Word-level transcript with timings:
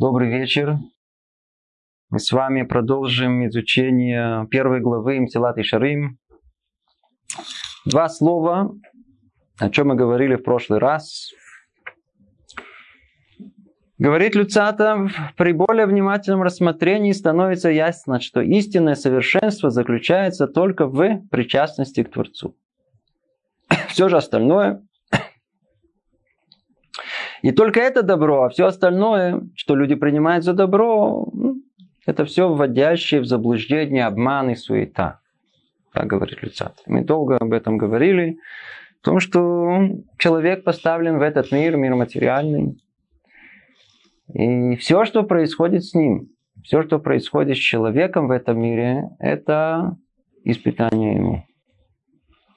Добрый 0.00 0.30
вечер. 0.30 0.78
Мы 2.08 2.20
с 2.20 2.32
вами 2.32 2.62
продолжим 2.62 3.46
изучение 3.48 4.46
первой 4.50 4.80
главы 4.80 5.18
Имтилат 5.18 5.58
и 5.58 5.62
Шарим. 5.62 6.16
Два 7.84 8.08
слова, 8.08 8.72
о 9.58 9.68
чем 9.68 9.88
мы 9.88 9.96
говорили 9.96 10.36
в 10.36 10.42
прошлый 10.42 10.78
раз. 10.78 11.28
Говорит 13.98 14.34
Люцатов, 14.34 15.12
при 15.36 15.52
более 15.52 15.84
внимательном 15.84 16.44
рассмотрении 16.44 17.12
становится 17.12 17.68
ясно, 17.68 18.20
что 18.20 18.40
истинное 18.40 18.94
совершенство 18.94 19.68
заключается 19.68 20.46
только 20.46 20.86
в 20.86 21.28
причастности 21.30 22.04
к 22.04 22.10
Творцу. 22.10 22.56
Все 23.88 24.08
же 24.08 24.16
остальное 24.16 24.82
и 27.42 27.52
только 27.52 27.80
это 27.80 28.02
добро, 28.02 28.44
а 28.44 28.48
все 28.48 28.66
остальное, 28.66 29.40
что 29.54 29.74
люди 29.74 29.94
принимают 29.94 30.44
за 30.44 30.52
добро, 30.52 31.28
ну, 31.32 31.56
это 32.06 32.24
все 32.24 32.52
вводящее 32.52 33.20
в 33.20 33.26
заблуждение, 33.26 34.06
обман 34.06 34.50
и 34.50 34.54
суета. 34.54 35.20
Так 35.92 36.06
говорит 36.06 36.42
Люцат. 36.42 36.82
Мы 36.86 37.02
долго 37.02 37.36
об 37.36 37.52
этом 37.52 37.78
говорили. 37.78 38.38
В 39.00 39.04
том, 39.04 39.20
что 39.20 39.80
человек 40.18 40.64
поставлен 40.64 41.18
в 41.18 41.22
этот 41.22 41.50
мир, 41.52 41.76
мир 41.76 41.94
материальный. 41.94 42.78
И 44.32 44.76
все, 44.76 45.04
что 45.04 45.22
происходит 45.24 45.84
с 45.84 45.94
ним, 45.94 46.28
все, 46.62 46.82
что 46.82 46.98
происходит 46.98 47.56
с 47.56 47.60
человеком 47.60 48.28
в 48.28 48.30
этом 48.30 48.60
мире, 48.60 49.08
это 49.18 49.96
испытание 50.44 51.14
ему. 51.14 51.44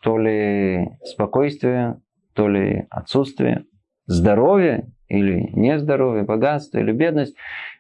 То 0.02 0.18
ли 0.18 0.90
спокойствие, 1.06 2.02
то 2.34 2.48
ли 2.48 2.86
отсутствие 2.90 3.66
здоровье 4.06 4.90
или 5.08 5.50
нездоровье, 5.54 6.24
богатство 6.24 6.80
или 6.80 6.92
бедность. 6.92 7.36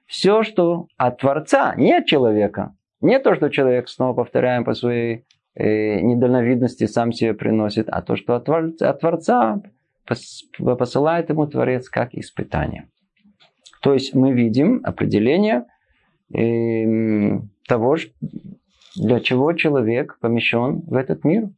Все, 0.05 0.43
что 0.43 0.87
от 0.97 1.19
Творца, 1.19 1.73
не 1.75 1.93
от 1.93 2.05
человека. 2.05 2.75
Не 3.01 3.19
то, 3.19 3.35
что 3.35 3.49
человек, 3.49 3.89
снова 3.89 4.13
повторяем, 4.13 4.63
по 4.63 4.73
своей 4.73 5.25
э, 5.55 5.99
недальновидности 5.99 6.85
сам 6.85 7.11
себе 7.11 7.33
приносит, 7.33 7.89
а 7.89 8.01
то, 8.01 8.15
что 8.15 8.35
от 8.35 8.45
Творца, 8.45 8.89
от 8.89 8.99
Творца 8.99 9.61
посылает 10.05 11.29
ему 11.29 11.47
Творец 11.47 11.89
как 11.89 12.13
испытание. 12.13 12.87
То 13.81 13.93
есть 13.93 14.13
мы 14.15 14.31
видим 14.31 14.81
определение 14.83 15.65
э, 16.33 17.39
того, 17.67 17.97
для 18.95 19.19
чего 19.19 19.53
человек 19.53 20.17
помещен 20.21 20.81
в 20.87 20.95
этот 20.95 21.25
мир. 21.25 21.49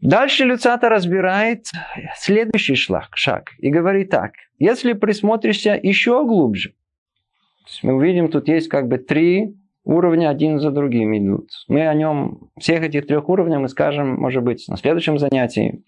Дальше 0.00 0.44
Люцата 0.44 0.88
разбирает 0.88 1.66
следующий 2.16 2.76
шаг, 2.76 3.08
шаг 3.14 3.50
и 3.58 3.70
говорит 3.70 4.10
так. 4.10 4.32
Если 4.58 4.92
присмотришься 4.92 5.78
еще 5.80 6.24
глубже, 6.24 6.74
мы 7.82 7.94
увидим, 7.94 8.30
тут 8.30 8.48
есть 8.48 8.68
как 8.68 8.88
бы 8.88 8.98
три 8.98 9.56
уровня 9.84 10.28
один 10.28 10.60
за 10.60 10.70
другим 10.70 11.16
идут. 11.16 11.50
Мы 11.66 11.86
о 11.88 11.94
нем, 11.94 12.50
всех 12.58 12.82
этих 12.82 13.06
трех 13.06 13.28
уровней 13.28 13.58
мы 13.58 13.68
скажем, 13.68 14.14
может 14.14 14.42
быть, 14.42 14.66
на 14.68 14.76
следующем 14.76 15.18
занятии. 15.18 15.82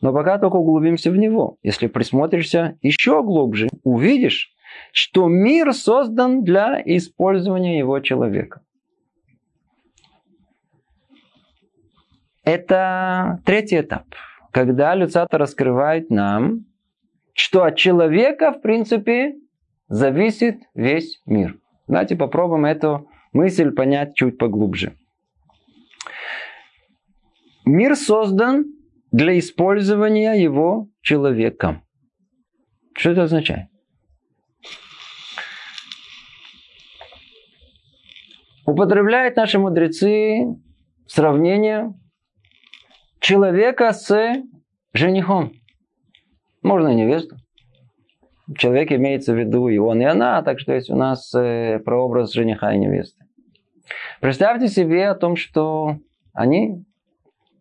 Но 0.00 0.12
пока 0.12 0.38
только 0.38 0.56
углубимся 0.56 1.10
в 1.10 1.16
него. 1.16 1.56
Если 1.62 1.88
присмотришься 1.88 2.78
еще 2.82 3.22
глубже, 3.22 3.68
увидишь, 3.82 4.52
что 4.92 5.26
мир 5.26 5.72
создан 5.72 6.44
для 6.44 6.80
использования 6.84 7.78
его 7.78 7.98
человека. 8.00 8.60
Это 12.48 13.42
третий 13.44 13.80
этап, 13.80 14.06
когда 14.52 14.94
Люцата 14.94 15.36
раскрывает 15.36 16.08
нам, 16.08 16.64
что 17.34 17.62
от 17.62 17.76
человека, 17.76 18.52
в 18.52 18.62
принципе, 18.62 19.34
зависит 19.88 20.56
весь 20.72 21.20
мир. 21.26 21.58
Давайте 21.88 22.16
попробуем 22.16 22.64
эту 22.64 23.10
мысль 23.34 23.70
понять 23.72 24.14
чуть 24.14 24.38
поглубже. 24.38 24.96
Мир 27.66 27.94
создан 27.96 28.64
для 29.12 29.38
использования 29.38 30.32
его 30.42 30.88
человеком. 31.02 31.82
Что 32.96 33.10
это 33.10 33.24
означает? 33.24 33.68
Употребляют 38.64 39.36
наши 39.36 39.58
мудрецы 39.58 40.46
сравнение 41.06 41.92
человека 43.20 43.92
с 43.92 44.42
женихом. 44.92 45.52
Можно 46.62 46.88
и 46.88 46.94
невесту. 46.94 47.36
Человек 48.56 48.92
имеется 48.92 49.34
в 49.34 49.38
виду 49.38 49.68
и 49.68 49.78
он, 49.78 50.00
и 50.00 50.04
она, 50.04 50.42
так 50.42 50.58
что 50.58 50.72
есть 50.72 50.90
у 50.90 50.96
нас 50.96 51.34
э, 51.34 51.80
прообраз 51.84 52.32
жениха 52.32 52.72
и 52.72 52.78
невесты. 52.78 53.22
Представьте 54.20 54.68
себе 54.68 55.08
о 55.08 55.14
том, 55.14 55.36
что 55.36 55.98
они 56.32 56.84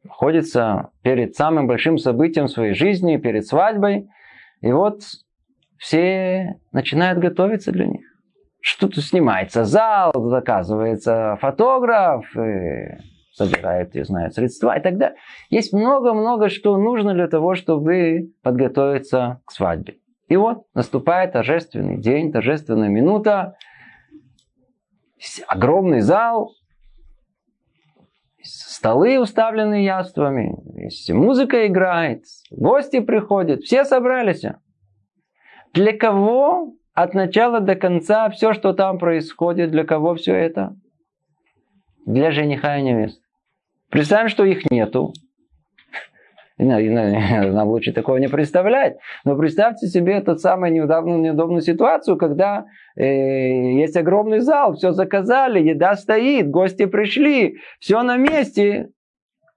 находятся 0.04 0.90
перед 1.04 1.36
самым 1.36 1.68
большим 1.68 1.98
событием 1.98 2.48
своей 2.48 2.74
жизни, 2.74 3.18
перед 3.18 3.46
свадьбой, 3.46 4.08
и 4.62 4.72
вот 4.72 5.02
все 5.78 6.56
начинают 6.72 7.20
готовиться 7.20 7.72
для 7.72 7.86
них. 7.86 8.06
Что-то 8.62 9.02
снимается 9.02 9.66
зал, 9.66 10.14
заказывается 10.16 11.38
фотограф, 11.40 12.26
собирает, 13.38 13.96
я 13.96 14.04
знаю, 14.04 14.32
средства 14.32 14.78
и 14.78 14.82
так 14.82 14.98
далее. 14.98 15.18
Есть 15.50 15.72
много-много, 15.72 16.50
что 16.50 16.76
нужно 16.78 17.14
для 17.14 17.28
того, 17.28 17.56
чтобы 17.56 18.32
подготовиться 18.42 19.42
к 19.46 19.52
свадьбе. 19.52 19.98
И 20.28 20.36
вот 20.36 20.64
наступает 20.74 21.34
торжественный 21.34 21.98
день, 21.98 22.32
торжественная 22.32 22.90
минута. 22.90 23.56
Огромный 25.48 26.02
зал, 26.02 26.52
столы 28.44 29.20
уставлены 29.20 29.84
яствами, 29.84 30.56
музыка 31.12 31.66
играет, 31.66 32.24
гости 32.52 33.00
приходят, 33.00 33.62
все 33.62 33.84
собрались. 33.84 34.44
Для 35.74 35.98
кого 35.98 36.74
от 36.94 37.14
начала 37.16 37.60
до 37.62 37.76
конца 37.76 38.30
все, 38.30 38.54
что 38.54 38.74
там 38.74 39.00
происходит, 39.00 39.72
для 39.72 39.84
кого 39.86 40.14
все 40.16 40.36
это? 40.36 40.76
Для 42.06 42.32
жениха 42.32 42.78
и 42.78 42.84
невесты. 42.84 43.27
Представим, 43.98 44.30
что 44.30 44.46
их 44.46 44.70
нету. 44.70 45.12
Нам 46.60 47.68
лучше 47.68 47.94
такого 47.94 48.18
не 48.18 48.28
представлять. 48.28 48.98
Но 49.26 49.36
представьте 49.36 49.88
себе 49.88 50.22
ту 50.22 50.36
самую 50.38 50.72
неудобную, 50.72 51.20
неудобную 51.20 51.64
ситуацию, 51.64 52.16
когда 52.16 52.68
э, 52.96 53.04
есть 53.04 53.98
огромный 53.98 54.42
зал, 54.42 54.76
все 54.76 54.92
заказали, 54.92 55.68
еда 55.68 55.96
стоит, 55.96 56.48
гости 56.48 56.86
пришли, 56.86 57.58
все 57.80 58.04
на 58.04 58.18
месте. 58.18 58.90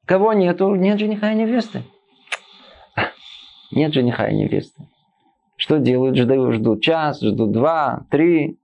Кого 0.06 0.32
нету? 0.32 0.74
Нет 0.74 0.98
жениха 0.98 1.32
и 1.32 1.36
невесты. 1.36 1.82
Нет 3.70 3.92
жениха 3.92 4.26
и 4.28 4.34
невесты. 4.34 4.84
Что 5.56 5.76
делают? 5.76 6.16
Ждут, 6.16 6.54
ждут 6.54 6.82
час, 6.82 7.20
ждут 7.20 7.52
два, 7.52 8.06
три. 8.10 8.58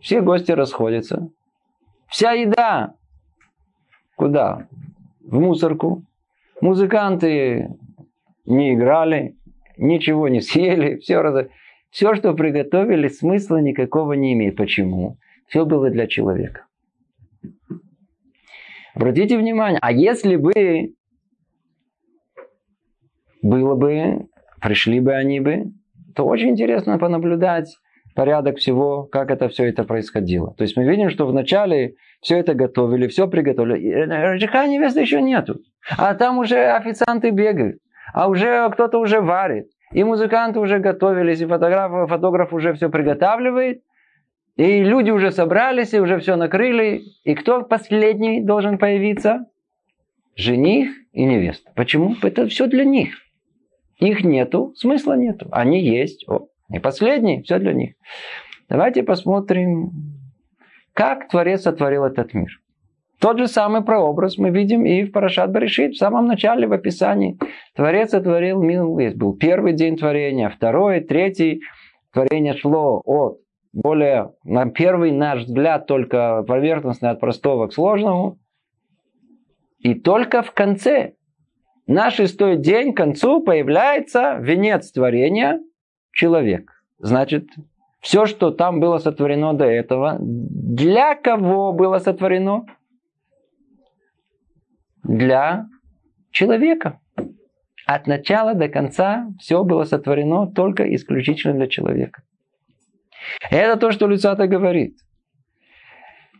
Все 0.00 0.20
гости 0.20 0.52
расходятся. 0.52 1.28
Вся 2.06 2.30
еда 2.34 2.94
Куда? 4.16 4.68
В 5.20 5.40
мусорку. 5.40 6.04
Музыканты 6.60 7.68
не 8.46 8.74
играли, 8.74 9.36
ничего 9.76 10.28
не 10.28 10.40
съели, 10.42 10.96
все, 10.96 11.20
раз... 11.20 11.46
все, 11.90 12.14
что 12.14 12.34
приготовили, 12.34 13.08
смысла 13.08 13.58
никакого 13.58 14.12
не 14.12 14.32
имеет. 14.34 14.56
Почему? 14.56 15.16
Все 15.48 15.64
было 15.64 15.90
для 15.90 16.06
человека. 16.06 16.66
Обратите 18.94 19.36
внимание, 19.36 19.78
а 19.82 19.90
если 19.90 20.36
бы 20.36 20.94
было 23.42 23.74
бы, 23.74 24.28
пришли 24.60 25.00
бы 25.00 25.12
они 25.14 25.40
бы, 25.40 25.72
то 26.14 26.24
очень 26.24 26.50
интересно 26.50 26.98
понаблюдать 26.98 27.76
порядок 28.14 28.58
всего, 28.58 29.04
как 29.04 29.30
это 29.30 29.48
все 29.48 29.68
это 29.68 29.84
происходило. 29.84 30.54
То 30.54 30.62
есть 30.62 30.76
мы 30.76 30.84
видим, 30.84 31.10
что 31.10 31.26
вначале 31.26 31.94
все 32.20 32.38
это 32.38 32.54
готовили, 32.54 33.06
все 33.08 33.28
приготовили. 33.28 34.36
Жениха 34.38 34.66
невесты 34.66 35.00
еще 35.00 35.20
нету. 35.20 35.60
А 35.98 36.14
там 36.14 36.38
уже 36.38 36.70
официанты 36.72 37.30
бегают. 37.30 37.78
А 38.12 38.28
уже 38.28 38.70
кто-то 38.70 38.98
уже 38.98 39.20
варит. 39.20 39.66
И 39.92 40.02
музыканты 40.02 40.58
уже 40.60 40.78
готовились, 40.78 41.40
и 41.40 41.46
фотограф, 41.46 42.08
фотограф 42.08 42.52
уже 42.52 42.74
все 42.74 42.88
приготавливает. 42.88 43.82
И 44.56 44.84
люди 44.84 45.10
уже 45.10 45.32
собрались, 45.32 45.94
и 45.94 46.00
уже 46.00 46.18
все 46.18 46.36
накрыли. 46.36 47.02
И 47.24 47.34
кто 47.34 47.62
последний 47.62 48.40
должен 48.40 48.78
появиться? 48.78 49.46
Жених 50.36 50.90
и 51.12 51.24
невеста. 51.24 51.70
Почему? 51.74 52.14
Это 52.22 52.46
все 52.46 52.66
для 52.66 52.84
них. 52.84 53.14
Их 53.98 54.24
нету, 54.24 54.72
смысла 54.76 55.14
нету. 55.14 55.48
Они 55.52 55.80
есть. 55.80 56.26
И 56.74 56.80
последний, 56.80 57.42
все 57.42 57.58
для 57.58 57.72
них. 57.72 57.94
Давайте 58.68 59.02
посмотрим 59.02 59.90
как 60.94 61.28
Творец 61.28 61.62
сотворил 61.62 62.04
этот 62.04 62.32
мир. 62.34 62.60
Тот 63.20 63.38
же 63.38 63.46
самый 63.46 63.82
прообраз 63.82 64.38
мы 64.38 64.50
видим 64.50 64.84
и 64.84 65.04
в 65.04 65.12
Парашат 65.12 65.50
Баришит, 65.50 65.92
в 65.92 65.98
самом 65.98 66.26
начале, 66.26 66.66
в 66.66 66.72
описании. 66.72 67.38
Творец 67.74 68.10
сотворил 68.10 68.62
мир, 68.62 68.84
был 69.16 69.36
первый 69.36 69.72
день 69.72 69.96
творения, 69.96 70.48
второй, 70.48 71.00
третий. 71.00 71.62
Творение 72.12 72.54
шло 72.54 73.00
от 73.04 73.38
более, 73.72 74.32
на 74.44 74.70
первый 74.70 75.10
наш 75.10 75.44
взгляд, 75.44 75.86
только 75.86 76.44
поверхностный 76.46 77.10
от 77.10 77.20
простого 77.20 77.66
к 77.66 77.72
сложному. 77.72 78.38
И 79.78 79.94
только 79.94 80.42
в 80.42 80.52
конце, 80.52 81.14
на 81.86 82.10
шестой 82.10 82.56
день, 82.56 82.92
к 82.92 82.96
концу, 82.96 83.42
появляется 83.42 84.38
венец 84.40 84.90
творения– 84.92 85.60
человек. 86.14 86.70
Значит, 86.98 87.48
все, 88.00 88.26
что 88.26 88.50
там 88.50 88.80
было 88.80 88.98
сотворено 88.98 89.54
до 89.54 89.64
этого, 89.64 90.16
для 90.20 91.14
кого 91.14 91.72
было 91.72 91.98
сотворено? 91.98 92.66
Для 95.02 95.66
человека. 96.30 97.00
От 97.86 98.06
начала 98.06 98.54
до 98.54 98.68
конца 98.68 99.26
все 99.38 99.62
было 99.64 99.84
сотворено 99.84 100.46
только 100.46 100.94
исключительно 100.94 101.54
для 101.54 101.66
человека. 101.66 102.22
Это 103.50 103.78
то, 103.78 103.90
что 103.90 104.06
Люцата 104.06 104.46
говорит. 104.46 104.96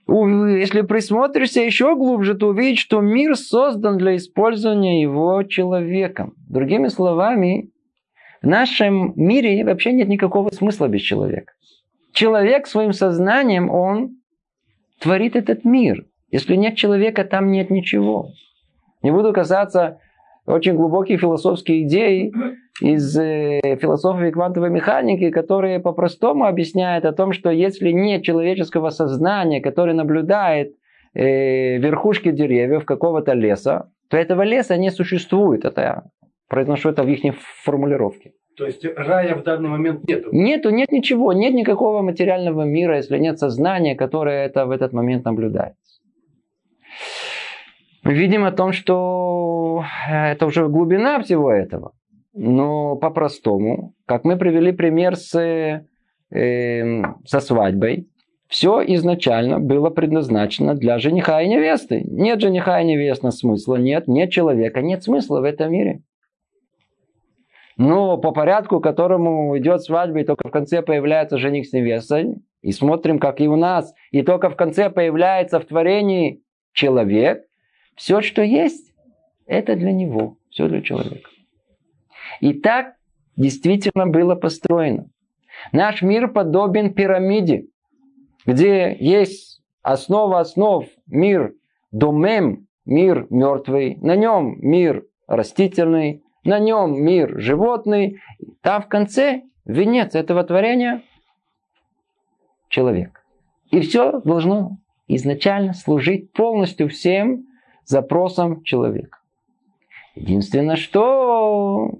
Если 0.06 0.82
присмотришься 0.82 1.62
еще 1.62 1.96
глубже, 1.96 2.34
то 2.34 2.48
увидишь, 2.48 2.80
что 2.80 3.00
мир 3.00 3.36
создан 3.36 3.96
для 3.96 4.16
использования 4.16 5.00
его 5.00 5.42
человеком. 5.44 6.34
Другими 6.48 6.88
словами, 6.88 7.70
в 8.44 8.46
нашем 8.46 9.14
мире 9.16 9.64
вообще 9.64 9.92
нет 9.92 10.08
никакого 10.08 10.50
смысла 10.50 10.86
без 10.86 11.00
человека. 11.00 11.52
Человек 12.12 12.66
своим 12.66 12.92
сознанием, 12.92 13.70
он 13.70 14.18
творит 15.00 15.34
этот 15.34 15.64
мир. 15.64 16.04
Если 16.30 16.54
нет 16.56 16.76
человека, 16.76 17.24
там 17.24 17.50
нет 17.50 17.70
ничего. 17.70 18.28
Не 19.02 19.10
буду 19.12 19.32
касаться 19.32 19.98
очень 20.46 20.74
глубоких 20.74 21.20
философских 21.20 21.86
идей 21.86 22.32
из 22.82 23.18
э, 23.18 23.60
философии 23.80 24.30
квантовой 24.30 24.68
механики, 24.68 25.30
которые 25.30 25.80
по-простому 25.80 26.44
объясняют 26.44 27.06
о 27.06 27.12
том, 27.12 27.32
что 27.32 27.50
если 27.50 27.92
нет 27.92 28.24
человеческого 28.24 28.90
сознания, 28.90 29.62
которое 29.62 29.94
наблюдает 29.94 30.74
э, 31.14 31.78
верхушки 31.78 32.30
деревьев 32.30 32.84
какого-то 32.84 33.32
леса, 33.32 33.88
то 34.10 34.18
этого 34.18 34.42
леса 34.42 34.76
не 34.76 34.90
существует. 34.90 35.64
Это 35.64 36.10
произношу 36.48 36.90
это 36.90 37.02
в 37.02 37.08
их 37.08 37.34
формулировке. 37.62 38.32
То 38.56 38.66
есть 38.66 38.84
рая 38.84 39.34
в 39.34 39.42
данный 39.42 39.68
момент 39.68 40.06
нету? 40.08 40.28
Нету, 40.32 40.70
нет 40.70 40.92
ничего, 40.92 41.32
нет 41.32 41.54
никакого 41.54 42.02
материального 42.02 42.62
мира, 42.62 42.96
если 42.96 43.18
нет 43.18 43.38
сознания, 43.38 43.96
которое 43.96 44.46
это 44.46 44.66
в 44.66 44.70
этот 44.70 44.92
момент 44.92 45.24
наблюдает. 45.24 45.74
Мы 48.04 48.14
видим 48.14 48.44
о 48.44 48.52
том, 48.52 48.72
что 48.72 49.84
это 50.08 50.46
уже 50.46 50.68
глубина 50.68 51.20
всего 51.20 51.50
этого. 51.50 51.92
Но 52.34 52.96
по-простому, 52.96 53.94
как 54.06 54.24
мы 54.24 54.36
привели 54.36 54.72
пример 54.72 55.16
с, 55.16 55.34
э, 56.30 57.02
со 57.24 57.40
свадьбой, 57.40 58.08
все 58.48 58.82
изначально 58.86 59.58
было 59.58 59.90
предназначено 59.90 60.74
для 60.74 60.98
жениха 60.98 61.40
и 61.40 61.48
невесты. 61.48 62.02
Нет 62.04 62.40
жениха 62.40 62.80
и 62.80 62.84
невесты 62.84 63.30
смысла, 63.30 63.76
нет, 63.76 64.06
нет 64.06 64.30
человека, 64.30 64.82
нет 64.82 65.02
смысла 65.02 65.40
в 65.40 65.44
этом 65.44 65.72
мире. 65.72 66.02
Но 67.76 68.16
по 68.18 68.30
порядку, 68.30 68.80
которому 68.80 69.58
идет 69.58 69.82
свадьба, 69.82 70.20
и 70.20 70.24
только 70.24 70.48
в 70.48 70.50
конце 70.50 70.82
появляется 70.82 71.38
жених 71.38 71.66
с 71.66 71.72
невестой, 71.72 72.36
и 72.62 72.72
смотрим, 72.72 73.18
как 73.18 73.40
и 73.40 73.48
у 73.48 73.56
нас, 73.56 73.92
и 74.10 74.22
только 74.22 74.48
в 74.48 74.56
конце 74.56 74.90
появляется 74.90 75.60
в 75.60 75.64
творении 75.64 76.42
человек, 76.72 77.44
все, 77.96 78.20
что 78.20 78.42
есть, 78.42 78.92
это 79.46 79.76
для 79.76 79.92
него, 79.92 80.38
все 80.50 80.68
для 80.68 80.80
человека. 80.80 81.28
И 82.40 82.52
так 82.54 82.94
действительно 83.36 84.06
было 84.06 84.34
построено. 84.34 85.08
Наш 85.72 86.02
мир 86.02 86.28
подобен 86.28 86.94
пирамиде, 86.94 87.66
где 88.46 88.96
есть 88.98 89.60
основа 89.82 90.40
основ, 90.40 90.86
мир 91.06 91.54
домем, 91.92 92.66
мир 92.84 93.26
мертвый, 93.30 93.96
на 94.00 94.16
нем 94.16 94.56
мир 94.60 95.04
растительный, 95.26 96.23
на 96.44 96.58
нем 96.58 97.02
мир 97.02 97.40
животный, 97.40 98.20
там 98.62 98.82
в 98.82 98.88
конце 98.88 99.42
венец 99.64 100.14
этого 100.14 100.44
творения– 100.44 101.02
человек. 102.74 103.24
И 103.70 103.80
все 103.80 104.20
должно 104.20 104.78
изначально 105.06 105.72
служить 105.74 106.32
полностью 106.32 106.88
всем 106.88 107.44
запросам 107.84 108.62
человека. 108.62 109.18
Единственное, 110.16 110.76
что 110.76 111.98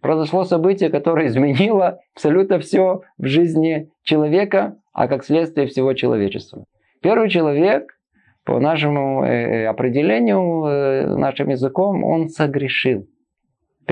произошло 0.00 0.44
событие, 0.44 0.90
которое 0.90 1.26
изменило 1.26 1.98
абсолютно 2.14 2.58
все 2.60 3.02
в 3.18 3.26
жизни 3.26 3.90
человека, 4.02 4.76
а 4.92 5.08
как 5.08 5.24
следствие 5.24 5.66
всего 5.66 5.92
человечества. 5.94 6.64
Первый 7.00 7.28
человек, 7.28 7.98
по 8.44 8.60
нашему 8.60 9.24
э, 9.24 9.66
определению, 9.66 10.64
э, 10.64 11.16
нашим 11.16 11.48
языком, 11.48 12.04
он 12.04 12.28
согрешил. 12.28 13.06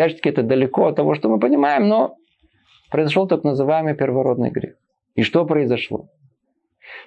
Опять 0.00 0.12
же 0.12 0.30
это 0.30 0.42
далеко 0.42 0.86
от 0.86 0.96
того, 0.96 1.14
что 1.14 1.28
мы 1.28 1.38
понимаем, 1.38 1.86
но 1.86 2.16
произошел 2.90 3.28
так 3.28 3.44
называемый 3.44 3.94
первородный 3.94 4.50
грех. 4.50 4.76
И 5.14 5.22
что 5.22 5.44
произошло? 5.44 6.08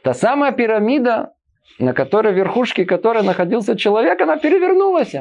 Та 0.03 0.13
самая 0.13 0.51
пирамида, 0.51 1.33
на 1.79 1.93
которой 1.93 2.33
верхушке 2.33 2.85
которой 2.85 3.23
находился 3.23 3.75
человек, 3.75 4.21
она 4.21 4.37
перевернулась. 4.37 5.15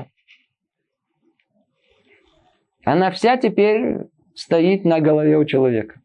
Она 2.84 3.10
вся 3.10 3.38
теперь 3.38 4.00
стоит 4.34 4.84
на 4.84 5.00
голове 5.00 5.38
у 5.38 5.46
человека. 5.46 6.02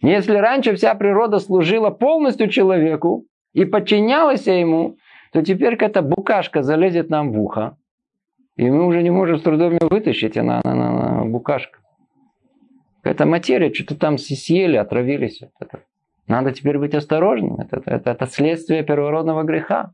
Если 0.00 0.34
раньше 0.34 0.74
вся 0.76 0.94
природа 0.94 1.40
служила 1.40 1.90
полностью 1.90 2.48
человеку 2.48 3.26
и 3.52 3.66
подчинялась 3.66 4.46
ему, 4.46 4.96
то 5.34 5.42
теперь 5.42 5.72
какая-то 5.72 6.00
букашка 6.00 6.62
залезет 6.62 7.10
нам 7.10 7.32
в 7.32 7.38
ухо, 7.38 7.76
и 8.56 8.68
мы 8.70 8.86
уже 8.86 9.02
не 9.02 9.10
можем 9.10 9.38
с 9.38 9.42
трудом 9.42 9.72
ее 9.72 9.88
вытащить, 9.88 10.36
она, 10.36 10.60
она, 10.64 10.90
она, 10.90 11.24
букашка. 11.24 11.78
Это 13.02 13.26
материя, 13.26 13.72
что-то 13.72 13.96
там 13.96 14.18
съели, 14.18 14.76
отравились. 14.76 15.40
Надо 16.28 16.52
теперь 16.52 16.78
быть 16.78 16.94
осторожным. 16.94 17.56
Это, 17.56 17.82
это, 17.84 18.10
это 18.10 18.26
следствие 18.26 18.84
первородного 18.84 19.42
греха. 19.42 19.92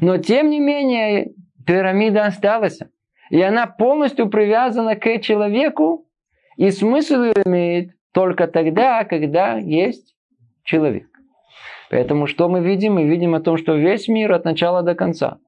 Но 0.00 0.18
тем 0.18 0.50
не 0.50 0.58
менее, 0.58 1.32
пирамида 1.66 2.26
осталась. 2.26 2.80
И 3.30 3.40
она 3.40 3.66
полностью 3.66 4.28
привязана 4.28 4.96
к 4.96 5.20
человеку. 5.20 6.06
И 6.56 6.70
смысл 6.70 7.22
ее 7.22 7.34
имеет 7.44 7.92
только 8.12 8.48
тогда, 8.48 9.04
когда 9.04 9.58
есть 9.58 10.16
человек. 10.64 11.06
Поэтому 11.90 12.26
что 12.26 12.48
мы 12.48 12.60
видим? 12.60 12.94
Мы 12.94 13.04
видим 13.04 13.34
о 13.36 13.40
том, 13.40 13.56
что 13.56 13.76
весь 13.76 14.08
мир 14.08 14.32
от 14.32 14.44
начала 14.44 14.82
до 14.82 14.96
конца 14.96 15.38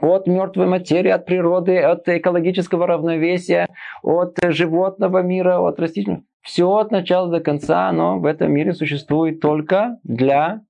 от 0.00 0.26
мертвой 0.26 0.66
материи, 0.66 1.10
от 1.10 1.26
природы, 1.26 1.78
от 1.78 2.08
экологического 2.08 2.86
равновесия, 2.86 3.68
от 4.02 4.36
животного 4.48 5.22
мира, 5.22 5.58
от 5.60 5.78
растительного. 5.78 6.24
Все 6.42 6.70
от 6.70 6.90
начала 6.90 7.30
до 7.30 7.40
конца, 7.40 7.88
оно 7.88 8.18
в 8.18 8.24
этом 8.24 8.52
мире 8.52 8.72
существует 8.72 9.40
только 9.40 9.98
для 10.04 10.62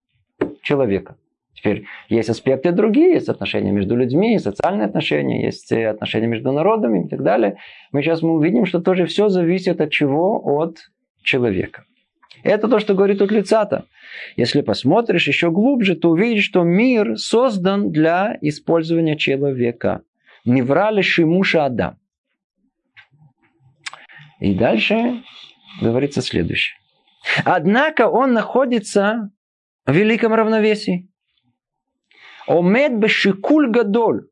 человека. 0.63 1.17
Теперь 1.55 1.85
есть 2.09 2.31
аспекты 2.31 2.73
другие, 2.73 3.13
есть 3.13 3.29
отношения 3.29 3.71
между 3.71 3.95
людьми, 3.95 4.39
социальные 4.39 4.87
отношения, 4.87 5.45
есть 5.45 5.71
отношения 5.71 6.27
между 6.27 6.53
народами 6.53 7.05
и 7.05 7.09
так 7.09 7.23
далее. 7.23 7.59
Мы 7.93 8.03
сейчас 8.03 8.23
мы 8.23 8.33
увидим, 8.33 8.65
что 8.65 8.81
тоже 8.81 9.05
все 9.05 9.29
зависит 9.29 9.81
от 9.81 9.91
чего? 9.91 10.41
От 10.43 10.79
человека. 11.23 11.85
Это 12.43 12.69
то, 12.69 12.79
что 12.79 12.95
говорит 12.95 13.19
тут 13.19 13.31
лицата. 13.31 13.87
Если 14.37 14.61
посмотришь 14.63 15.29
еще 15.29 15.51
глубже, 15.51 15.95
то 15.95 16.11
увидишь, 16.11 16.45
что 16.45 16.63
мир 16.63 17.17
создан 17.17 17.91
для 17.91 18.39
использования 18.41 19.17
человека. 19.17 20.03
Не 20.45 20.63
врали 20.63 21.03
Шимуша 21.03 21.67
Адам. 21.67 21.99
И 24.41 24.55
дальше 24.55 25.23
говорится 25.83 26.23
следующее. 26.23 26.79
Однако 27.45 28.09
он 28.09 28.33
находится 28.33 29.31
в 29.85 29.93
великом 29.93 30.33
равновесии. 30.33 31.11
Омед 32.47 32.99
бешикуль 32.99 33.71
гадоль. 33.71 34.29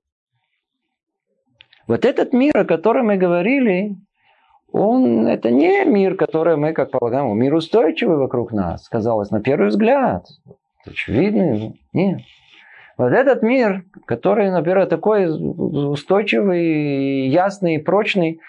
Вот 1.87 2.05
этот 2.05 2.33
мир, 2.33 2.57
о 2.57 2.65
котором 2.65 3.07
мы 3.07 3.17
говорили, 3.17 3.97
он, 4.73 5.27
это 5.27 5.51
не 5.51 5.85
мир, 5.85 6.17
который 6.17 6.57
мы, 6.57 6.73
как 6.73 6.91
полагаем, 6.91 7.37
мир 7.39 7.55
устойчивый 7.55 8.19
вокруг 8.19 8.53
нас, 8.53 8.89
казалось, 8.89 9.31
на 9.31 9.41
первый 9.41 9.69
взгляд. 9.69 10.27
Очевидно, 10.87 11.75
нет. 11.93 12.21
Вот 12.97 13.13
этот 13.13 13.43
мир, 13.43 13.85
который, 14.07 14.51
например, 14.51 14.87
такой 14.87 15.27
устойчивый, 15.29 17.29
ясный, 17.29 17.79
прочный, 17.79 18.41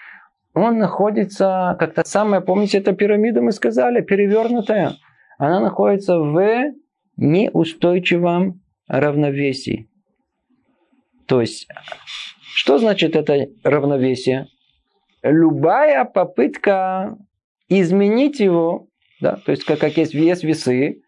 он 0.54 0.78
находится, 0.78 1.76
как 1.78 1.94
то 1.94 2.02
самое, 2.04 2.42
помните, 2.42 2.78
эта 2.78 2.92
пирамида, 2.92 3.40
мы 3.40 3.52
сказали, 3.52 4.00
перевернутая. 4.00 4.94
Она 5.38 5.60
находится 5.60 6.18
в 6.18 6.72
неустойчивом 7.16 8.60
равновесии. 8.88 9.88
То 11.26 11.40
есть, 11.40 11.68
что 12.54 12.78
значит 12.78 13.14
это 13.14 13.46
равновесие? 13.62 14.48
Любая 15.22 16.04
попытка 16.04 17.16
изменить 17.68 18.40
его, 18.40 18.88
да, 19.20 19.36
то 19.36 19.52
есть 19.52 19.64
как, 19.64 19.78
как 19.78 19.96
есть 19.96 20.14
вес 20.14 20.42
весы, 20.42 21.02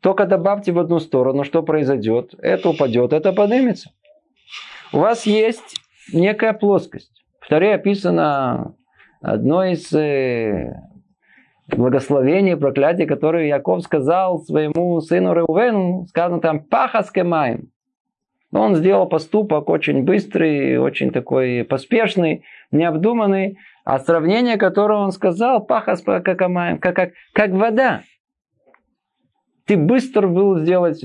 только 0.00 0.26
добавьте 0.26 0.72
в 0.72 0.78
одну 0.78 0.98
сторону, 0.98 1.44
что 1.44 1.62
произойдет? 1.62 2.34
Это 2.38 2.70
упадет, 2.70 3.12
это 3.12 3.32
поднимется. 3.32 3.90
У 4.92 4.98
вас 4.98 5.26
есть 5.26 5.76
некая 6.12 6.52
плоскость. 6.52 7.22
В 7.40 7.48
Таре 7.48 7.74
описано 7.74 8.74
одно 9.20 9.64
из 9.64 9.92
э, 9.92 10.74
благословений, 11.68 12.56
проклятий, 12.56 13.06
которые 13.06 13.48
Яков 13.48 13.82
сказал 13.82 14.40
своему 14.40 15.00
сыну 15.00 15.32
Реувену, 15.32 16.06
сказано 16.08 16.40
там 16.40 16.60
«пахас 16.60 17.10
кемаем». 18.50 18.64
Он 18.64 18.76
сделал 18.76 19.08
поступок 19.08 19.68
очень 19.68 20.02
быстрый, 20.04 20.78
очень 20.78 21.10
такой 21.10 21.64
поспешный, 21.64 22.44
необдуманный, 22.70 23.58
а 23.84 23.98
сравнение, 23.98 24.56
которое 24.56 24.98
он 24.98 25.12
сказал, 25.12 25.64
пахас 25.64 26.02
как, 26.02 26.24
как, 26.24 26.80
как, 26.80 27.12
как 27.32 27.50
вода. 27.50 28.02
Ты 29.66 29.76
быстро 29.76 30.26
был 30.28 30.58
сделать, 30.58 31.04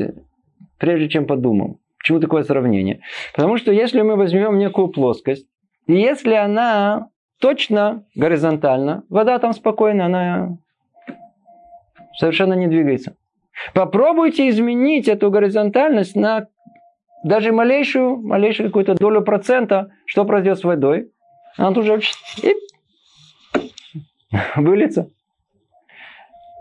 прежде 0.79 1.09
чем 1.09 1.25
подумал. 1.25 1.79
Почему 1.99 2.19
такое 2.19 2.43
сравнение? 2.43 3.01
Потому 3.33 3.57
что 3.57 3.71
если 3.71 4.01
мы 4.01 4.15
возьмем 4.15 4.57
некую 4.57 4.89
плоскость, 4.89 5.47
и 5.87 5.93
если 5.93 6.33
она 6.33 7.09
точно 7.39 8.05
горизонтально, 8.15 9.03
вода 9.09 9.39
там 9.39 9.53
спокойно, 9.53 10.05
она 10.05 10.57
совершенно 12.17 12.53
не 12.53 12.67
двигается. 12.67 13.15
Попробуйте 13.73 14.49
изменить 14.49 15.07
эту 15.07 15.31
горизонтальность 15.31 16.15
на 16.15 16.47
даже 17.25 17.51
малейшую, 17.51 18.17
малейшую 18.21 18.69
какую-то 18.69 18.93
долю 18.93 19.21
процента, 19.21 19.89
что 20.05 20.25
произойдет 20.25 20.59
с 20.59 20.63
водой. 20.63 21.11
Она 21.57 21.73
тут 21.73 21.85
же 21.85 21.99
и 22.43 22.53
выльется. 24.55 25.09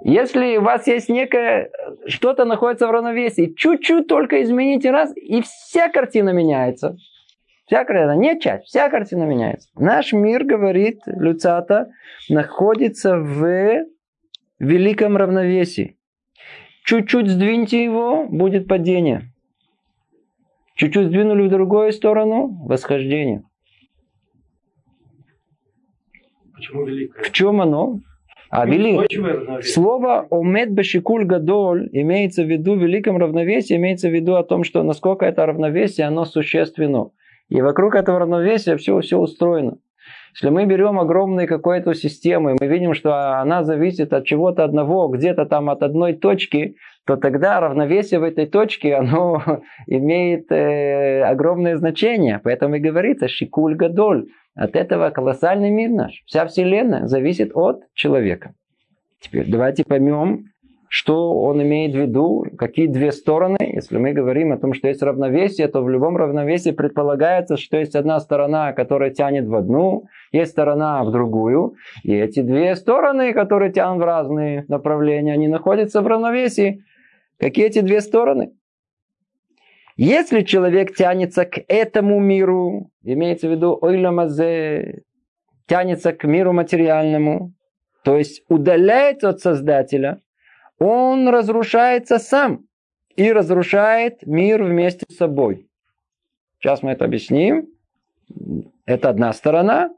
Если 0.02 0.56
у 0.56 0.62
вас 0.62 0.86
есть 0.86 1.10
некое, 1.10 1.70
что-то 2.06 2.46
находится 2.46 2.86
в 2.86 2.90
равновесии, 2.90 3.52
чуть-чуть 3.54 4.06
только 4.06 4.42
измените 4.42 4.90
раз, 4.90 5.14
и 5.14 5.42
вся 5.42 5.90
картина 5.90 6.30
меняется. 6.30 6.96
Вся 7.66 7.84
картина, 7.84 8.16
не 8.16 8.40
часть, 8.40 8.64
вся 8.64 8.88
картина 8.88 9.24
меняется. 9.24 9.68
Наш 9.74 10.14
мир, 10.14 10.44
говорит 10.44 11.02
Люцата, 11.06 11.90
находится 12.30 13.18
в 13.18 13.84
великом 14.58 15.18
равновесии. 15.18 15.98
Чуть-чуть 16.84 17.28
сдвиньте 17.28 17.84
его, 17.84 18.26
будет 18.26 18.66
падение. 18.66 19.33
Чуть-чуть 20.74 21.06
сдвинули 21.06 21.46
в 21.46 21.50
другую 21.50 21.92
сторону, 21.92 22.48
восхождение. 22.66 23.42
Почему 26.54 26.84
великое? 26.84 27.22
В 27.22 27.30
чем 27.32 27.60
оно? 27.60 28.00
А 28.50 28.66
вели... 28.66 29.00
Слово 29.62 30.26
«омед 30.30 30.72
бешикуль 30.72 31.24
гадоль» 31.24 31.88
имеется 31.92 32.44
в 32.44 32.48
виду 32.48 32.74
в 32.74 32.82
великом 32.82 33.16
равновесии, 33.16 33.76
имеется 33.76 34.08
в 34.08 34.12
виду 34.12 34.34
о 34.34 34.44
том, 34.44 34.64
что 34.64 34.82
насколько 34.82 35.24
это 35.24 35.46
равновесие, 35.46 36.06
оно 36.06 36.24
существенно. 36.24 37.10
И 37.48 37.60
вокруг 37.60 37.94
этого 37.94 38.18
равновесия 38.18 38.76
все, 38.76 39.00
все 39.00 39.18
устроено. 39.18 39.78
Если 40.34 40.48
мы 40.50 40.66
берем 40.66 40.98
огромную 40.98 41.46
какую-то 41.46 41.94
систему, 41.94 42.50
и 42.50 42.56
мы 42.60 42.66
видим, 42.66 42.94
что 42.94 43.40
она 43.40 43.62
зависит 43.62 44.12
от 44.12 44.24
чего-то 44.24 44.64
одного, 44.64 45.08
где-то 45.08 45.46
там 45.46 45.70
от 45.70 45.82
одной 45.82 46.14
точки, 46.14 46.76
то 47.06 47.16
тогда 47.16 47.60
равновесие 47.60 48.18
в 48.18 48.24
этой 48.24 48.46
точке, 48.46 48.94
оно 48.94 49.42
имеет 49.86 50.50
э, 50.50 51.22
огромное 51.22 51.76
значение. 51.76 52.40
Поэтому 52.42 52.76
и 52.76 52.80
говорится 52.80 53.28
«шикуль 53.28 53.76
гадоль». 53.76 54.26
От 54.56 54.76
этого 54.76 55.10
колоссальный 55.10 55.70
мир 55.70 55.90
наш, 55.90 56.22
вся 56.26 56.46
Вселенная 56.46 57.08
зависит 57.08 57.50
от 57.54 57.82
человека. 57.92 58.54
Теперь 59.20 59.50
давайте 59.50 59.84
поймем, 59.84 60.50
что 60.94 61.40
он 61.40 61.60
имеет 61.60 61.92
в 61.92 61.98
виду, 61.98 62.46
какие 62.56 62.86
две 62.86 63.10
стороны. 63.10 63.56
Если 63.58 63.98
мы 63.98 64.12
говорим 64.12 64.52
о 64.52 64.58
том, 64.58 64.74
что 64.74 64.86
есть 64.86 65.02
равновесие, 65.02 65.66
то 65.66 65.82
в 65.82 65.90
любом 65.90 66.16
равновесии 66.16 66.70
предполагается, 66.70 67.56
что 67.56 67.78
есть 67.78 67.96
одна 67.96 68.20
сторона, 68.20 68.72
которая 68.72 69.10
тянет 69.10 69.48
в 69.48 69.56
одну, 69.56 70.04
есть 70.30 70.52
сторона 70.52 71.02
в 71.02 71.10
другую. 71.10 71.74
И 72.04 72.14
эти 72.14 72.42
две 72.42 72.76
стороны, 72.76 73.32
которые 73.32 73.72
тянут 73.72 74.02
в 74.02 74.06
разные 74.06 74.66
направления, 74.68 75.32
они 75.32 75.48
находятся 75.48 76.00
в 76.00 76.06
равновесии. 76.06 76.84
Какие 77.40 77.66
эти 77.66 77.80
две 77.80 78.00
стороны? 78.00 78.52
Если 79.96 80.42
человек 80.42 80.94
тянется 80.94 81.44
к 81.44 81.58
этому 81.66 82.20
миру, 82.20 82.92
имеется 83.02 83.48
в 83.48 83.50
виду 83.50 83.76
ойламазе, 83.82 85.02
тянется 85.66 86.12
к 86.12 86.22
миру 86.22 86.52
материальному, 86.52 87.52
то 88.04 88.16
есть 88.16 88.44
удаляется 88.48 89.30
от 89.30 89.40
Создателя, 89.40 90.20
он 90.84 91.28
разрушается 91.28 92.18
сам 92.18 92.66
и 93.16 93.32
разрушает 93.32 94.26
мир 94.26 94.62
вместе 94.62 95.06
с 95.08 95.16
собой. 95.16 95.66
Сейчас 96.58 96.82
мы 96.82 96.90
это 96.90 97.06
объясним. 97.06 97.68
Это 98.84 99.08
одна 99.08 99.32
сторона, 99.32 99.90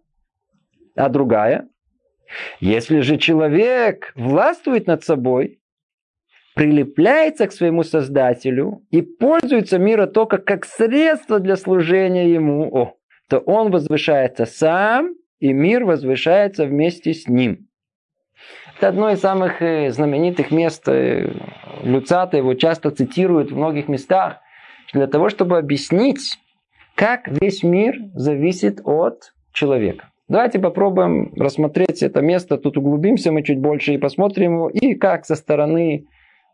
а 0.94 1.08
другая. 1.08 1.68
Если 2.60 3.00
же 3.00 3.18
человек 3.18 4.12
властвует 4.14 4.86
над 4.86 5.04
собой, 5.04 5.60
прилепляется 6.54 7.46
к 7.48 7.52
своему 7.52 7.82
Создателю 7.82 8.84
и 8.90 9.02
пользуется 9.02 9.78
миром 9.78 10.10
только 10.10 10.38
как 10.38 10.64
средство 10.64 11.40
для 11.40 11.56
служения 11.56 12.32
ему, 12.32 12.68
о, 12.72 12.94
то 13.28 13.38
он 13.38 13.72
возвышается 13.72 14.46
сам, 14.46 15.14
и 15.40 15.52
мир 15.52 15.84
возвышается 15.84 16.64
вместе 16.64 17.12
с 17.12 17.28
ним. 17.28 17.68
Это 18.76 18.88
одно 18.88 19.10
из 19.10 19.20
самых 19.20 19.62
э, 19.62 19.90
знаменитых 19.90 20.50
мест. 20.50 20.86
Э, 20.86 21.32
Люцата 21.82 22.36
его 22.36 22.54
часто 22.54 22.90
цитируют 22.90 23.50
в 23.50 23.56
многих 23.56 23.88
местах 23.88 24.40
для 24.92 25.06
того, 25.06 25.30
чтобы 25.30 25.56
объяснить, 25.56 26.38
как 26.94 27.26
весь 27.28 27.62
мир 27.62 27.96
зависит 28.14 28.80
от 28.84 29.32
человека. 29.52 30.10
Давайте 30.28 30.58
попробуем 30.58 31.32
рассмотреть 31.36 32.02
это 32.02 32.20
место, 32.20 32.58
тут 32.58 32.76
углубимся 32.76 33.32
мы 33.32 33.42
чуть 33.42 33.60
больше 33.60 33.94
и 33.94 33.98
посмотрим 33.98 34.54
его, 34.54 34.68
и 34.68 34.94
как 34.94 35.24
со 35.24 35.36
стороны 35.36 36.06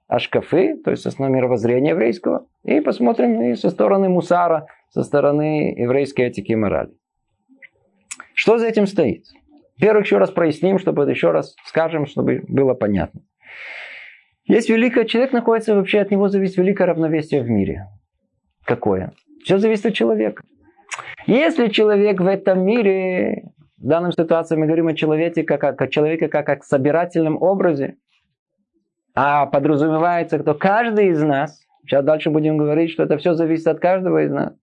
ашкафы, 0.06 0.76
то 0.84 0.90
есть 0.90 1.10
стороны 1.10 1.34
мировоззрения 1.34 1.90
еврейского, 1.90 2.46
и 2.64 2.80
посмотрим 2.80 3.42
и 3.42 3.54
со 3.54 3.70
стороны 3.70 4.08
мусара, 4.08 4.66
со 4.90 5.02
стороны 5.02 5.74
еврейской 5.76 6.26
этики 6.26 6.52
и 6.52 6.56
морали. 6.56 6.90
Что 8.34 8.58
за 8.58 8.66
этим 8.66 8.86
стоит? 8.86 9.24
Первых 9.80 10.04
еще 10.04 10.18
раз 10.18 10.30
проясним, 10.30 10.78
чтобы 10.78 11.10
еще 11.10 11.30
раз 11.30 11.54
скажем, 11.64 12.06
чтобы 12.06 12.42
было 12.48 12.74
понятно. 12.74 13.22
Есть 14.44 14.68
великое, 14.68 15.04
человек 15.04 15.32
находится 15.32 15.74
вообще, 15.74 16.00
от 16.00 16.10
него 16.10 16.28
зависит 16.28 16.56
великое 16.56 16.86
равновесие 16.86 17.42
в 17.42 17.48
мире. 17.48 17.86
Какое? 18.64 19.12
Все 19.44 19.58
зависит 19.58 19.86
от 19.86 19.94
человека. 19.94 20.42
Если 21.26 21.68
человек 21.68 22.20
в 22.20 22.26
этом 22.26 22.64
мире, 22.64 23.52
в 23.78 23.86
данной 23.86 24.12
ситуации 24.12 24.56
мы 24.56 24.66
говорим 24.66 24.88
о 24.88 24.94
человеке 24.94 25.44
как 25.44 25.64
о, 25.64 25.72
как 25.72 25.90
человеке 25.90 26.28
как 26.28 26.48
о 26.48 26.60
собирательном 26.62 27.40
образе, 27.40 27.96
а 29.14 29.46
подразумевается, 29.46 30.40
что 30.40 30.54
каждый 30.54 31.08
из 31.08 31.22
нас, 31.22 31.60
сейчас 31.82 32.04
дальше 32.04 32.30
будем 32.30 32.56
говорить, 32.56 32.90
что 32.90 33.04
это 33.04 33.18
все 33.18 33.34
зависит 33.34 33.66
от 33.66 33.78
каждого 33.78 34.24
из 34.24 34.30
нас. 34.30 34.54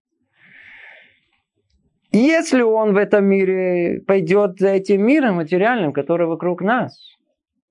Если 2.11 2.61
он 2.61 2.93
в 2.93 2.97
этом 2.97 3.25
мире 3.25 4.01
пойдет 4.01 4.59
за 4.59 4.69
этим 4.69 5.05
миром 5.05 5.35
материальным, 5.35 5.93
который 5.93 6.27
вокруг 6.27 6.61
нас, 6.61 7.17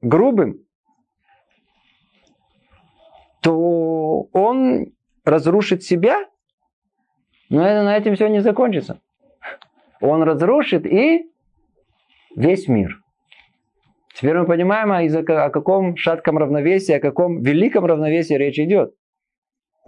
грубым, 0.00 0.60
то 3.40 4.28
он 4.32 4.92
разрушит 5.24 5.82
себя, 5.82 6.24
но 7.48 7.66
это, 7.66 7.82
на 7.82 7.96
этом 7.96 8.14
все 8.14 8.28
не 8.28 8.40
закончится. 8.40 9.00
Он 10.00 10.22
разрушит 10.22 10.86
и 10.86 11.32
весь 12.36 12.68
мир. 12.68 13.00
Теперь 14.14 14.36
мы 14.38 14.46
понимаем, 14.46 14.92
а 14.92 15.46
о 15.46 15.50
каком 15.50 15.96
шатком 15.96 16.38
равновесии, 16.38 16.92
о 16.92 17.00
каком 17.00 17.40
великом 17.40 17.84
равновесии 17.84 18.34
речь 18.34 18.58
идет. 18.58 18.94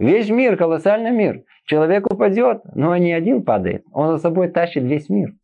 Весь 0.01 0.29
мир, 0.29 0.57
колоссальный 0.57 1.11
мир. 1.11 1.43
Человек 1.65 2.11
упадет, 2.11 2.63
но 2.73 2.97
не 2.97 3.13
один 3.13 3.43
падает. 3.43 3.85
Он 3.93 4.09
за 4.09 4.17
собой 4.17 4.49
тащит 4.49 4.81
весь 4.81 5.09
мир. 5.09 5.35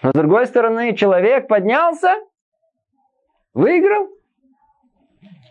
Но 0.00 0.10
с 0.10 0.12
другой 0.12 0.46
стороны, 0.46 0.94
человек 0.94 1.48
поднялся, 1.48 2.14
выиграл. 3.54 4.10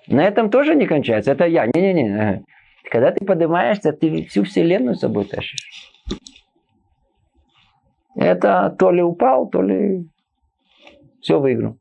На 0.07 0.23
этом 0.23 0.49
тоже 0.49 0.73
не 0.75 0.87
кончается. 0.87 1.33
Это 1.33 1.47
я. 1.47 1.65
Не-не-не. 1.65 2.45
Когда 2.89 3.11
ты 3.11 3.25
поднимаешься, 3.25 3.91
ты 3.91 4.23
всю 4.27 4.45
вселенную 4.45 4.95
с 4.95 5.01
собой 5.01 5.25
тащишь. 5.25 5.91
Это 8.15 8.73
то 8.79 8.91
ли 8.91 9.01
упал, 9.01 9.49
то 9.49 9.61
ли 9.61 10.07
все 11.19 11.41
выиграл. 11.41 11.77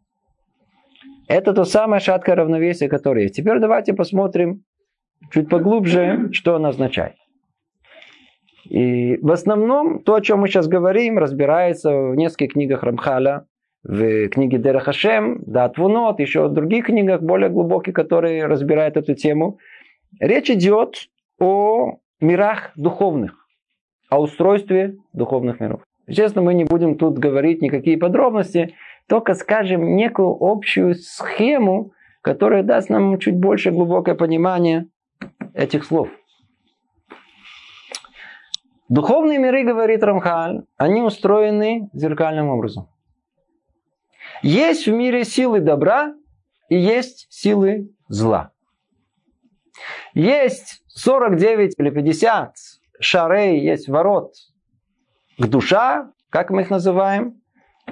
Это 1.28 1.52
то 1.52 1.64
самое 1.64 2.00
шаткое 2.00 2.34
равновесие, 2.34 2.88
которое 2.88 3.22
есть. 3.22 3.36
Теперь 3.36 3.60
давайте 3.60 3.94
посмотрим 3.94 4.64
чуть 5.30 5.48
поглубже, 5.48 6.30
что 6.32 6.54
оно 6.54 6.68
означает. 6.68 7.14
И 8.64 9.16
в 9.18 9.30
основном 9.30 10.02
то, 10.02 10.14
о 10.14 10.20
чем 10.20 10.40
мы 10.40 10.48
сейчас 10.48 10.66
говорим, 10.66 11.18
разбирается 11.18 11.90
в 11.90 12.16
нескольких 12.16 12.54
книгах 12.54 12.82
Рамхаля, 12.82 13.46
в 13.84 14.28
книге 14.28 14.58
Дера 14.58 14.80
Хашем, 14.80 15.42
Дат 15.46 15.78
Вунот, 15.78 16.18
еще 16.18 16.48
в 16.48 16.52
других 16.52 16.86
книгах 16.86 17.22
более 17.22 17.48
глубоких, 17.48 17.94
которые 17.94 18.46
разбирают 18.46 18.96
эту 18.96 19.14
тему. 19.14 19.58
Речь 20.18 20.50
идет 20.50 21.08
о 21.38 21.98
мирах 22.20 22.72
духовных, 22.74 23.46
о 24.10 24.20
устройстве 24.20 24.96
духовных 25.12 25.60
миров. 25.60 25.82
Естественно, 26.08 26.44
мы 26.44 26.54
не 26.54 26.64
будем 26.64 26.96
тут 26.96 27.18
говорить 27.18 27.62
никакие 27.62 27.96
подробности, 27.98 28.74
только 29.08 29.34
скажем 29.34 29.94
некую 29.94 30.36
общую 30.40 30.94
схему, 30.94 31.92
которая 32.22 32.64
даст 32.64 32.90
нам 32.90 33.18
чуть 33.18 33.36
больше 33.36 33.70
глубокое 33.70 34.16
понимание 34.16 34.86
этих 35.56 35.84
слов. 35.84 36.08
Духовные 38.88 39.38
миры, 39.38 39.64
говорит 39.64 40.04
Рамхаль, 40.04 40.62
они 40.76 41.02
устроены 41.02 41.90
зеркальным 41.92 42.50
образом. 42.50 42.88
Есть 44.42 44.86
в 44.86 44.92
мире 44.92 45.24
силы 45.24 45.60
добра 45.60 46.14
и 46.68 46.76
есть 46.76 47.26
силы 47.30 47.90
зла. 48.08 48.52
Есть 50.14 50.82
49 50.88 51.74
или 51.78 51.90
50 51.90 52.54
шарей, 53.00 53.60
есть 53.60 53.88
ворот 53.88 54.34
к 55.38 55.46
душа, 55.46 56.12
как 56.30 56.50
мы 56.50 56.62
их 56.62 56.70
называем. 56.70 57.40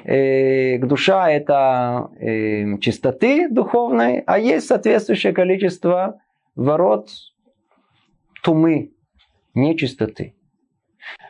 Э, 0.04 0.78
к 0.78 0.87
душа 0.87 1.30
это 1.30 2.11
э, 2.21 2.78
чистоты 2.78 3.49
духовной, 3.49 4.21
а 4.26 4.38
есть 4.38 4.66
соответствующее 4.66 5.33
количество 5.33 6.21
ворот 6.54 7.09
тумы, 8.44 8.92
нечистоты. 9.54 10.36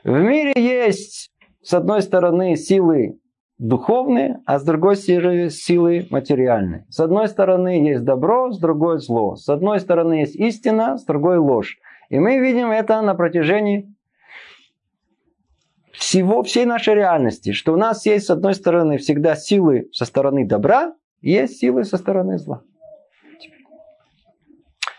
В 0.03 0.19
мире 0.19 0.53
есть, 0.57 1.31
с 1.63 1.73
одной 1.73 2.03
стороны, 2.03 2.57
силы 2.57 3.21
духовные, 3.59 4.41
а 4.47 4.59
с 4.59 4.65
другой 4.65 4.97
стороны 4.97 5.49
силы 5.49 6.07
материальные. 6.11 6.87
С 6.91 6.99
одной 6.99 7.29
стороны 7.29 7.89
есть 7.89 8.03
добро, 8.03 8.51
с 8.51 8.59
другой 8.59 8.99
зло. 8.99 9.37
С 9.37 9.49
одной 9.49 9.79
стороны 9.79 10.15
есть 10.15 10.35
истина, 10.35 10.99
с 10.99 11.05
другой 11.05 11.39
ложь. 11.39 11.79
И 12.11 12.19
мы 12.19 12.39
видим 12.39 12.71
это 12.71 13.01
на 13.01 13.15
протяжении 13.15 13.95
всего, 15.93 16.43
всей 16.43 16.65
нашей 16.65 16.95
реальности, 16.95 17.53
что 17.53 17.73
у 17.73 17.77
нас 17.77 18.05
есть, 18.05 18.27
с 18.27 18.31
одной 18.31 18.55
стороны, 18.55 18.99
всегда 18.99 19.37
силы 19.37 19.89
со 19.93 20.05
стороны 20.05 20.45
добра, 20.45 20.95
есть 21.21 21.59
силы 21.59 21.85
со 21.85 21.97
стороны 21.97 22.39
зла. 22.39 22.63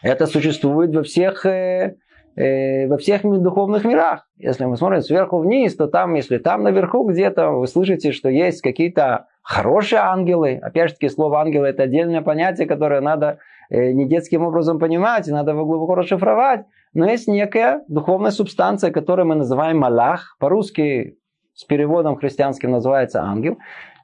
Это 0.01 0.27
существует 0.27 0.95
во 0.95 1.03
всех 1.03 1.45
э, 1.45 1.97
во 2.35 2.97
всех 2.97 3.21
духовных 3.23 3.85
мирах. 3.85 4.27
Если 4.37 4.65
мы 4.65 4.75
смотрим 4.75 5.01
сверху 5.01 5.39
вниз, 5.39 5.75
то 5.75 5.87
там, 5.87 6.15
если 6.15 6.37
там 6.37 6.63
наверху 6.63 7.07
где-то 7.09 7.51
вы 7.51 7.67
слышите, 7.67 8.11
что 8.11 8.29
есть 8.29 8.61
какие-то 8.61 9.27
хорошие 9.41 9.99
ангелы, 9.99 10.59
опять 10.61 10.89
же 10.89 10.95
таки 10.95 11.09
слово 11.09 11.41
ангелы 11.41 11.67
это 11.67 11.83
отдельное 11.83 12.21
понятие, 12.21 12.67
которое 12.67 12.99
надо 12.99 13.39
э, 13.69 13.91
не 13.91 14.05
детским 14.07 14.43
образом 14.43 14.79
понимать, 14.79 15.27
надо 15.27 15.51
его 15.51 15.65
глубоко 15.65 15.95
расшифровать, 15.95 16.65
но 16.93 17.09
есть 17.09 17.27
некая 17.27 17.83
духовная 17.87 18.31
субстанция, 18.31 18.91
которую 18.91 19.27
мы 19.27 19.35
называем 19.35 19.77
малах, 19.77 20.35
по-русски 20.39 21.17
с 21.53 21.63
переводом 21.63 22.17
христианским 22.17 22.71
называется 22.71 23.21
ангел, 23.21 23.57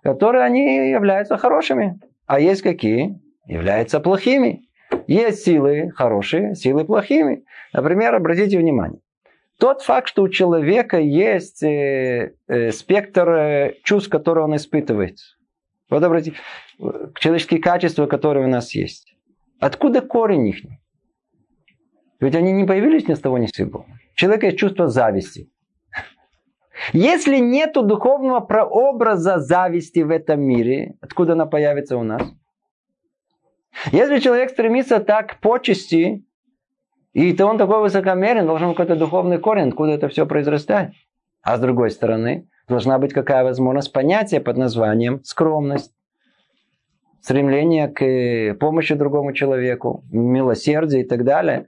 которые 0.04 0.44
они 0.44 0.90
являются 0.90 1.38
хорошими. 1.38 2.00
А 2.28 2.40
есть 2.40 2.62
какие? 2.62 3.20
Являются 3.46 4.00
плохими. 4.00 4.62
Есть 5.08 5.44
силы 5.44 5.92
хорошие, 5.96 6.56
силы 6.56 6.86
плохими. 6.86 7.44
Например, 7.74 8.16
обратите 8.16 8.58
внимание. 8.58 9.00
Тот 9.60 9.84
факт, 9.84 10.08
что 10.08 10.24
у 10.24 10.30
человека 10.30 11.00
есть 11.00 11.62
э, 11.62 12.34
э, 12.48 12.72
спектр 12.72 13.30
э, 13.30 13.74
чувств, 13.84 14.10
которые 14.10 14.46
он 14.46 14.56
испытывает. 14.56 15.18
Вот 15.90 16.04
обратите, 16.04 16.38
человеческие 17.20 17.62
качества, 17.62 18.08
которые 18.08 18.46
у 18.46 18.50
нас 18.50 18.74
есть. 18.74 19.16
Откуда 19.60 20.01
корень 20.01 20.48
их? 20.48 20.56
Ведь 22.20 22.36
они 22.36 22.51
не 22.53 22.66
появились 22.66 23.07
ни 23.07 23.14
с 23.14 23.20
того 23.20 23.38
ни 23.38 23.46
с 23.46 23.51
сего. 23.51 23.86
Человека 24.16 24.48
есть 24.48 24.57
чувство 24.57 24.88
зависти. 24.88 25.50
Если 26.94 27.38
нет 27.38 27.74
духовного 27.74 28.40
прообраза 28.40 29.40
зависти 29.40 30.00
в 30.00 30.10
этом 30.10 30.42
мире, 30.42 30.96
откуда 31.01 31.34
она 31.34 31.46
появится 31.46 31.98
у 31.98 32.03
нас? 32.03 32.24
Если 33.92 34.20
человек 34.20 34.50
стремится 34.50 35.00
так 35.00 35.40
почести, 35.40 36.25
и 37.14 37.34
то 37.34 37.46
он 37.46 37.58
такой 37.58 37.82
высокомерен, 37.82 38.46
должен 38.46 38.70
какой-то 38.70 38.96
духовный 38.96 39.38
корень, 39.38 39.70
откуда 39.70 39.92
это 39.92 40.08
все 40.08 40.26
произрастает. 40.26 40.92
А 41.44 41.58
с 41.58 41.60
другой 41.60 41.92
стороны, 41.92 42.48
должна 42.68 43.00
быть 43.00 43.14
какая 43.14 43.44
возможность 43.44 43.92
понятия 43.92 44.40
под 44.40 44.58
названием 44.58 45.24
скромность, 45.24 45.92
стремление 47.22 47.88
к 47.88 48.58
помощи 48.60 48.96
другому 48.96 49.34
человеку, 49.34 50.04
милосердие 50.12 51.04
и 51.04 51.08
так 51.08 51.24
далее. 51.24 51.68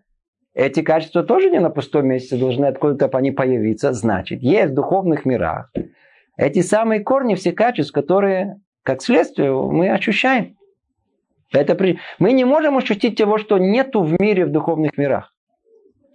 Эти 0.53 0.81
качества 0.81 1.23
тоже 1.23 1.49
не 1.49 1.59
на 1.59 1.69
пустом 1.69 2.07
месте 2.07 2.37
должны 2.37 2.65
откуда-то 2.65 3.17
они 3.17 3.31
появиться. 3.31 3.91
Значит, 3.93 4.41
есть 4.41 4.71
в 4.71 4.75
духовных 4.75 5.25
мирах 5.25 5.71
эти 6.37 6.61
самые 6.61 7.01
корни, 7.01 7.35
все 7.35 7.51
качества, 7.51 8.01
которые, 8.01 8.61
как 8.83 9.01
следствие, 9.01 9.51
мы 9.51 9.89
ощущаем. 9.89 10.57
Это 11.51 11.75
при... 11.75 11.99
Мы 12.17 12.33
не 12.33 12.45
можем 12.45 12.77
ощутить 12.77 13.17
того, 13.17 13.37
что 13.37 13.57
нету 13.57 14.01
в 14.01 14.19
мире 14.19 14.45
в 14.45 14.51
духовных 14.51 14.97
мирах. 14.97 15.32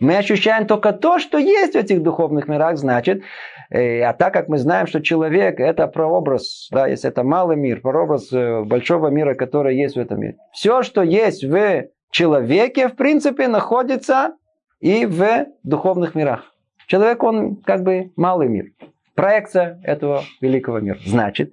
Мы 0.00 0.16
ощущаем 0.16 0.66
только 0.66 0.92
то, 0.92 1.18
что 1.18 1.38
есть 1.38 1.72
в 1.72 1.76
этих 1.76 2.02
духовных 2.02 2.46
мирах, 2.48 2.76
значит, 2.76 3.22
э, 3.70 4.00
а 4.02 4.12
так 4.12 4.32
как 4.32 4.48
мы 4.48 4.58
знаем, 4.58 4.86
что 4.86 5.00
человек 5.00 5.58
это 5.58 5.88
прообраз, 5.88 6.68
да, 6.70 6.86
если 6.86 7.10
это 7.10 7.24
малый 7.24 7.56
мир, 7.56 7.80
прообраз 7.80 8.32
э, 8.32 8.62
большого 8.62 9.08
мира, 9.08 9.34
который 9.34 9.76
есть 9.76 9.96
в 9.96 9.98
этом 9.98 10.20
мире. 10.20 10.36
Все, 10.52 10.82
что 10.82 11.02
есть 11.02 11.44
в 11.44 11.88
человеке, 12.10 12.88
в 12.88 12.96
принципе, 12.96 13.48
находится 13.48 14.34
и 14.80 15.04
в 15.04 15.46
духовных 15.64 16.14
мирах. 16.14 16.54
Человек, 16.86 17.22
он 17.22 17.56
как 17.56 17.82
бы 17.82 18.12
малый 18.16 18.48
мир, 18.48 18.66
проекция 19.14 19.80
этого 19.82 20.22
великого 20.40 20.78
мира. 20.78 20.98
Значит, 21.04 21.52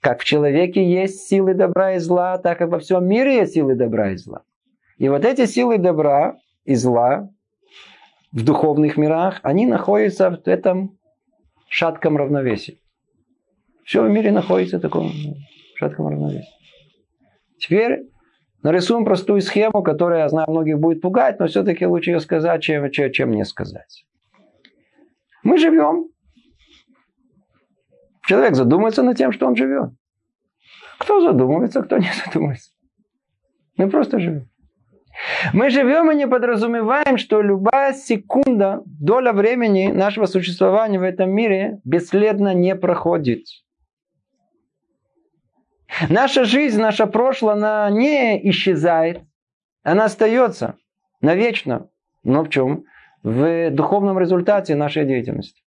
как 0.00 0.20
в 0.20 0.24
человеке 0.24 0.84
есть 0.84 1.28
силы 1.28 1.54
добра 1.54 1.94
и 1.94 1.98
зла, 1.98 2.38
так 2.38 2.60
и 2.60 2.64
во 2.64 2.78
всем 2.78 3.06
мире 3.06 3.36
есть 3.36 3.54
силы 3.54 3.74
добра 3.74 4.10
и 4.10 4.16
зла. 4.16 4.42
И 4.98 5.08
вот 5.08 5.24
эти 5.24 5.46
силы 5.46 5.78
добра 5.78 6.36
и 6.64 6.74
зла 6.74 7.30
в 8.32 8.44
духовных 8.44 8.96
мирах, 8.96 9.40
они 9.42 9.66
находятся 9.66 10.30
в 10.30 10.46
этом 10.46 10.98
шатком 11.68 12.16
равновесии. 12.16 12.80
Все 13.84 14.02
в 14.02 14.08
мире 14.08 14.30
находится 14.30 14.78
в 14.78 14.80
таком 14.80 15.10
шатком 15.76 16.08
равновесии. 16.08 16.48
Теперь 17.58 18.08
нарисуем 18.62 19.04
простую 19.04 19.40
схему, 19.40 19.82
которая, 19.82 20.20
я 20.20 20.28
знаю, 20.28 20.50
многих 20.50 20.78
будет 20.78 21.00
пугать, 21.00 21.38
но 21.40 21.46
все-таки 21.46 21.86
лучше 21.86 22.10
ее 22.10 22.20
сказать, 22.20 22.62
чем, 22.62 22.90
чем, 22.90 23.12
чем 23.12 23.30
не 23.32 23.44
сказать. 23.44 24.04
Мы 25.42 25.58
живем 25.58 26.10
Человек 28.30 28.54
задумается 28.54 29.02
над 29.02 29.16
тем, 29.16 29.32
что 29.32 29.46
он 29.48 29.56
живет. 29.56 29.90
Кто 30.98 31.20
задумывается, 31.20 31.82
кто 31.82 31.98
не 31.98 32.10
задумывается. 32.24 32.70
Мы 33.76 33.90
просто 33.90 34.20
живем. 34.20 34.49
Мы 35.52 35.70
живем 35.70 36.10
и 36.10 36.14
не 36.14 36.26
подразумеваем, 36.26 37.18
что 37.18 37.42
любая 37.42 37.92
секунда, 37.92 38.82
доля 38.86 39.32
времени 39.32 39.88
нашего 39.88 40.26
существования 40.26 40.98
в 40.98 41.02
этом 41.02 41.30
мире 41.30 41.80
бесследно 41.84 42.54
не 42.54 42.74
проходит. 42.74 43.44
Наша 46.08 46.44
жизнь, 46.44 46.80
наше 46.80 47.06
прошлое, 47.06 47.54
она 47.54 47.90
не 47.90 48.48
исчезает. 48.50 49.22
Она 49.82 50.04
остается 50.04 50.76
навечно. 51.20 51.90
Но 52.22 52.44
в 52.44 52.48
чем? 52.48 52.84
В 53.22 53.70
духовном 53.70 54.18
результате 54.18 54.74
нашей 54.74 55.04
деятельности. 55.04 55.62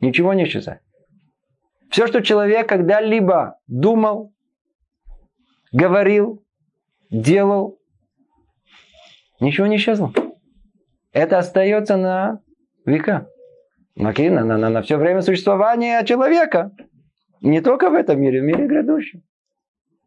Ничего 0.00 0.34
не 0.34 0.44
исчезает. 0.44 0.80
Все, 1.90 2.06
что 2.06 2.22
человек 2.22 2.68
когда-либо 2.68 3.58
думал, 3.66 4.32
говорил, 5.72 6.44
делал, 7.10 7.78
ничего 9.44 9.66
не 9.66 9.76
исчезло. 9.76 10.12
Это 11.12 11.38
остается 11.38 11.96
на 11.96 12.40
века. 12.84 13.28
На, 13.96 14.12
на, 14.12 14.58
на, 14.58 14.68
на 14.70 14.82
все 14.82 14.96
время 14.96 15.22
существования 15.22 16.02
человека. 16.04 16.72
Не 17.40 17.60
только 17.60 17.90
в 17.90 17.94
этом 17.94 18.20
мире, 18.20 18.40
в 18.40 18.44
мире 18.44 18.66
грядущем. 18.66 19.22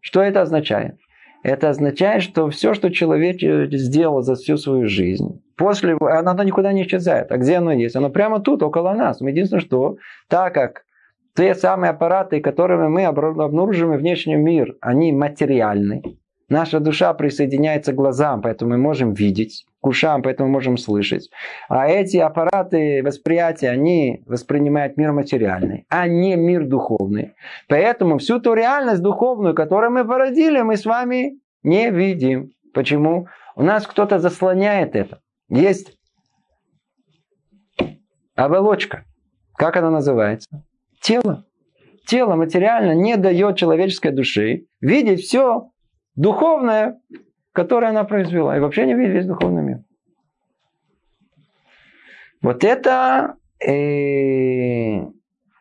Что 0.02 0.22
это 0.22 0.42
означает? 0.42 0.98
Это 1.44 1.70
означает, 1.70 2.24
что 2.24 2.50
все, 2.50 2.74
что 2.74 2.90
человек 2.92 3.38
сделал 3.72 4.22
за 4.22 4.36
всю 4.36 4.58
свою 4.58 4.88
жизнь, 4.88 5.42
после 5.56 5.96
оно 5.96 6.44
никуда 6.44 6.74
не 6.74 6.84
исчезает. 6.84 7.32
А 7.32 7.38
где 7.38 7.58
оно 7.58 7.72
есть? 7.72 7.96
Оно 7.96 8.10
прямо 8.10 8.40
тут, 8.40 8.64
около 8.64 8.94
нас. 8.94 9.22
Единственное, 9.22 9.62
что 9.62 9.98
так 10.28 10.54
как 10.54 10.84
те 11.36 11.54
самые 11.54 11.92
аппараты, 11.92 12.42
которыми 12.42 12.88
мы 12.88 13.06
обнаруживаем 13.06 14.00
внешний 14.00 14.36
мир, 14.36 14.76
они 14.82 15.14
материальны. 15.14 16.02
Наша 16.50 16.80
душа 16.80 17.14
присоединяется 17.14 17.92
к 17.92 17.96
глазам, 17.96 18.42
поэтому 18.42 18.72
мы 18.72 18.78
можем 18.78 19.14
видеть. 19.14 19.66
к 19.82 19.88
ушам, 19.88 20.22
поэтому 20.22 20.50
можем 20.50 20.78
слышать. 20.78 21.30
А 21.68 21.88
эти 21.88 22.18
аппараты 22.18 23.04
восприятия, 23.04 23.70
они 23.70 24.24
воспринимают 24.26 24.98
мир 24.98 25.12
материальный, 25.12 25.86
а 25.90 26.08
не 26.08 26.36
мир 26.36 26.66
духовный. 26.66 27.34
Поэтому 27.68 28.18
всю 28.18 28.40
ту 28.40 28.54
реальность 28.54 29.02
духовную, 29.02 29.54
которую 29.54 29.92
мы 29.92 30.06
породили, 30.06 30.62
мы 30.62 30.78
с 30.78 30.86
вами 30.86 31.40
не 31.64 31.90
видим. 31.90 32.52
Почему? 32.74 33.28
У 33.56 33.64
нас 33.64 33.86
кто-то 33.86 34.20
заслоняет 34.20 34.96
это. 34.96 35.20
Есть 35.50 35.98
оболочка. 38.36 39.04
Как 39.56 39.76
она 39.76 39.90
называется? 39.90 40.48
Тело. 41.02 41.46
Тело 42.06 42.36
материально 42.36 42.94
не 42.94 43.18
дает 43.18 43.58
человеческой 43.58 44.12
душе 44.12 44.62
видеть 44.80 45.22
все 45.22 45.72
духовное, 46.18 47.00
которое 47.54 47.92
она 47.92 48.04
произвела. 48.04 48.58
И 48.58 48.60
вообще 48.60 48.86
не 48.86 48.94
видеть 48.94 49.14
весь 49.14 49.26
духовный 49.26 49.64
мир. 49.64 49.80
Вот 52.42 52.64
это 52.64 53.36
э, 53.66 55.06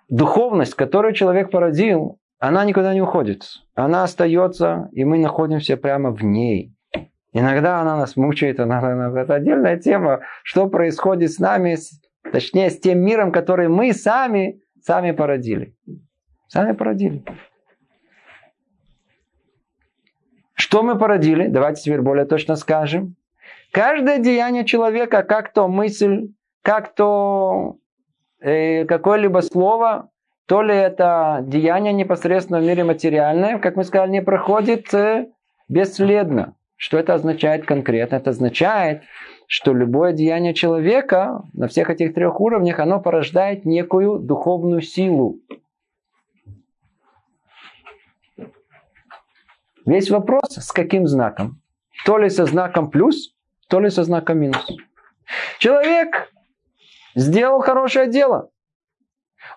духовность, 0.09 0.75
которую 0.75 1.15
человек 1.15 1.51
породил, 1.51 2.19
она 2.39 2.65
никуда 2.65 2.93
не 2.93 3.01
уходит. 3.01 3.45
Она 3.75 4.03
остается, 4.03 4.89
и 4.93 5.05
мы 5.05 5.19
находимся 5.19 5.77
прямо 5.77 6.11
в 6.11 6.23
ней. 6.23 6.75
Иногда 7.33 7.81
она 7.81 7.97
нас 7.97 8.17
мучает, 8.17 8.61
она, 8.61 8.79
она, 8.79 9.21
это 9.21 9.35
отдельная 9.35 9.79
тема, 9.79 10.21
что 10.43 10.69
происходит 10.69 11.33
с 11.33 11.39
нами, 11.39 11.77
точнее 12.31 12.71
с 12.71 12.79
тем 12.79 13.01
миром, 13.01 13.31
который 13.31 13.69
мы 13.69 13.93
сами, 13.93 14.61
сами 14.83 15.13
породили. 15.13 15.75
Сами 16.49 16.73
породили. 16.73 17.25
Что 20.67 20.83
мы 20.83 20.99
породили? 20.99 21.47
Давайте 21.47 21.83
теперь 21.83 22.01
более 22.01 22.25
точно 22.25 22.57
скажем. 22.57 23.15
Каждое 23.71 24.19
деяние 24.19 24.65
человека, 24.65 25.23
как 25.23 25.53
то 25.53 25.69
мысль, 25.69 26.31
как 26.63 26.93
то 26.97 27.77
э, 28.41 28.85
какое-либо 28.85 29.43
слово, 29.43 30.11
то 30.47 30.63
ли 30.63 30.75
это 30.75 31.39
деяние 31.47 31.93
непосредственно 31.93 32.59
в 32.59 32.65
мире 32.65 32.83
материальное, 32.83 33.59
как 33.59 33.77
мы 33.77 33.85
сказали, 33.85 34.11
не 34.11 34.23
проходит 34.23 34.93
э, 34.93 35.29
бесследно. 35.69 36.57
Что 36.75 36.99
это 36.99 37.15
означает 37.15 37.65
конкретно? 37.65 38.17
Это 38.17 38.31
означает, 38.31 39.03
что 39.47 39.73
любое 39.73 40.15
деяние 40.15 40.53
человека 40.53 41.45
на 41.53 41.69
всех 41.69 41.91
этих 41.91 42.13
трех 42.13 42.41
уровнях, 42.41 42.81
оно 42.81 42.99
порождает 42.99 43.65
некую 43.65 44.19
духовную 44.19 44.81
силу. 44.81 45.39
Весь 49.87 50.11
вопрос, 50.11 50.51
с 50.51 50.73
каким 50.73 51.07
знаком. 51.07 51.61
То 52.05 52.19
ли 52.19 52.29
со 52.29 52.45
знаком 52.45 52.91
плюс, 52.91 53.35
то 53.69 53.81
ли 53.81 53.89
со 53.89 54.03
знаком 54.03 54.39
минус. 54.39 54.67
Человек 55.59 56.33
сделал 57.15 57.61
хорошее 57.61 58.11
дело. 58.11 58.51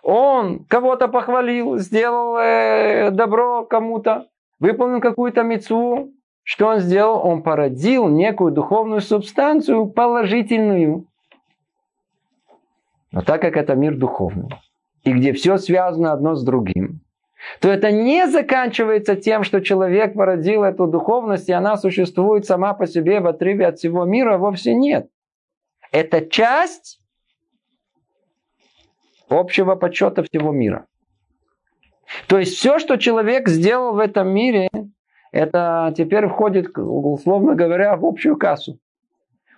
Он 0.03 0.63
кого-то 0.65 1.07
похвалил, 1.07 1.77
сделал 1.77 2.37
э, 2.37 3.09
добро 3.11 3.65
кому-то, 3.65 4.27
выполнил 4.59 5.01
какую-то 5.01 5.41
мецву. 5.43 6.13
Что 6.43 6.67
он 6.67 6.79
сделал? 6.79 7.25
Он 7.25 7.41
породил 7.43 8.07
некую 8.07 8.51
духовную 8.51 9.01
субстанцию 9.01 9.87
положительную. 9.87 11.05
Но 13.11 13.21
так 13.21 13.41
как 13.41 13.57
это 13.57 13.75
мир 13.75 13.97
духовный, 13.97 14.49
и 15.03 15.11
где 15.11 15.33
все 15.33 15.57
связано 15.57 16.11
одно 16.11 16.35
с 16.35 16.43
другим, 16.43 16.98
то 17.59 17.69
это 17.69 17.91
не 17.91 18.27
заканчивается 18.27 19.15
тем, 19.15 19.43
что 19.43 19.59
человек 19.59 20.13
породил 20.13 20.63
эту 20.63 20.87
духовность, 20.87 21.49
и 21.49 21.53
она 21.53 21.77
существует 21.77 22.45
сама 22.45 22.73
по 22.73 22.87
себе 22.87 23.19
в 23.19 23.27
отрыве 23.27 23.67
от 23.67 23.79
всего 23.79 24.05
мира, 24.05 24.37
вовсе 24.37 24.73
нет. 24.73 25.09
Это 25.91 26.25
часть 26.25 27.01
общего 29.29 29.75
подсчета 29.75 30.23
всего 30.23 30.51
мира. 30.51 30.85
То 32.27 32.39
есть 32.39 32.55
все, 32.55 32.79
что 32.79 32.97
человек 32.97 33.47
сделал 33.47 33.93
в 33.93 33.99
этом 33.99 34.29
мире, 34.29 34.69
это 35.31 35.93
теперь 35.95 36.27
входит, 36.27 36.75
условно 36.77 37.55
говоря, 37.55 37.95
в 37.97 38.05
общую 38.05 38.35
кассу. 38.37 38.79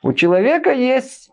У 0.03 0.13
человека 0.13 0.71
есть 0.71 1.31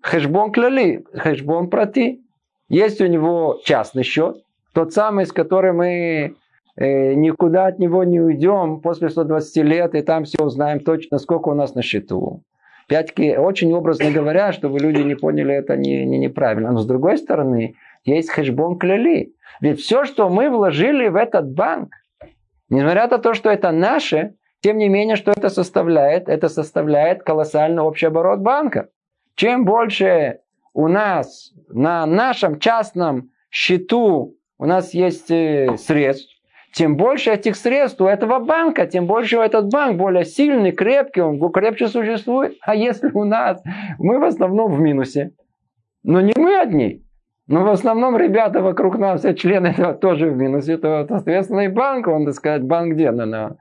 хэшбон 0.00 0.50
кляли, 0.50 1.04
хэшбон 1.12 1.70
проти. 1.70 2.24
Есть 2.68 3.00
у 3.00 3.06
него 3.06 3.60
частный 3.64 4.02
счет, 4.02 4.42
тот 4.72 4.92
самый, 4.92 5.26
с 5.26 5.32
которым 5.32 5.78
мы 5.78 6.36
э, 6.76 7.14
никуда 7.14 7.66
от 7.66 7.78
него 7.78 8.04
не 8.04 8.20
уйдем 8.20 8.80
после 8.80 9.10
120 9.10 9.56
лет, 9.64 9.94
и 9.94 10.02
там 10.02 10.24
все 10.24 10.42
узнаем 10.42 10.80
точно, 10.80 11.18
сколько 11.18 11.48
у 11.48 11.54
нас 11.54 11.74
на 11.74 11.82
счету. 11.82 12.42
Пятки, 12.88 13.36
очень 13.36 13.72
образно 13.72 14.10
говоря, 14.10 14.52
чтобы 14.52 14.78
люди 14.78 15.00
не 15.02 15.14
поняли 15.14 15.54
это 15.54 15.76
не, 15.76 16.04
не 16.04 16.18
неправильно. 16.18 16.72
Но 16.72 16.80
с 16.80 16.86
другой 16.86 17.16
стороны, 17.16 17.74
есть 18.04 18.30
хэшбон 18.30 18.78
кляли. 18.78 19.34
Ведь 19.60 19.80
все, 19.80 20.04
что 20.04 20.28
мы 20.28 20.50
вложили 20.50 21.08
в 21.08 21.16
этот 21.16 21.52
банк, 21.52 21.94
несмотря 22.68 23.08
на 23.08 23.18
то, 23.18 23.34
что 23.34 23.50
это 23.50 23.70
наше, 23.70 24.34
тем 24.60 24.78
не 24.78 24.88
менее, 24.88 25.16
что 25.16 25.32
это 25.32 25.48
составляет? 25.48 26.28
Это 26.28 26.48
составляет 26.48 27.22
колоссальный 27.22 27.82
общий 27.82 28.06
оборот 28.06 28.40
банка. 28.40 28.88
Чем 29.34 29.64
больше 29.64 30.40
у 30.72 30.88
нас 30.88 31.52
на 31.68 32.06
нашем 32.06 32.58
частном 32.58 33.30
счету 33.50 34.36
у 34.62 34.64
нас 34.64 34.94
есть 34.94 35.28
э, 35.32 35.76
средств, 35.76 36.32
тем 36.72 36.96
больше 36.96 37.32
этих 37.32 37.56
средств 37.56 38.00
у 38.00 38.06
этого 38.06 38.38
банка, 38.38 38.86
тем 38.86 39.08
больше 39.08 39.38
этот 39.38 39.72
банк 39.72 39.96
более 39.96 40.24
сильный, 40.24 40.70
крепкий, 40.70 41.20
он 41.20 41.40
крепче 41.50 41.88
существует. 41.88 42.54
А 42.60 42.76
если 42.76 43.10
у 43.12 43.24
нас, 43.24 43.60
мы 43.98 44.20
в 44.20 44.24
основном 44.24 44.72
в 44.72 44.78
минусе, 44.78 45.32
но 46.04 46.20
не 46.20 46.32
мы 46.36 46.60
одни, 46.60 47.02
но 47.48 47.64
в 47.64 47.70
основном 47.70 48.16
ребята 48.16 48.62
вокруг 48.62 48.98
нас, 48.98 49.22
все 49.22 49.34
члены 49.34 49.66
этого 49.66 49.94
тоже 49.94 50.30
в 50.30 50.36
минусе, 50.36 50.78
то, 50.78 51.06
соответственно, 51.08 51.62
и 51.62 51.68
банк, 51.68 52.06
он, 52.06 52.24
так 52.24 52.34
сказать, 52.34 52.62
банк 52.62 52.94
где? 52.94 53.10
На, 53.10 53.56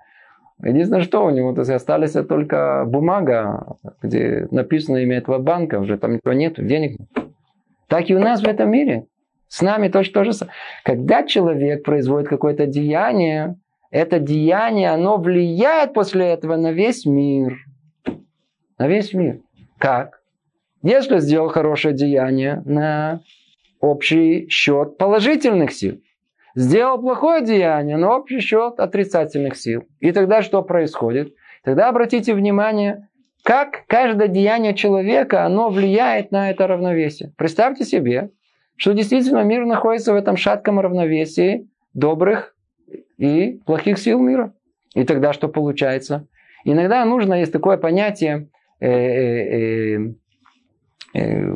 Единственное, 0.63 1.01
что 1.01 1.25
у 1.25 1.31
него 1.31 1.51
то 1.53 1.61
есть, 1.61 1.71
остались 1.71 2.11
только 2.11 2.85
бумага, 2.85 3.77
где 4.03 4.47
написано 4.51 4.97
имя 4.97 5.17
этого 5.17 5.39
банка, 5.39 5.79
уже 5.79 5.97
там 5.97 6.13
ничего 6.13 6.33
нет, 6.33 6.63
денег. 6.63 6.99
Так 7.87 8.07
и 8.11 8.15
у 8.15 8.19
нас 8.19 8.43
в 8.43 8.47
этом 8.47 8.69
мире. 8.69 9.07
С 9.51 9.61
нами 9.61 9.89
точно 9.89 10.13
то 10.13 10.23
же 10.23 10.31
самое. 10.31 10.55
Когда 10.85 11.23
человек 11.23 11.83
производит 11.83 12.29
какое-то 12.29 12.67
деяние, 12.67 13.57
это 13.89 14.17
деяние, 14.17 14.91
оно 14.91 15.17
влияет 15.17 15.93
после 15.93 16.27
этого 16.27 16.55
на 16.55 16.71
весь 16.71 17.05
мир. 17.05 17.57
На 18.77 18.87
весь 18.87 19.13
мир. 19.13 19.41
Как? 19.77 20.21
Если 20.83 21.19
сделал 21.19 21.49
хорошее 21.49 21.93
деяние 21.93 22.61
на 22.63 23.23
общий 23.81 24.47
счет 24.47 24.97
положительных 24.97 25.73
сил. 25.73 26.01
Сделал 26.55 27.01
плохое 27.01 27.43
деяние 27.43 27.97
на 27.97 28.15
общий 28.15 28.39
счет 28.39 28.79
отрицательных 28.79 29.57
сил. 29.57 29.83
И 29.99 30.13
тогда 30.13 30.43
что 30.43 30.61
происходит? 30.61 31.33
Тогда 31.65 31.89
обратите 31.89 32.33
внимание, 32.33 33.09
как 33.43 33.85
каждое 33.87 34.29
деяние 34.29 34.75
человека, 34.75 35.45
оно 35.45 35.69
влияет 35.69 36.31
на 36.31 36.51
это 36.51 36.67
равновесие. 36.67 37.33
Представьте 37.37 37.83
себе, 37.83 38.29
что 38.81 38.93
действительно 38.93 39.43
мир 39.43 39.65
находится 39.65 40.11
в 40.11 40.15
этом 40.15 40.35
шатком 40.37 40.79
равновесии 40.79 41.69
добрых 41.93 42.55
и 43.19 43.61
плохих 43.63 43.99
сил 43.99 44.19
мира. 44.19 44.53
И 44.95 45.03
тогда 45.03 45.33
что 45.33 45.49
получается? 45.49 46.27
Иногда 46.65 47.05
нужно, 47.05 47.35
есть 47.35 47.53
такое 47.53 47.77
понятие, 47.77 48.49
э, 48.79 48.89
э, 48.89 49.97
э, 51.13 51.19
э 51.19 51.53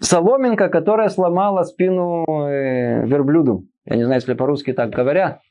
соломинка, 0.00 0.70
которая 0.70 1.10
сломала 1.10 1.62
спину 1.64 2.24
э, 2.46 3.06
верблюду. 3.06 3.66
Я 3.84 3.96
не 3.96 4.04
знаю, 4.04 4.22
если 4.22 4.32
по-русски 4.32 4.72
так 4.72 4.88
говорят. 4.88 5.42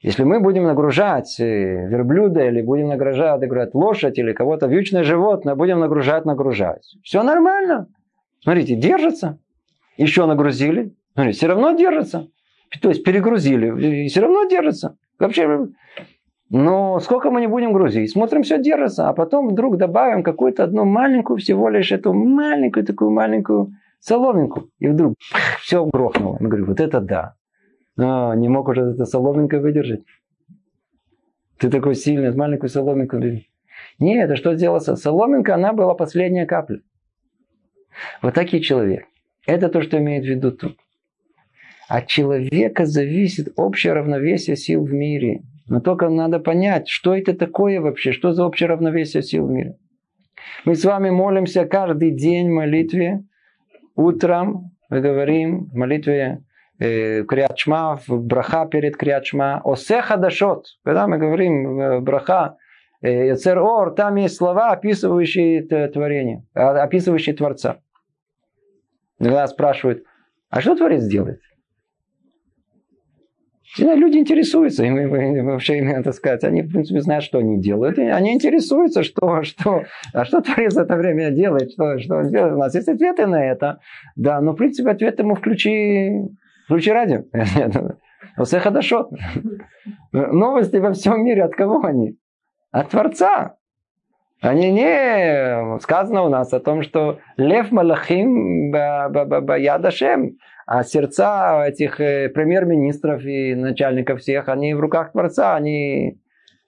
Если 0.00 0.24
мы 0.24 0.40
будем 0.40 0.64
нагружать 0.64 1.38
э, 1.38 1.86
верблюда 1.88 2.46
или 2.46 2.62
будем 2.62 2.88
нагружать, 2.88 3.42
нагружать 3.42 3.74
лошадь 3.74 4.18
или 4.18 4.32
кого-то 4.32 4.68
вьючное 4.68 5.04
животное, 5.04 5.54
будем 5.54 5.80
нагружать, 5.80 6.24
нагружать. 6.24 6.96
Все 7.02 7.22
нормально. 7.22 7.88
Смотрите, 8.44 8.76
держится. 8.76 9.40
Еще 9.96 10.26
нагрузили. 10.26 10.94
Смотрите, 11.14 11.38
все 11.38 11.46
равно 11.48 11.72
держится. 11.72 12.28
То 12.80 12.90
есть 12.90 13.02
перегрузили. 13.02 14.04
И 14.04 14.08
все 14.08 14.20
равно 14.20 14.44
держится. 14.44 14.96
Вообще, 15.18 15.68
но 16.50 17.00
сколько 17.00 17.30
мы 17.30 17.40
не 17.40 17.46
будем 17.46 17.72
грузить, 17.72 18.12
смотрим, 18.12 18.42
все 18.42 18.62
держится, 18.62 19.08
а 19.08 19.14
потом 19.14 19.48
вдруг 19.48 19.76
добавим 19.76 20.22
какую-то 20.22 20.64
одну 20.64 20.84
маленькую, 20.84 21.38
всего 21.38 21.68
лишь 21.68 21.90
эту 21.90 22.12
маленькую 22.12 22.84
такую 22.84 23.10
маленькую 23.10 23.72
соломинку. 23.98 24.68
И 24.78 24.88
вдруг 24.88 25.14
все 25.60 25.84
грохнуло. 25.86 26.36
Я 26.40 26.46
говорю, 26.46 26.66
вот 26.66 26.80
это 26.80 27.00
да. 27.00 27.34
А, 27.98 28.34
не 28.34 28.48
мог 28.48 28.68
уже 28.68 28.82
эта 28.82 29.06
соломинка 29.06 29.58
выдержать. 29.58 30.04
Ты 31.58 31.70
такой 31.70 31.94
сильный, 31.94 32.34
маленькую 32.34 32.68
соломинку. 32.68 33.16
Нет, 33.98 34.24
это 34.24 34.36
что 34.36 34.54
сделала 34.54 34.80
соломинка? 34.80 35.54
Она 35.54 35.72
была 35.72 35.94
последняя 35.94 36.44
капля. 36.44 36.80
Вот 38.22 38.34
такие 38.34 38.62
человек. 38.62 39.06
Это 39.46 39.68
то, 39.68 39.82
что 39.82 39.98
имеет 39.98 40.24
в 40.24 40.28
виду 40.28 40.52
тут. 40.52 40.78
От 41.88 42.06
человека 42.06 42.86
зависит 42.86 43.52
общее 43.56 43.92
равновесие 43.92 44.56
сил 44.56 44.84
в 44.84 44.92
мире. 44.92 45.42
Но 45.68 45.80
только 45.80 46.08
надо 46.08 46.38
понять, 46.40 46.88
что 46.88 47.14
это 47.14 47.34
такое 47.34 47.80
вообще, 47.80 48.12
что 48.12 48.32
за 48.32 48.46
общее 48.46 48.68
равновесие 48.68 49.22
сил 49.22 49.46
в 49.46 49.50
мире. 49.50 49.76
Мы 50.64 50.74
с 50.74 50.84
вами 50.84 51.10
молимся 51.10 51.66
каждый 51.66 52.10
день 52.10 52.48
в 52.48 52.54
молитве. 52.54 53.24
Утром 53.96 54.72
мы 54.90 55.00
говорим 55.00 55.66
в 55.66 55.74
молитве 55.74 56.42
э, 56.78 57.22
Криачма, 57.24 58.00
в 58.06 58.22
браха 58.24 58.66
перед 58.66 58.96
Криачма. 58.96 59.60
Осе 59.64 60.02
хадашот. 60.02 60.66
Когда 60.84 61.06
мы 61.06 61.18
говорим 61.18 61.80
э, 61.80 62.00
браха, 62.00 62.56
Яцер 63.02 63.58
Ор, 63.58 63.94
там 63.94 64.14
есть 64.16 64.36
слова, 64.36 64.70
описывающие 64.72 65.62
творение, 65.88 66.46
а, 66.54 66.82
описывающие 66.82 67.34
Творца. 67.34 67.80
Иногда 69.24 69.46
спрашивают, 69.46 70.04
а 70.50 70.60
что 70.60 70.76
Творец 70.76 71.04
делает? 71.06 71.40
Всегда 73.62 73.94
люди 73.94 74.18
интересуются, 74.18 74.84
и 74.84 74.90
мы, 74.90 75.06
мы 75.06 75.42
вообще, 75.44 75.82
надо 75.82 76.12
сказать, 76.12 76.44
они, 76.44 76.60
в 76.60 76.70
принципе, 76.70 77.00
знают, 77.00 77.24
что 77.24 77.38
они 77.38 77.58
делают. 77.58 77.98
Они 77.98 78.34
интересуются, 78.34 79.02
что, 79.02 79.42
что, 79.42 79.84
а 80.12 80.24
что 80.26 80.42
Творец 80.42 80.74
в 80.74 80.78
это 80.78 80.94
время 80.96 81.30
делает, 81.30 81.72
что, 81.72 81.98
что 81.98 82.16
он 82.16 82.28
делает. 82.28 82.52
У 82.52 82.58
нас 82.58 82.74
есть 82.74 82.86
ответы 82.86 83.26
на 83.26 83.42
это. 83.42 83.80
Да, 84.14 84.42
но, 84.42 84.52
в 84.52 84.56
принципе, 84.56 84.90
ответ 84.90 85.18
ему 85.18 85.34
включи, 85.34 86.28
включи 86.66 86.92
радио. 86.92 87.24
Все 88.44 88.60
хорошо. 88.60 89.10
Новости 90.12 90.76
во 90.76 90.92
всем 90.92 91.24
мире, 91.24 91.44
от 91.44 91.54
кого 91.54 91.82
они? 91.82 92.18
От 92.72 92.90
Творца. 92.90 93.56
Они 94.44 94.70
не... 94.70 95.78
Сказано 95.80 96.22
у 96.22 96.28
нас 96.28 96.52
о 96.52 96.60
том, 96.60 96.82
что 96.82 97.18
Лев 97.38 97.72
Малахим 97.72 98.74
Ядашем, 98.74 100.36
а 100.66 100.84
сердца 100.84 101.64
этих 101.66 101.98
э, 101.98 102.28
премьер-министров 102.28 103.24
и 103.24 103.54
начальников 103.54 104.20
всех, 104.20 104.48
они 104.48 104.74
в 104.74 104.80
руках 104.80 105.12
Творца, 105.12 105.56
они 105.56 106.20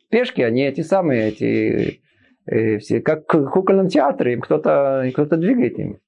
пешки, 0.09 0.41
они 0.41 0.63
эти 0.63 0.81
самые, 0.81 1.29
эти 1.29 2.01
э, 2.47 2.79
все, 2.79 3.03
как 3.03 3.33
в 3.33 3.51
кукольном 3.51 3.89
театре, 3.89 4.33
им 4.33 4.41
кто-то 4.41 5.11
кто 5.13 5.37
двигает 5.37 5.79
им. 5.79 5.99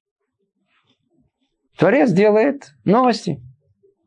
Творец 1.77 2.11
делает 2.11 2.71
новости. 2.83 3.41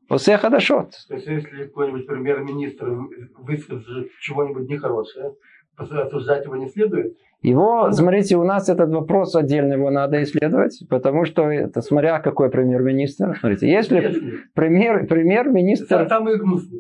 Осе 0.09 0.37
хадашот. 0.37 0.95
То 1.09 1.15
есть, 1.15 1.29
если 1.29 1.65
какой-нибудь 1.67 2.09
премьер-министр 2.09 2.89
выскажет 3.39 4.09
чего-нибудь 4.21 4.69
нехорошее, 4.69 5.35
осуждать 5.77 6.45
его 6.45 6.57
не 6.57 6.69
следует? 6.69 7.17
Его, 7.43 7.91
смотрите, 7.91 8.37
у 8.37 8.45
нас 8.45 8.69
этот 8.69 8.91
вопрос 8.91 9.35
отдельно 9.35 9.75
его 9.75 9.91
надо 9.91 10.23
исследовать, 10.23 10.81
потому 10.89 11.25
что 11.25 11.51
это 11.51 11.81
смотря 11.81 12.21
какой 12.21 12.51
премьер-министр. 12.51 13.37
Смотрите, 13.41 13.69
если 13.69 14.23
премьер, 14.55 15.07
премьер-министр, 15.09 16.09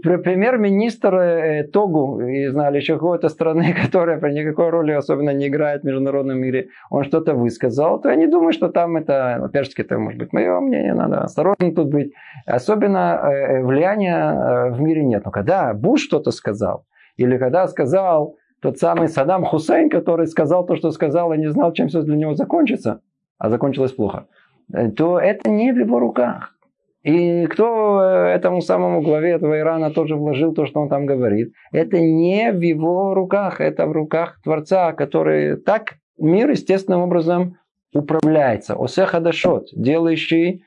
премьер-министр 0.02 1.14
э, 1.14 1.64
Тогу, 1.72 2.20
и 2.20 2.46
знали 2.46 2.76
еще 2.76 2.94
какой-то 2.94 3.28
страны, 3.28 3.74
которая 3.82 4.20
по 4.20 4.26
никакой 4.26 4.70
роли 4.70 4.92
особенно 4.92 5.30
не 5.30 5.48
играет 5.48 5.82
в 5.82 5.84
международном 5.84 6.38
мире, 6.38 6.68
он 6.90 7.02
что-то 7.02 7.34
высказал, 7.34 8.00
то 8.00 8.08
я 8.08 8.14
не 8.14 8.28
думаю, 8.28 8.52
что 8.52 8.68
там 8.68 8.96
это, 8.96 9.38
ну, 9.40 9.46
опять 9.46 9.72
это 9.76 9.98
может 9.98 10.20
быть 10.20 10.32
мое 10.32 10.60
мнение, 10.60 10.94
надо 10.94 11.22
осторожно 11.22 11.74
тут 11.74 11.90
быть. 11.90 12.12
Особенно 12.46 13.20
э, 13.24 13.30
э, 13.30 13.64
влияния 13.64 14.70
в 14.70 14.80
мире 14.80 15.02
нет. 15.02 15.24
Но 15.24 15.32
когда 15.32 15.74
Буш 15.74 16.02
что-то 16.02 16.30
сказал, 16.30 16.84
или 17.16 17.36
когда 17.36 17.66
сказал 17.66 18.36
тот 18.62 18.78
самый 18.78 19.08
Саддам 19.08 19.44
Хусейн, 19.44 19.90
который 19.90 20.26
сказал 20.28 20.64
то, 20.64 20.76
что 20.76 20.92
сказал, 20.92 21.32
и 21.32 21.38
не 21.38 21.50
знал, 21.50 21.72
чем 21.72 21.88
все 21.88 22.02
для 22.02 22.16
него 22.16 22.34
закончится, 22.34 23.00
а 23.38 23.50
закончилось 23.50 23.92
плохо, 23.92 24.28
э, 24.72 24.90
то 24.92 25.18
это 25.18 25.50
не 25.50 25.72
в 25.72 25.78
его 25.78 25.98
руках. 25.98 26.56
И 27.02 27.46
кто 27.46 28.00
э, 28.00 28.28
этому 28.28 28.60
самому 28.60 29.02
главе 29.02 29.32
этого 29.32 29.58
Ирана 29.58 29.90
тоже 29.90 30.14
вложил 30.14 30.54
то, 30.54 30.66
что 30.66 30.80
он 30.80 30.88
там 30.88 31.06
говорит, 31.06 31.52
это 31.72 31.98
не 31.98 32.52
в 32.52 32.60
его 32.60 33.14
руках, 33.14 33.60
это 33.60 33.86
в 33.86 33.92
руках 33.92 34.40
Творца, 34.44 34.92
который 34.92 35.56
так 35.56 35.94
мир 36.16 36.48
естественным 36.50 37.00
образом 37.00 37.56
управляется. 37.92 38.76
Осеха 38.78 39.18
Дашот, 39.18 39.70
делающий 39.74 40.62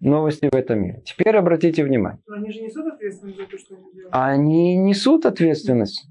новости 0.00 0.48
в 0.50 0.54
этом 0.54 0.80
мире. 0.80 1.02
Теперь 1.04 1.36
обратите 1.36 1.82
внимание. 1.82 2.20
Но 2.28 2.36
они 2.36 2.52
же 2.52 2.62
несут 2.62 2.86
ответственность 2.86 3.38
за 3.38 3.46
то, 3.46 3.58
что 3.58 3.74
они 3.74 3.92
делают. 3.92 4.14
Они 4.14 4.76
несут 4.76 5.26
ответственность. 5.26 6.08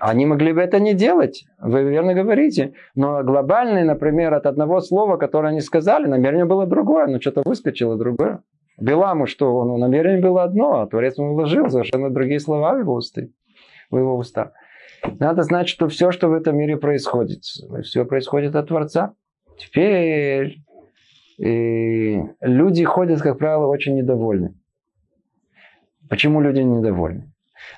Они 0.00 0.24
могли 0.24 0.54
бы 0.54 0.62
это 0.62 0.80
не 0.80 0.94
делать, 0.94 1.44
вы 1.58 1.82
верно 1.82 2.14
говорите. 2.14 2.72
Но 2.94 3.22
глобальный, 3.22 3.84
например, 3.84 4.32
от 4.32 4.46
одного 4.46 4.80
слова, 4.80 5.18
которое 5.18 5.48
они 5.48 5.60
сказали, 5.60 6.06
намерение 6.06 6.46
было 6.46 6.66
другое, 6.66 7.06
но 7.06 7.20
что-то 7.20 7.42
выскочило 7.44 7.98
другое. 7.98 8.42
Биламу 8.80 9.26
что? 9.26 9.62
Ну, 9.64 9.76
намерение 9.76 10.22
было 10.22 10.42
одно, 10.42 10.80
а 10.80 10.86
Творец 10.86 11.18
ему 11.18 11.34
вложил 11.34 11.68
совершенно 11.68 12.08
другие 12.08 12.40
слова 12.40 12.72
в 12.74 12.78
его, 12.78 12.94
усты, 12.94 13.30
в 13.90 13.98
его 13.98 14.16
уста. 14.16 14.52
Надо 15.18 15.42
знать, 15.42 15.68
что 15.68 15.86
все, 15.88 16.12
что 16.12 16.28
в 16.28 16.32
этом 16.32 16.56
мире 16.56 16.78
происходит, 16.78 17.42
все 17.84 18.06
происходит 18.06 18.56
от 18.56 18.68
Творца. 18.68 19.12
Теперь 19.58 20.62
люди 21.38 22.84
ходят, 22.84 23.20
как 23.20 23.36
правило, 23.36 23.66
очень 23.66 23.96
недовольны. 23.96 24.54
Почему 26.08 26.40
люди 26.40 26.60
недовольны? 26.60 27.30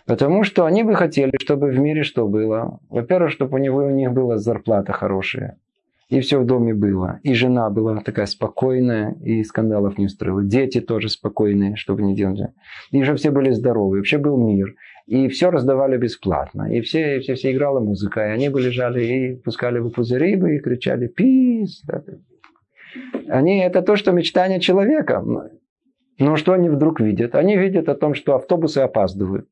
Потому 0.07 0.45
что 0.45 0.65
они 0.65 0.83
бы 0.83 0.95
хотели, 0.95 1.33
чтобы 1.41 1.71
в 1.71 1.79
мире 1.79 2.03
что 2.03 2.27
было? 2.27 2.81
Во-первых, 2.91 3.31
чтобы 3.31 3.57
у, 3.57 3.59
него, 3.59 3.79
у 3.79 3.91
них 3.91 4.13
была 4.13 4.39
зарплата 4.39 4.93
хорошая. 4.93 5.59
И 6.13 6.21
все 6.21 6.39
в 6.39 6.45
доме 6.45 6.75
было. 6.75 7.21
И 7.23 7.33
жена 7.33 7.71
была 7.71 8.01
такая 8.01 8.27
спокойная, 8.27 9.15
и 9.23 9.43
скандалов 9.45 9.97
не 9.97 10.07
устроила. 10.07 10.43
Дети 10.43 10.83
тоже 10.83 11.09
спокойные, 11.09 11.77
чтобы 11.77 12.03
не 12.03 12.15
делать. 12.15 12.51
И 12.91 13.03
же 13.03 13.15
все 13.15 13.31
были 13.31 13.51
здоровы. 13.51 13.97
Вообще 13.97 14.19
был 14.19 14.37
мир. 14.37 14.75
И 15.07 15.29
все 15.29 15.51
раздавали 15.51 15.97
бесплатно. 15.97 16.71
И 16.71 16.83
все, 16.83 17.21
все, 17.21 17.35
все 17.35 17.53
играла 17.53 17.81
музыка. 17.81 18.27
И 18.27 18.31
они 18.31 18.51
бы 18.51 18.61
лежали 18.61 19.05
и 19.05 19.37
пускали 19.37 19.79
бы 19.79 19.89
пузыри 19.89 20.37
бы 20.37 20.57
и 20.57 20.61
кричали 20.61 21.07
«Пис!». 21.07 21.83
Они, 23.29 23.61
это 23.61 23.81
то, 23.81 23.97
что 23.97 24.13
мечтание 24.13 24.61
человека. 24.61 25.25
Но 26.19 26.37
что 26.37 26.53
они 26.53 26.69
вдруг 26.69 27.01
видят? 27.01 27.35
Они 27.35 27.57
видят 27.57 27.89
о 27.89 27.95
том, 27.95 28.13
что 28.13 28.35
автобусы 28.35 28.79
опаздывают 28.81 29.49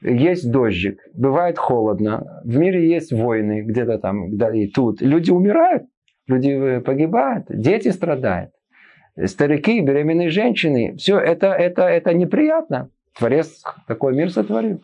есть 0.00 0.50
дождик, 0.50 1.00
бывает 1.14 1.58
холодно, 1.58 2.40
в 2.44 2.56
мире 2.56 2.88
есть 2.88 3.12
войны 3.12 3.62
где-то 3.62 3.98
там 3.98 4.36
да, 4.36 4.54
и 4.54 4.68
тут. 4.68 5.00
Люди 5.00 5.30
умирают, 5.30 5.84
люди 6.26 6.50
э, 6.50 6.80
погибают, 6.80 7.46
дети 7.48 7.88
страдают, 7.88 8.50
старики, 9.26 9.80
беременные 9.80 10.30
женщины. 10.30 10.96
Все 10.96 11.18
это, 11.18 11.48
это, 11.48 11.82
это 11.82 12.14
неприятно. 12.14 12.90
Творец 13.18 13.62
такой 13.86 14.14
мир 14.14 14.30
сотворил. 14.30 14.82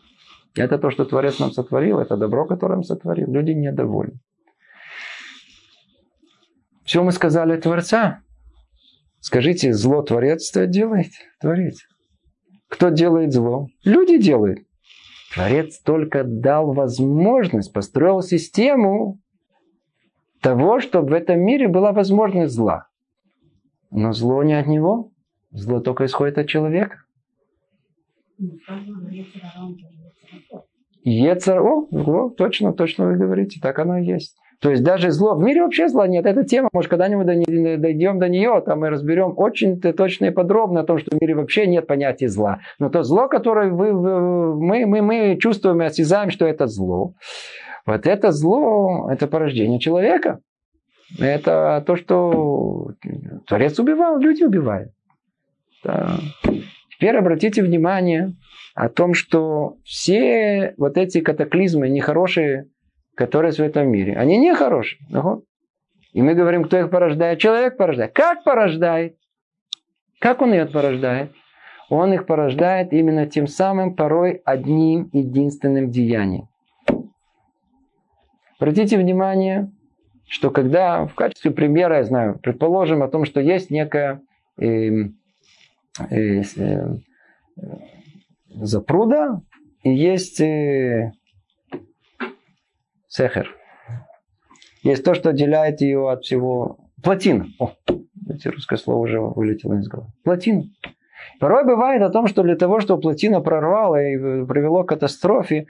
Это 0.57 0.77
то, 0.77 0.89
что 0.89 1.05
Творец 1.05 1.39
нам 1.39 1.51
сотворил, 1.51 1.99
это 1.99 2.17
добро, 2.17 2.45
которое 2.45 2.75
он 2.77 2.83
сотворил. 2.83 3.31
Люди 3.31 3.51
недовольны. 3.51 4.19
Все 6.83 7.03
мы 7.03 7.11
сказали 7.11 7.59
Творца. 7.59 8.21
Скажите, 9.19 9.73
зло 9.73 10.01
Творец 10.01 10.47
что 10.47 10.67
делает? 10.67 11.11
Творец. 11.41 11.79
Кто 12.69 12.89
делает 12.89 13.33
зло? 13.33 13.67
Люди 13.83 14.17
делают. 14.17 14.59
Творец 15.35 15.79
только 15.79 16.23
дал 16.23 16.73
возможность, 16.73 17.73
построил 17.73 18.21
систему 18.21 19.19
того, 20.41 20.79
чтобы 20.79 21.09
в 21.09 21.13
этом 21.13 21.41
мире 21.41 21.67
была 21.67 21.91
возможность 21.91 22.55
зла. 22.55 22.87
Но 23.91 24.13
зло 24.13 24.43
не 24.43 24.53
от 24.53 24.67
него. 24.67 25.11
Зло 25.51 25.81
только 25.81 26.05
исходит 26.05 26.37
от 26.37 26.47
человека. 26.47 27.03
Ецер, 31.03 31.61
о, 31.61 31.87
зло, 31.91 32.29
точно, 32.29 32.73
точно 32.73 33.07
вы 33.07 33.17
говорите, 33.17 33.59
так 33.61 33.77
оно 33.79 33.97
и 33.97 34.05
есть. 34.05 34.37
То 34.65 34.71
есть 34.71 34.81
даже 34.81 35.11
зло, 35.11 35.35
в 35.35 35.43
мире 35.43 35.61
вообще 35.61 35.87
зла 35.89 36.07
нет. 36.07 36.25
Эта 36.25 36.43
тема, 36.43 36.69
может, 36.73 36.89
когда-нибудь 36.89 37.27
дойдем 37.27 38.17
до 38.17 38.27
нее, 38.27 38.63
там 38.65 38.79
мы 38.79 38.89
разберем 38.89 39.35
очень 39.37 39.79
точно 39.79 40.25
и 40.25 40.31
подробно 40.31 40.79
о 40.79 40.83
том, 40.83 40.97
что 40.97 41.15
в 41.15 41.21
мире 41.21 41.35
вообще 41.35 41.67
нет 41.67 41.85
понятия 41.85 42.27
зла. 42.27 42.61
Но 42.79 42.89
то 42.89 43.03
зло, 43.03 43.27
которое 43.27 43.69
вы, 43.69 43.93
мы, 43.93 44.87
мы, 44.87 45.03
мы 45.03 45.37
чувствуем 45.39 45.83
и 45.83 45.85
осязаем, 45.85 46.31
что 46.31 46.47
это 46.47 46.65
зло, 46.65 47.13
вот 47.85 48.07
это 48.07 48.31
зло, 48.31 49.07
это 49.11 49.27
порождение 49.27 49.79
человека. 49.79 50.39
Это 51.19 51.83
то, 51.85 51.95
что 51.95 52.87
Творец 53.45 53.77
убивал, 53.77 54.17
люди 54.17 54.43
убивают. 54.43 54.89
Да. 55.83 56.17
Теперь 56.89 57.15
обратите 57.15 57.61
внимание 57.61 58.33
о 58.73 58.89
том, 58.89 59.13
что 59.13 59.75
все 59.83 60.73
вот 60.77 60.97
эти 60.97 61.21
катаклизмы 61.21 61.87
нехорошие, 61.87 62.65
которые 63.15 63.51
в 63.51 63.59
этом 63.59 63.89
мире, 63.89 64.15
они 64.17 64.37
не 64.37 64.53
хорошие. 64.53 64.99
И 66.13 66.21
мы 66.21 66.33
говорим, 66.33 66.63
кто 66.63 66.77
их 66.77 66.89
порождает? 66.89 67.39
Человек 67.39 67.77
порождает. 67.77 68.13
Как 68.13 68.43
порождает? 68.43 69.17
Как 70.19 70.41
он 70.41 70.53
их 70.53 70.71
порождает? 70.71 71.31
Он 71.89 72.13
их 72.13 72.25
порождает 72.25 72.93
именно 72.93 73.27
тем 73.27 73.47
самым 73.47 73.95
порой 73.95 74.41
одним 74.45 75.09
единственным 75.11 75.91
деянием. 75.91 76.47
Обратите 78.57 78.97
внимание, 78.97 79.71
что 80.27 80.49
когда 80.49 81.05
в 81.05 81.13
качестве 81.13 81.51
примера, 81.51 81.97
я 81.97 82.03
знаю, 82.05 82.39
предположим 82.39 83.03
о 83.03 83.07
том, 83.09 83.25
что 83.25 83.41
есть 83.41 83.69
некая 83.69 84.21
э, 84.57 84.65
э, 86.09 86.41
э, 86.57 86.97
запруда, 88.49 89.41
и 89.83 89.93
есть 89.93 90.39
э, 90.39 91.11
сехер. 93.15 93.55
Есть 94.83 95.03
то, 95.03 95.15
что 95.15 95.29
отделяет 95.29 95.81
ее 95.81 96.11
от 96.11 96.23
всего. 96.23 96.77
Плотина. 97.01 97.47
О, 97.59 97.71
эти 98.29 98.47
русское 98.47 98.77
слово 98.77 98.99
уже 98.99 99.19
вылетело 99.19 99.75
из 99.75 99.87
головы. 99.87 100.09
Плотина. 100.23 100.63
Порой 101.39 101.65
бывает 101.65 102.01
о 102.01 102.09
том, 102.09 102.27
что 102.27 102.43
для 102.43 102.55
того, 102.55 102.79
чтобы 102.79 103.01
плотина 103.01 103.41
прорвала 103.41 104.01
и 104.01 104.17
привело 104.17 104.83
к 104.83 104.89
катастрофе, 104.89 105.65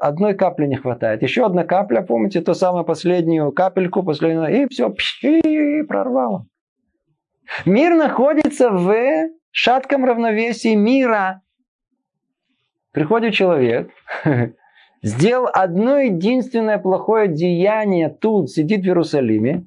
одной 0.00 0.34
капли 0.34 0.66
не 0.66 0.76
хватает. 0.76 1.22
Еще 1.22 1.44
одна 1.44 1.64
капля, 1.64 2.02
помните, 2.02 2.40
ту 2.40 2.54
самую 2.54 2.84
последнюю 2.84 3.52
капельку, 3.52 4.02
последнюю, 4.02 4.64
и 4.64 4.68
все, 4.68 4.90
пши, 4.90 5.84
прорвало. 5.86 6.46
Мир 7.66 7.94
находится 7.94 8.70
в 8.70 8.94
шатком 9.50 10.04
равновесии 10.04 10.74
мира. 10.74 11.42
Приходит 12.92 13.34
человек, 13.34 13.90
сделал 15.04 15.48
одно 15.52 15.98
единственное 15.98 16.78
плохое 16.78 17.28
деяние 17.28 18.08
тут, 18.08 18.50
сидит 18.50 18.80
в 18.80 18.86
Иерусалиме. 18.86 19.66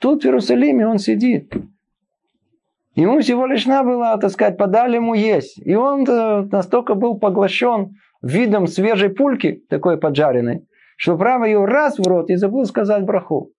Тут 0.00 0.22
в 0.22 0.26
Иерусалиме 0.26 0.88
он 0.88 0.98
сидит. 0.98 1.52
Ему 2.94 3.20
всего 3.20 3.44
лишь 3.46 3.66
надо 3.66 3.90
было, 3.90 4.16
так 4.16 4.30
сказать, 4.30 4.56
подали 4.56 4.96
ему 4.96 5.12
есть. 5.14 5.58
И 5.58 5.74
он 5.74 6.08
э, 6.08 6.48
настолько 6.50 6.94
был 6.94 7.18
поглощен 7.18 7.96
видом 8.22 8.66
свежей 8.66 9.10
пульки, 9.10 9.62
такой 9.68 9.98
поджаренной, 9.98 10.66
что 10.96 11.18
право 11.18 11.44
ее 11.44 11.64
раз 11.66 11.98
в 11.98 12.06
рот 12.06 12.30
и 12.30 12.36
забыл 12.36 12.64
сказать 12.64 13.04
браху. 13.04 13.50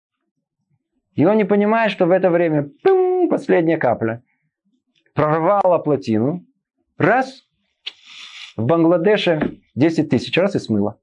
И 1.14 1.26
он 1.26 1.36
не 1.36 1.44
понимает, 1.44 1.92
что 1.92 2.06
в 2.06 2.12
это 2.12 2.30
время 2.30 2.70
пум, 2.82 3.28
последняя 3.28 3.76
капля 3.76 4.22
прорвала 5.12 5.78
плотину. 5.78 6.46
Раз, 6.96 7.42
в 8.56 8.64
Бангладеше 8.64 9.60
10 9.74 10.08
тысяч 10.08 10.36
раз 10.36 10.54
и 10.54 10.58
смыло. 10.58 10.98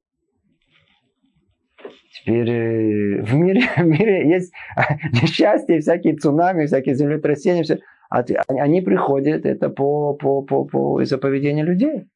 Теперь 2.14 2.50
э, 2.50 3.22
в 3.22 3.34
мире, 3.36 3.62
в 3.78 3.86
мире 3.86 4.30
есть 4.30 4.54
несчастья, 5.22 5.80
всякие 5.80 6.16
цунами, 6.16 6.66
всякие 6.66 6.96
землетрясения. 6.96 7.64
Все. 7.64 7.80
А 8.10 8.24
они 8.50 8.82
приходят 8.82 9.46
это 9.46 9.70
по, 9.70 10.14
по, 10.14 10.42
по, 10.42 10.66
по 10.66 11.02
из-за 11.02 11.18
поведения 11.18 11.64
людей. 11.64 12.08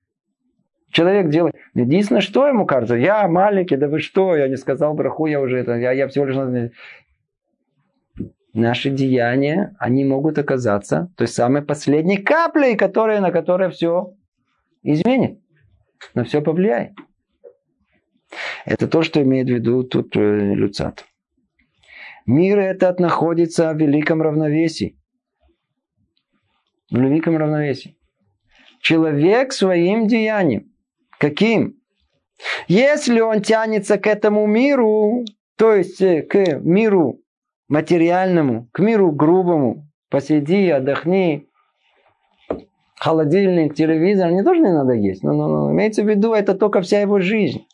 Человек 0.91 1.29
делает... 1.29 1.55
Единственное, 1.73 2.21
что 2.21 2.47
ему 2.47 2.65
кажется, 2.65 2.95
я 2.95 3.27
маленький, 3.27 3.77
да 3.77 3.87
вы 3.87 3.99
что, 3.99 4.35
я 4.35 4.47
не 4.47 4.57
сказал 4.57 4.93
браху, 4.93 5.25
я 5.25 5.41
уже 5.41 5.57
это, 5.57 5.75
я, 5.75 5.91
я 5.91 6.07
всего 6.07 6.25
лишь... 6.25 6.71
Наши 8.53 8.89
деяния, 8.89 9.75
они 9.79 10.05
могут 10.05 10.37
оказаться 10.37 11.11
той 11.17 11.27
самой 11.27 11.61
последней 11.61 12.17
каплей, 12.17 12.77
которая, 12.77 13.19
на 13.19 13.31
которой 13.31 13.69
все 13.69 14.13
изменит, 14.83 15.39
на 16.13 16.23
все 16.23 16.41
повлияет. 16.41 16.93
Это 18.65 18.87
то, 18.87 19.03
что 19.03 19.21
имеет 19.21 19.47
в 19.47 19.51
виду 19.51 19.83
тут 19.83 20.15
э, 20.15 20.19
Люцат. 20.19 21.05
Мир 22.25 22.59
этот 22.59 22.99
находится 22.99 23.71
в 23.73 23.77
великом 23.77 24.21
равновесии. 24.21 24.97
В 26.89 26.97
великом 26.97 27.37
равновесии. 27.37 27.97
Человек 28.81 29.53
своим 29.53 30.07
деянием. 30.07 30.71
Каким? 31.19 31.79
Если 32.67 33.19
он 33.19 33.41
тянется 33.41 33.97
к 33.97 34.07
этому 34.07 34.45
миру, 34.47 35.23
то 35.55 35.73
есть 35.73 36.01
э, 36.01 36.23
к 36.23 36.59
миру 36.59 37.21
материальному, 37.67 38.69
к 38.71 38.79
миру 38.79 39.11
грубому, 39.11 39.89
посиди, 40.09 40.69
отдохни, 40.69 41.47
холодильник, 42.99 43.75
телевизор, 43.75 44.31
не 44.31 44.43
тоже 44.43 44.62
не 44.62 44.71
надо 44.71 44.93
есть. 44.93 45.23
Но, 45.23 45.34
но, 45.34 45.47
но 45.47 45.71
имеется 45.71 46.03
в 46.03 46.10
виду, 46.10 46.34
это 46.34 46.55
только 46.55 46.81
вся 46.81 47.01
его 47.01 47.19
жизнь 47.19 47.65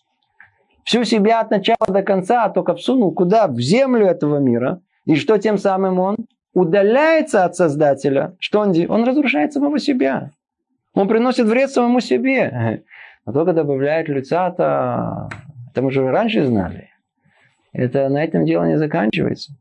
всю 0.83 1.03
себя 1.03 1.41
от 1.41 1.51
начала 1.51 1.87
до 1.87 2.03
конца 2.03 2.49
только 2.49 2.75
всунул 2.75 3.13
куда? 3.13 3.47
В 3.47 3.59
землю 3.59 4.07
этого 4.07 4.37
мира. 4.37 4.81
И 5.05 5.15
что 5.15 5.37
тем 5.37 5.57
самым 5.57 5.99
он? 5.99 6.17
Удаляется 6.53 7.45
от 7.45 7.55
Создателя. 7.55 8.35
Что 8.39 8.59
он 8.59 8.73
делает? 8.73 8.91
Он 8.91 9.03
разрушает 9.05 9.53
самого 9.53 9.79
себя. 9.79 10.31
Он 10.93 11.07
приносит 11.07 11.45
вред 11.45 11.71
самому 11.71 12.01
себе. 12.01 12.83
Но 13.25 13.33
только 13.33 13.53
добавляет 13.53 14.09
лица-то, 14.09 15.29
это 15.71 15.81
мы 15.81 15.87
уже 15.87 16.09
раньше 16.09 16.45
знали. 16.45 16.89
Это 17.71 18.09
на 18.09 18.21
этом 18.21 18.45
дело 18.45 18.65
не 18.65 18.77
заканчивается. 18.77 19.53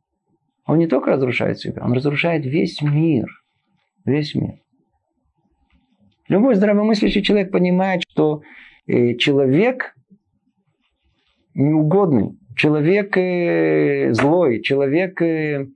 Он 0.66 0.79
не 0.79 0.88
только 0.88 1.12
разрушает 1.12 1.61
себя, 1.61 1.83
он 1.85 1.92
разрушает 1.92 2.44
весь 2.44 2.83
мир. 2.83 3.27
Весь 4.05 4.35
мир. 4.35 4.55
Любой 6.31 6.55
здравомыслящий 6.55 7.23
человек 7.23 7.51
понимает, 7.51 8.03
что 8.09 8.43
э, 8.87 9.16
человек 9.16 9.97
неугодный, 11.55 12.38
человек 12.55 13.16
э, 13.16 14.12
злой, 14.12 14.62
человек, 14.62 15.21
э, 15.21 15.66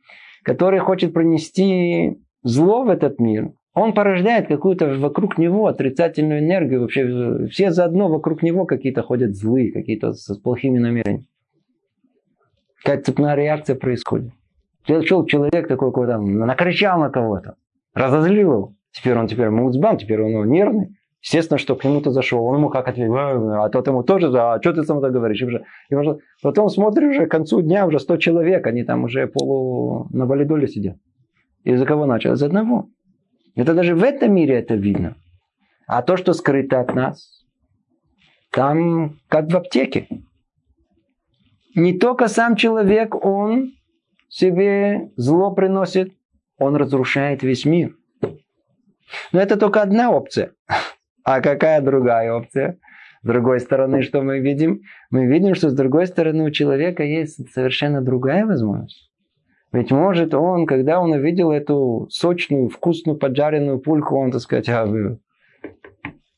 который 0.45 0.79
хочет 0.79 1.13
пронести 1.13 2.21
зло 2.45 2.85
в 2.85 2.91
этот 2.91 3.19
мир, 3.19 3.51
он 3.73 3.95
порождает 3.95 4.47
какую-то 4.47 4.95
вокруг 4.97 5.39
него 5.39 5.67
отрицательную 5.67 6.39
энергию. 6.39 6.83
Вообще 6.83 7.49
все 7.49 7.73
заодно 7.73 8.09
вокруг 8.09 8.45
него 8.45 8.65
какие-то 8.65 9.03
ходят 9.03 9.35
злые, 9.35 9.73
какие-то 9.73 10.13
с 10.13 10.39
плохими 10.39 10.79
намерениями. 10.79 11.27
Какая-то 12.85 13.07
цепная 13.07 13.35
реакция 13.35 13.75
происходит. 13.75 14.31
Пришел 14.87 15.27
человек 15.27 15.67
такой 15.67 15.89
какой-то, 15.89 16.19
накричал 16.19 17.01
на 17.01 17.11
кого-то, 17.11 17.57
разозлил 17.93 18.53
его. 18.53 18.75
Теперь 18.95 19.19
он 19.19 19.27
теперь 19.27 19.51
муцбан, 19.51 19.99
теперь 19.99 20.23
он 20.23 20.49
нервный. 20.49 20.97
Естественно, 21.21 21.59
что 21.59 21.75
к 21.75 21.85
нему-то 21.85 22.11
зашел. 22.11 22.45
Он 22.45 22.59
ему 22.59 22.69
как 22.69 22.87
ответил, 22.87 23.17
а 23.17 23.69
тот 23.69 23.89
ему 23.89 24.05
тоже, 24.05 24.29
а 24.39 24.61
что 24.61 24.73
ты 24.73 24.85
сам 24.85 25.01
так 25.01 25.13
говоришь? 25.13 25.43
И 25.43 25.45
уже, 25.47 25.65
и 25.91 25.95
уже, 25.95 26.19
потом 26.43 26.69
смотришь, 26.69 27.17
уже 27.17 27.27
к 27.27 27.31
концу 27.31 27.61
дня 27.61 27.87
уже 27.87 27.99
100 27.99 28.19
человек, 28.19 28.67
они 28.67 28.85
там 28.85 29.05
уже 29.05 29.27
полу 29.27 30.07
на 30.11 30.27
валидоле 30.27 30.69
сидят. 30.69 30.97
И 31.65 31.75
за 31.75 31.87
кого 31.87 32.07
начал? 32.07 32.37
За 32.37 32.47
одного. 32.47 32.89
Это 33.57 33.75
даже 33.75 33.97
в 33.97 34.05
этом 34.05 34.35
мире 34.35 34.57
это 34.57 34.75
видно. 34.75 35.17
А 35.87 36.03
то, 36.03 36.17
что 36.17 36.33
скрыто 36.35 36.81
от 36.81 36.95
нас, 36.95 37.45
там 38.51 39.19
как 39.29 39.51
в 39.51 39.57
аптеке. 39.57 40.07
Не 41.75 41.99
только 41.99 42.29
сам 42.29 42.55
человек, 42.55 43.15
он 43.25 43.73
себе 44.29 45.11
зло 45.17 45.53
приносит, 45.53 46.13
он 46.59 46.77
разрушает 46.77 47.43
весь 47.43 47.65
мир. 47.65 47.97
Но 49.33 49.41
это 49.41 49.57
только 49.57 49.83
одна 49.83 50.11
опция. 50.11 50.53
А 51.27 51.41
какая 51.41 51.81
другая 51.81 52.31
опция? 52.35 52.79
С 53.23 53.27
другой 53.27 53.59
стороны, 53.59 54.03
что 54.03 54.21
мы 54.21 54.41
видим? 54.41 54.83
Мы 55.11 55.25
видим, 55.25 55.55
что 55.55 55.71
с 55.71 55.75
другой 55.75 56.07
стороны 56.07 56.45
у 56.45 56.51
человека 56.51 57.03
есть 57.03 57.51
совершенно 57.51 58.03
другая 58.03 58.45
возможность. 58.45 59.11
Ведь 59.73 59.91
может 59.91 60.35
он, 60.35 60.67
когда 60.67 61.01
он 61.01 61.13
увидел 61.13 61.51
эту 61.51 62.07
сочную, 62.11 62.69
вкусную, 62.69 63.19
поджаренную 63.19 63.81
пульку, 63.81 64.17
он, 64.19 64.33
так 64.33 64.43
сказать, 64.43 64.69
а, 64.69 64.87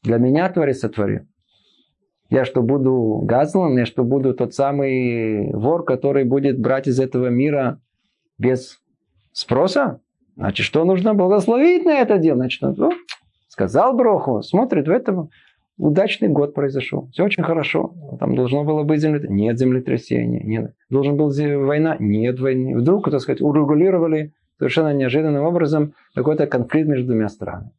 для 0.05 0.19
меня 0.19 0.49
Творец 0.49 0.79
сотворил. 0.79 1.27
Я 2.31 2.45
что, 2.45 2.63
буду 2.63 3.21
газлан? 3.25 3.77
Я 3.77 3.87
что, 3.87 4.05
буду 4.05 4.35
тот 4.35 4.55
самый 4.55 5.53
вор, 5.53 5.85
который 5.85 6.25
будет 6.25 6.61
брать 6.61 6.87
из 6.87 6.99
этого 7.01 7.27
мира 7.27 7.81
без 8.39 8.79
спроса? 9.33 10.01
Значит, 10.37 10.67
что 10.67 10.85
нужно 10.85 11.15
благословить 11.15 11.85
на 11.85 11.99
это 11.99 12.19
дело? 12.19 12.37
Значит, 12.37 12.63
ну, 12.63 12.93
сказал 13.49 13.97
Броху, 13.97 14.43
смотрит, 14.43 14.87
в 14.87 14.91
этом 14.91 15.31
удачный 15.79 16.29
год 16.29 16.55
произошел. 16.55 17.09
Все 17.13 17.25
очень 17.25 17.43
хорошо. 17.43 17.95
Там 18.21 18.37
должно 18.37 18.65
было 18.65 18.83
быть 18.83 19.01
землетрясение. 19.01 19.47
Нет 19.47 19.59
землетрясения. 19.59 20.43
Нет. 20.43 20.75
Должен 20.91 21.17
был 21.17 21.31
война. 21.67 21.97
Нет 21.99 22.39
войны. 22.41 22.77
Вдруг, 22.77 23.11
так 23.11 23.21
сказать, 23.21 23.41
урегулировали 23.41 24.33
совершенно 24.59 24.93
неожиданным 24.93 25.45
образом 25.45 25.95
какой-то 26.15 26.47
конфликт 26.47 26.89
между 26.89 27.07
двумя 27.09 27.29
странами. 27.29 27.71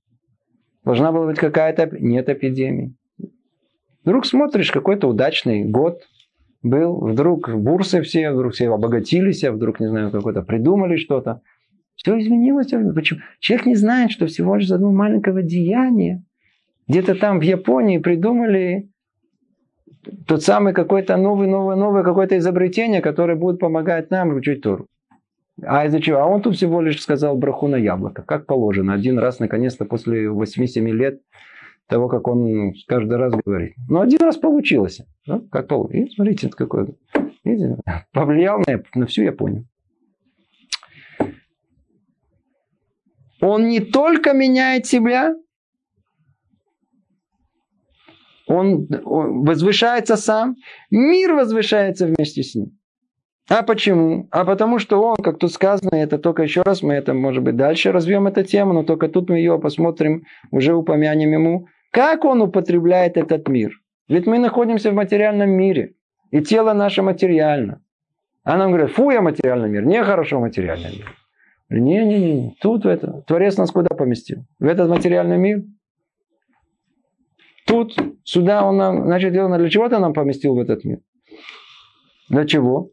Должна 0.84 1.12
была 1.12 1.28
быть 1.28 1.40
какая-то... 1.40 1.90
Нет 2.00 2.30
эпидемии. 2.30 2.96
Вдруг 4.04 4.26
смотришь, 4.26 4.72
какой-то 4.72 5.08
удачный 5.08 5.64
год 5.66 6.02
был. 6.64 7.00
Вдруг 7.00 7.54
бурсы 7.54 8.02
все, 8.02 8.32
вдруг 8.32 8.54
все 8.54 8.70
обогатились, 8.70 9.44
а 9.44 9.52
вдруг, 9.52 9.80
не 9.80 9.88
знаю, 9.88 10.12
какой-то 10.12 10.44
придумали 10.44 10.96
что-то. 10.96 11.42
Все 11.98 12.18
изменилось. 12.20 12.72
Почему? 12.96 13.20
Человек 13.40 13.66
не 13.66 13.76
знает, 13.76 14.12
что 14.12 14.28
всего 14.28 14.56
лишь 14.56 14.68
за 14.68 14.76
одного 14.76 14.94
маленького 14.94 15.42
деяния 15.42 16.24
где-то 16.88 17.16
там 17.16 17.40
в 17.40 17.42
Японии 17.42 17.98
придумали 17.98 18.90
тот 20.26 20.44
самый 20.44 20.74
какой-то 20.74 21.18
новый, 21.18 21.48
новое, 21.48 21.76
новое 21.76 22.04
какое-то 22.04 22.38
изобретение, 22.38 23.02
которое 23.02 23.36
будет 23.36 23.60
помогать 23.60 24.10
нам 24.10 24.34
учить 24.34 24.62
Тору. 24.62 24.88
А 25.64 25.86
из-за 25.88 26.00
чего? 26.00 26.20
А 26.20 26.26
он 26.28 26.42
тут 26.42 26.56
всего 26.56 26.82
лишь 26.82 27.02
сказал 27.02 27.36
браху 27.36 27.68
на 27.68 27.76
яблоко, 27.76 28.22
как 28.22 28.46
положено. 28.46 28.94
Один 28.94 29.18
раз, 29.18 29.40
наконец-то, 29.40 29.86
после 29.86 30.28
8-7 30.28 30.92
лет 30.92 31.20
того, 31.88 32.08
как 32.08 32.28
он 32.28 32.74
каждый 32.88 33.18
раз 33.18 33.34
говорит. 33.34 33.74
Но 33.90 34.02
один 34.02 34.20
раз 34.22 34.38
получилось. 34.38 35.02
Ну, 35.26 35.42
как 35.50 35.68
получилось. 35.68 36.12
И 36.12 36.16
смотрите, 36.16 36.50
какой. 36.50 36.96
Видите, 37.44 37.78
повлиял 38.14 38.60
на, 38.60 38.84
на 38.94 39.08
всю 39.08 39.24
Японию. 39.24 39.66
Он 43.42 43.68
не 43.68 43.80
только 43.80 44.34
меняет 44.34 44.86
себя, 44.86 45.36
Он, 48.48 48.88
он 49.04 49.44
возвышается 49.44 50.16
сам, 50.16 50.56
мир 50.90 51.34
возвышается 51.34 52.08
вместе 52.08 52.44
с 52.44 52.56
ним. 52.56 52.78
А 53.50 53.64
почему? 53.64 54.28
А 54.32 54.46
потому 54.46 54.80
что 54.80 55.02
он, 55.02 55.18
как 55.18 55.38
тут 55.38 55.54
сказано, 55.54 55.96
это 55.96 56.18
только 56.18 56.44
еще 56.44 56.62
раз, 56.62 56.82
мы 56.82 56.94
это, 56.94 57.14
может 57.14 57.44
быть, 57.44 57.56
дальше 57.56 57.92
развьем 57.92 58.28
эту 58.28 58.44
тему, 58.44 58.74
но 58.74 58.84
только 58.84 59.08
тут 59.08 59.30
мы 59.30 59.38
ее 59.38 59.60
посмотрим, 59.60 60.24
уже 60.52 60.74
упомянем 60.74 61.32
ему, 61.32 61.68
как 61.92 62.26
он 62.26 62.42
употребляет 62.42 63.18
этот 63.18 63.48
мир. 63.48 63.72
Ведь 64.10 64.28
мы 64.28 64.40
находимся 64.40 64.92
в 64.92 64.96
материальном 64.96 65.50
мире, 65.50 65.94
и 66.32 66.42
тело 66.42 66.74
наше 66.74 67.02
материально. 67.02 67.82
А 68.44 68.58
нам 68.58 68.72
говорят, 68.72 68.92
фу, 68.92 69.12
я 69.12 69.22
материальный 69.22 69.70
мир, 69.70 69.86
нехорошо 69.86 70.40
материальный 70.40 70.98
мир. 70.98 71.16
Не-не-не, 71.70 72.56
тут 72.62 72.86
это. 72.86 73.24
Творец 73.28 73.58
нас 73.58 73.72
куда 73.72 73.90
поместил? 73.96 74.46
В 74.60 74.66
этот 74.66 74.90
материальный 74.90 75.38
мир? 75.38 75.64
Тут, 77.66 77.98
сюда 78.24 78.64
он 78.64 78.78
нам, 78.78 79.04
значит, 79.04 79.34
для 79.34 79.70
чего 79.70 79.90
ты 79.90 79.98
нам 79.98 80.14
поместил 80.14 80.56
в 80.56 80.60
этот 80.60 80.86
мир? 80.86 81.00
Для 82.30 82.46
чего? 82.46 82.92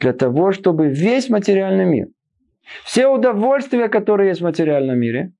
Для 0.00 0.14
того, 0.14 0.52
чтобы 0.52 0.88
весь 0.88 1.28
материальный 1.28 1.84
мир, 1.84 2.08
все 2.84 3.08
удовольствия, 3.08 3.88
которые 3.88 4.30
есть 4.30 4.40
в 4.40 4.44
материальном 4.44 4.98
мире, 4.98 5.32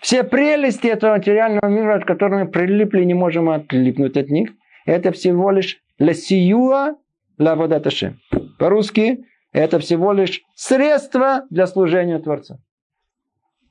все 0.00 0.22
прелести 0.22 0.86
этого 0.86 1.16
материального 1.16 1.66
мира, 1.66 1.96
от 1.96 2.04
которых 2.04 2.44
мы 2.44 2.48
прилипли, 2.48 3.04
не 3.04 3.14
можем 3.14 3.50
отлипнуть 3.50 4.16
от 4.16 4.28
них, 4.28 4.50
это 4.86 5.10
всего 5.10 5.50
лишь 5.50 5.80
ласиюа 5.98 6.96
ла 7.38 7.54
водаташем. 7.56 8.20
По-русски, 8.58 9.24
это 9.54 9.78
всего 9.78 10.12
лишь 10.12 10.42
средство 10.54 11.46
для 11.48 11.66
служения 11.66 12.18
Творца. 12.18 12.58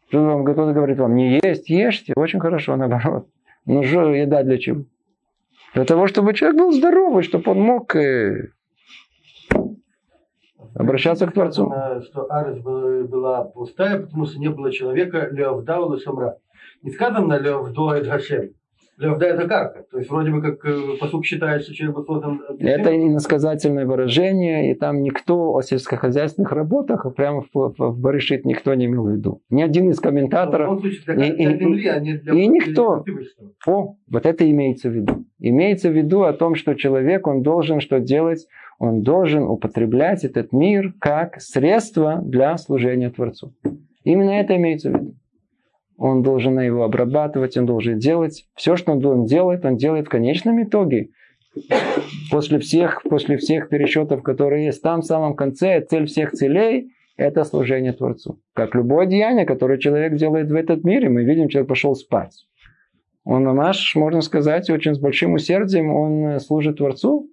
Кто-то 0.08 0.74
говорит 0.74 0.98
вам, 0.98 1.16
не 1.16 1.40
есть, 1.44 1.70
ешьте, 1.70 2.14
очень 2.16 2.40
хорошо, 2.40 2.76
наоборот. 2.76 3.28
Ну 3.66 3.84
что, 3.84 4.14
еда 4.14 4.44
для 4.44 4.58
чего? 4.58 4.86
Для 5.74 5.86
того, 5.86 6.08
чтобы 6.08 6.34
человек 6.34 6.60
был 6.60 6.72
здоровый, 6.72 7.24
чтобы 7.24 7.52
он 7.52 7.60
мог 7.60 7.96
э, 7.96 8.52
обращаться 10.76 11.28
к 11.28 11.34
Творцу. 11.34 11.74
Что 12.04 12.32
Арес 12.32 12.60
была 12.60 13.44
пустая, 13.46 14.00
потому 14.00 14.26
что 14.26 14.40
не 14.40 14.50
было 14.50 14.72
человека 14.72 15.30
Леовда 15.32 15.98
Шамра. 16.00 16.38
Не 16.82 16.92
сказано 16.92 17.40
Леовдо 17.40 17.94
Эдгашем. 17.96 18.54
Левда 18.98 19.26
это 19.26 19.48
карка. 19.48 19.86
То 19.92 19.98
есть 19.98 20.10
вроде 20.10 20.30
бы 20.30 20.42
как 20.42 20.64
э, 20.66 20.98
посук 21.00 21.26
считает, 21.26 21.64
что 21.64 21.74
человек 21.74 21.96
был 21.96 22.06
создан... 22.06 22.42
Это 22.60 22.96
иносказательное 22.96 23.88
выражение, 23.88 24.72
и 24.72 24.76
там 24.76 25.02
никто 25.02 25.56
о 25.56 25.62
сельскохозяйственных 25.64 26.52
работах 26.52 27.06
прямо 27.16 27.42
в, 27.42 27.48
в, 27.54 27.74
в 27.78 28.00
Барышит 28.00 28.46
никто 28.46 28.74
не 28.76 28.86
имел 28.86 29.06
в 29.06 29.12
виду. 29.12 29.42
Ни 29.50 29.64
один 29.64 29.90
из 29.90 30.00
комментаторов... 30.00 30.80
Случае, 30.80 31.16
для, 31.16 31.26
и, 31.26 31.36
для 31.36 31.58
земли, 31.58 31.88
а 31.88 32.00
не 32.00 32.14
для, 32.14 32.34
и 32.34 32.48
никто... 32.48 33.04
О, 33.66 33.96
вот 34.08 34.26
это 34.26 34.50
имеется 34.50 34.90
в 34.90 34.94
виду. 34.94 35.26
Имеется 35.40 35.90
в 35.90 35.94
виду 35.94 36.24
о 36.24 36.34
том, 36.34 36.54
что 36.54 36.76
человек, 36.76 37.26
он 37.26 37.42
должен 37.42 37.80
что 37.80 38.00
делать? 38.00 38.48
Он 38.78 39.02
должен 39.02 39.44
употреблять 39.44 40.24
этот 40.24 40.52
мир 40.52 40.94
как 41.00 41.42
средство 41.42 42.22
для 42.24 42.58
служения 42.58 43.10
Творцу. 43.10 43.54
Именно 44.04 44.32
это 44.32 44.56
имеется 44.56 44.92
в 44.92 44.94
виду 44.94 45.16
он 46.04 46.22
должен 46.22 46.60
его 46.60 46.84
обрабатывать, 46.84 47.56
он 47.56 47.66
должен 47.66 47.98
делать. 47.98 48.46
Все, 48.56 48.76
что 48.76 48.92
он 48.92 49.26
делает, 49.26 49.64
он 49.64 49.78
делает 49.78 50.08
в 50.08 50.10
конечном 50.10 50.62
итоге. 50.62 51.12
После 52.30 52.60
всех, 52.60 53.04
после 53.04 53.38
всех 53.38 53.70
пересчетов, 53.70 54.22
которые 54.22 54.66
есть 54.66 54.82
там, 54.82 55.00
в 55.00 55.06
самом 55.06 55.34
конце, 55.34 55.80
цель 55.80 56.06
всех 56.08 56.34
целей– 56.34 56.92
это 57.16 57.46
служение 57.46 57.94
Творцу. 57.94 58.42
Как 58.54 58.76
любое 58.76 59.06
деяние, 59.06 59.46
которое 59.46 59.78
человек 59.78 60.16
делает 60.16 60.52
в 60.52 60.56
этот 60.56 60.84
мире, 60.84 61.08
мы 61.08 61.24
видим, 61.24 61.48
человек 61.48 61.70
пошел 61.70 61.96
спать. 61.96 62.48
Он, 63.24 63.44
наш, 63.44 63.96
можно 63.96 64.20
сказать, 64.20 64.70
очень 64.70 64.96
с 64.96 65.00
большим 65.00 65.36
усердием, 65.36 65.90
он 65.90 66.38
служит 66.42 66.80
Творцу, 66.80 67.30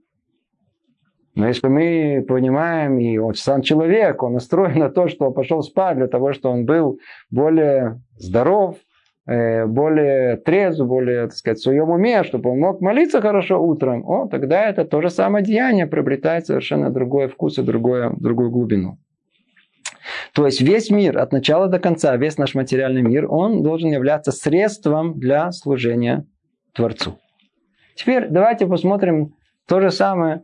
но 1.35 1.47
если 1.47 1.69
мы 1.69 2.25
понимаем, 2.27 2.99
и 2.99 3.17
вот 3.19 3.39
сам 3.39 3.63
человек, 3.63 4.23
он 4.23 4.35
настроен 4.35 4.79
на 4.79 4.91
то, 4.91 5.09
что 5.09 5.27
он 5.27 5.35
пошел 5.35 5.63
спать 5.63 5.97
для 5.97 6.09
того, 6.09 6.33
чтобы 6.33 6.55
он 6.57 6.67
был 6.67 6.99
более 7.31 8.01
здоров, 8.17 8.77
э, 9.27 9.65
более 9.67 10.37
трезв, 10.39 10.85
более, 10.85 11.27
так 11.27 11.35
сказать, 11.35 11.59
в 11.59 11.63
своем 11.63 11.91
уме, 11.91 12.25
чтобы 12.25 12.51
он 12.51 12.59
мог 12.59 12.81
молиться 12.81 13.21
хорошо 13.21 13.63
утром, 13.63 14.05
о, 14.09 14.27
тогда 14.27 14.69
это 14.69 14.85
то 14.85 15.01
же 15.01 15.11
самое 15.11 15.45
деяние 15.45 15.87
приобретает 15.87 16.47
совершенно 16.47 16.91
другой 16.91 17.29
вкус 17.29 17.59
и 17.59 17.63
другое, 17.63 18.11
другую 18.19 18.51
глубину. 18.51 18.99
То 20.35 20.47
есть 20.47 20.61
весь 20.61 20.91
мир 20.91 21.19
от 21.19 21.33
начала 21.33 21.69
до 21.69 21.79
конца, 21.79 22.17
весь 22.17 22.39
наш 22.39 22.55
материальный 22.55 23.03
мир, 23.03 23.31
он 23.31 23.63
должен 23.63 23.91
являться 23.93 24.33
средством 24.33 25.19
для 25.21 25.53
служения 25.53 26.27
Творцу. 26.73 27.19
Теперь 27.95 28.29
давайте 28.29 28.67
посмотрим 28.67 29.35
то 29.69 29.81
же 29.81 29.91
самое 29.91 30.43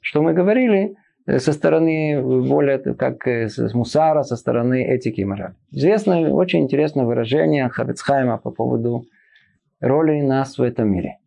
что 0.00 0.22
мы 0.22 0.32
говорили 0.32 0.96
э, 1.26 1.38
со 1.38 1.52
стороны 1.52 2.22
более 2.22 2.78
как 2.94 3.26
э, 3.26 3.48
с 3.48 3.74
мусара, 3.74 4.22
со 4.22 4.36
стороны 4.36 4.84
этики 4.84 5.20
и 5.20 5.24
морали. 5.24 5.54
Известное, 5.70 6.30
очень 6.30 6.60
интересное 6.60 7.04
выражение 7.04 7.68
Хавицхайма 7.68 8.38
по 8.38 8.50
поводу 8.50 9.04
роли 9.80 10.20
нас 10.20 10.58
в 10.58 10.62
этом 10.62 10.90
мире. 10.90 11.18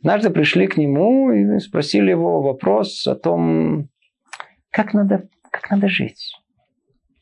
Однажды 0.00 0.30
пришли 0.30 0.66
к 0.66 0.78
нему 0.78 1.30
и 1.30 1.58
спросили 1.58 2.10
его 2.10 2.40
вопрос 2.40 3.06
о 3.06 3.14
том, 3.14 3.90
как 4.70 4.94
надо, 4.94 5.28
как 5.50 5.70
надо 5.70 5.88
жить. 5.88 6.32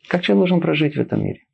Как 0.09 0.22
человек 0.22 0.40
должен 0.40 0.61
прожить 0.61 0.96
в 0.96 1.01
этом 1.01 1.24
мире. 1.24 1.47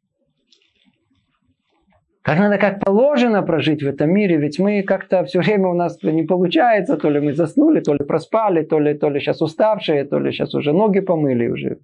Как 2.25 2.39
надо 2.39 2.57
как 2.57 2.81
положено 2.81 3.43
прожить 3.43 3.83
в 3.83 3.87
этом 3.87 4.11
мире, 4.11 4.39
ведь 4.39 4.59
мы 4.59 4.83
как-то 4.83 5.25
все 5.25 5.41
время 5.41 5.69
у 5.69 5.75
нас 5.75 6.03
не 6.03 6.23
получается, 6.23 6.97
то 6.97 7.11
ли 7.11 7.21
мы 7.21 7.35
заснули, 7.35 7.81
то 7.81 7.93
ли 7.93 8.03
проспали, 8.03 8.65
то 8.65 8.81
ли, 8.81 8.95
то 8.95 9.11
ли 9.11 9.21
сейчас 9.21 9.43
уставшие, 9.43 10.05
то 10.05 10.19
ли 10.19 10.33
сейчас 10.33 10.55
уже 10.55 10.73
ноги 10.73 11.01
помыли 11.01 11.49
уже. 11.49 11.81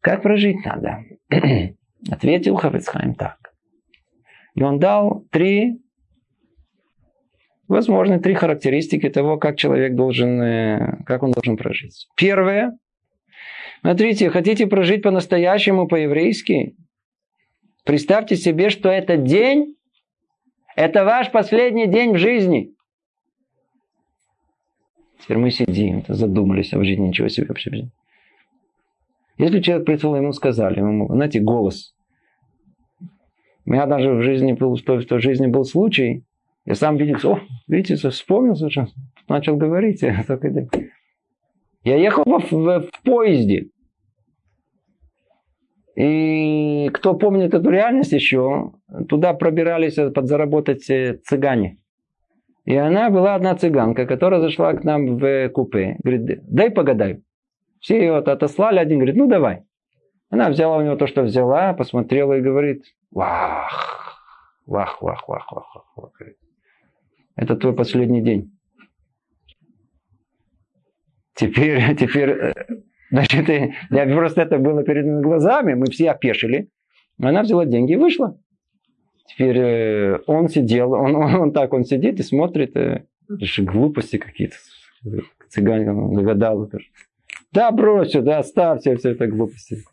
Как 0.00 0.22
прожить 0.22 0.56
надо? 0.64 1.04
Ответил 2.10 2.56
Хафицхайм 2.56 3.14
так. 3.14 3.36
И 4.56 4.62
он 4.64 4.80
дал 4.80 5.24
три, 5.30 5.80
возможно, 7.68 8.18
три 8.18 8.34
характеристики 8.34 9.08
того, 9.08 9.36
как 9.36 9.56
человек 9.56 9.94
должен, 9.94 10.42
э, 10.42 11.04
как 11.06 11.22
он 11.22 11.30
должен 11.30 11.56
прожить. 11.56 12.08
Первое. 12.16 12.76
Смотрите, 13.82 14.30
хотите 14.30 14.66
прожить 14.66 15.02
по-настоящему, 15.02 15.86
по-еврейски? 15.86 16.74
Представьте 17.84 18.36
себе, 18.36 18.70
что 18.70 18.88
этот 18.88 19.24
день– 19.24 19.76
это 20.76 21.04
ваш 21.04 21.30
последний 21.32 21.86
день 21.86 22.12
в 22.12 22.18
жизни. 22.18 22.74
Теперь 25.20 25.38
мы 25.38 25.50
сидим, 25.50 26.04
задумались, 26.06 26.72
а 26.72 26.78
в 26.78 26.84
жизни 26.84 27.08
ничего 27.08 27.28
себе 27.28 27.46
вообще. 27.48 27.88
Если 29.38 29.60
человек 29.60 29.86
пришел, 29.86 30.14
ему 30.14 30.32
сказали, 30.32 30.78
ему, 30.78 31.12
знаете, 31.12 31.40
голос. 31.40 31.94
У 33.64 33.70
меня 33.70 33.86
даже 33.86 34.12
в 34.12 34.22
жизни 34.22 34.52
был, 34.52 34.76
что, 34.76 35.00
что 35.00 35.16
в 35.16 35.22
жизни 35.22 35.46
был 35.46 35.64
случай, 35.64 36.24
я 36.64 36.74
сам 36.74 36.96
видел, 36.96 37.18
о, 37.24 37.40
видите, 37.66 37.96
вспомнил 38.10 38.54
совершенно, 38.54 38.88
начал 39.28 39.56
говорить. 39.56 40.02
Я 41.84 41.96
ехал 41.96 42.22
в, 42.24 42.52
в, 42.52 42.80
в 42.92 43.02
поезде, 43.02 43.70
и 45.94 46.88
кто 46.92 47.14
помнит 47.14 47.54
эту 47.54 47.70
реальность 47.70 48.12
еще, 48.12 48.72
туда 49.08 49.34
пробирались 49.34 49.96
подзаработать 50.14 50.88
э, 50.88 51.18
цыгане. 51.24 51.78
И 52.64 52.76
она 52.76 53.10
была 53.10 53.34
одна 53.34 53.54
цыганка, 53.56 54.06
которая 54.06 54.40
зашла 54.40 54.72
к 54.72 54.84
нам 54.84 55.18
в 55.18 55.48
купе. 55.50 55.96
Говорит, 56.02 56.40
дай 56.48 56.70
погадаю. 56.70 57.22
Все 57.80 57.98
ее 57.98 58.16
отослали, 58.16 58.78
один 58.78 58.98
говорит, 58.98 59.16
ну 59.16 59.26
давай. 59.26 59.64
Она 60.30 60.48
взяла 60.48 60.78
у 60.78 60.82
него 60.82 60.96
то, 60.96 61.06
что 61.06 61.22
взяла, 61.22 61.74
посмотрела 61.74 62.34
и 62.34 62.40
говорит, 62.40 62.84
вах, 63.10 64.16
вах, 64.64 65.02
вах, 65.02 65.28
вах, 65.28 65.52
вах, 65.52 65.74
вах. 65.74 65.92
вах. 65.96 66.12
Это 67.36 67.56
твой 67.56 67.74
последний 67.74 68.22
день. 68.22 68.56
Теперь, 71.34 71.96
теперь 71.98 72.30
э, 72.30 72.54
Значит, 73.12 73.46
я 73.90 74.06
просто 74.06 74.40
это 74.40 74.58
было 74.58 74.82
перед 74.82 75.04
глазами, 75.20 75.74
мы 75.74 75.86
все 75.90 76.10
опешили. 76.10 76.70
Она 77.20 77.42
взяла 77.42 77.66
деньги 77.66 77.92
и 77.92 77.96
вышла. 77.96 78.38
Теперь 79.26 79.58
э, 79.58 80.18
он 80.26 80.48
сидел, 80.48 80.92
он, 80.92 81.14
он, 81.14 81.34
он 81.34 81.52
так, 81.52 81.74
он 81.74 81.84
сидит 81.84 82.18
и 82.20 82.22
смотрит, 82.22 82.74
э, 82.74 83.04
глупости 83.58 84.16
какие-то. 84.16 84.56
Цыгане 85.50 86.16
догадал. 86.16 86.70
Да, 87.52 87.70
брось, 87.70 88.12
да, 88.12 88.38
оставьте 88.38 88.96
все 88.96 89.10
это 89.10 89.26
глупости. 89.26 89.84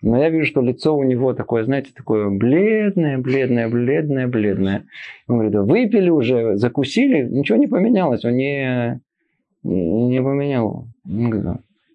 Но 0.00 0.16
я 0.16 0.30
вижу, 0.30 0.46
что 0.46 0.60
лицо 0.60 0.96
у 0.96 1.02
него 1.02 1.34
такое, 1.34 1.64
знаете, 1.64 1.90
такое 1.92 2.30
бледное, 2.30 3.18
бледное, 3.18 3.68
бледное, 3.68 4.28
бледное. 4.28 4.84
Он 5.26 5.38
говорит, 5.38 5.54
выпили 5.56 6.10
уже, 6.10 6.56
закусили, 6.56 7.28
ничего 7.28 7.58
не 7.58 7.66
поменялось, 7.66 8.24
он 8.24 8.36
не, 8.36 9.00
не, 9.64 10.06
не 10.10 10.22
поменял. 10.22 10.86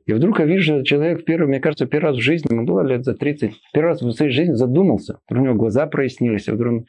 И 0.06 0.14
вдруг 0.14 0.40
я 0.40 0.46
вижу, 0.46 0.64
что 0.64 0.84
человек 0.84 1.24
первый, 1.24 1.48
мне 1.48 1.60
кажется, 1.60 1.86
первый 1.86 2.08
раз 2.08 2.18
в 2.18 2.22
жизни, 2.22 2.54
ему 2.54 2.66
было 2.66 2.82
лет 2.82 3.06
за 3.06 3.14
30, 3.14 3.54
первый 3.74 3.88
раз 3.88 4.02
в 4.02 4.12
своей 4.12 4.32
жизни 4.32 4.54
задумался. 4.54 5.20
У 5.30 5.36
него 5.36 5.56
глаза 5.56 5.88
прояснились, 5.88 6.50
а 6.50 6.54
вдруг 6.54 6.86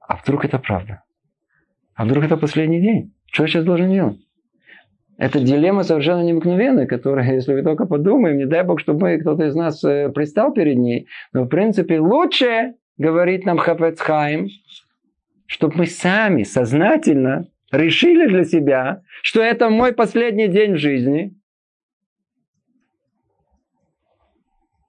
А 0.00 0.16
вдруг 0.16 0.44
это 0.44 0.58
правда? 0.58 1.02
А 1.94 2.04
вдруг 2.04 2.24
это 2.24 2.36
последний 2.36 2.80
день? 2.80 3.14
Что 3.32 3.44
я 3.44 3.48
сейчас 3.48 3.64
должен 3.64 3.90
делать? 3.90 4.18
Это 5.18 5.40
дилемма 5.40 5.82
совершенно 5.82 6.22
необыкновенная, 6.22 6.86
которая, 6.86 7.34
если 7.34 7.54
вы 7.54 7.62
только 7.62 7.86
подумаем, 7.86 8.36
не 8.36 8.46
дай 8.46 8.62
бог, 8.62 8.80
чтобы 8.80 9.18
кто-то 9.18 9.44
из 9.46 9.54
нас 9.54 9.82
э, 9.82 10.10
пристал 10.10 10.52
перед 10.52 10.76
ней. 10.76 11.08
Но, 11.32 11.44
в 11.44 11.48
принципе, 11.48 11.98
лучше, 11.98 12.74
говорит 12.98 13.44
нам 13.44 13.58
Хафецхайм, 13.58 14.48
чтобы 15.46 15.78
мы 15.78 15.86
сами 15.86 16.42
сознательно 16.42 17.46
решили 17.72 18.28
для 18.28 18.44
себя, 18.44 19.02
что 19.22 19.42
это 19.42 19.70
мой 19.70 19.92
последний 19.92 20.48
день 20.48 20.74
в 20.74 20.78
жизни, 20.78 21.35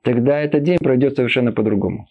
тогда 0.08 0.40
этот 0.40 0.64
день 0.64 0.78
пройдет 0.78 1.18
совершенно 1.18 1.52
по-другому. 1.52 2.08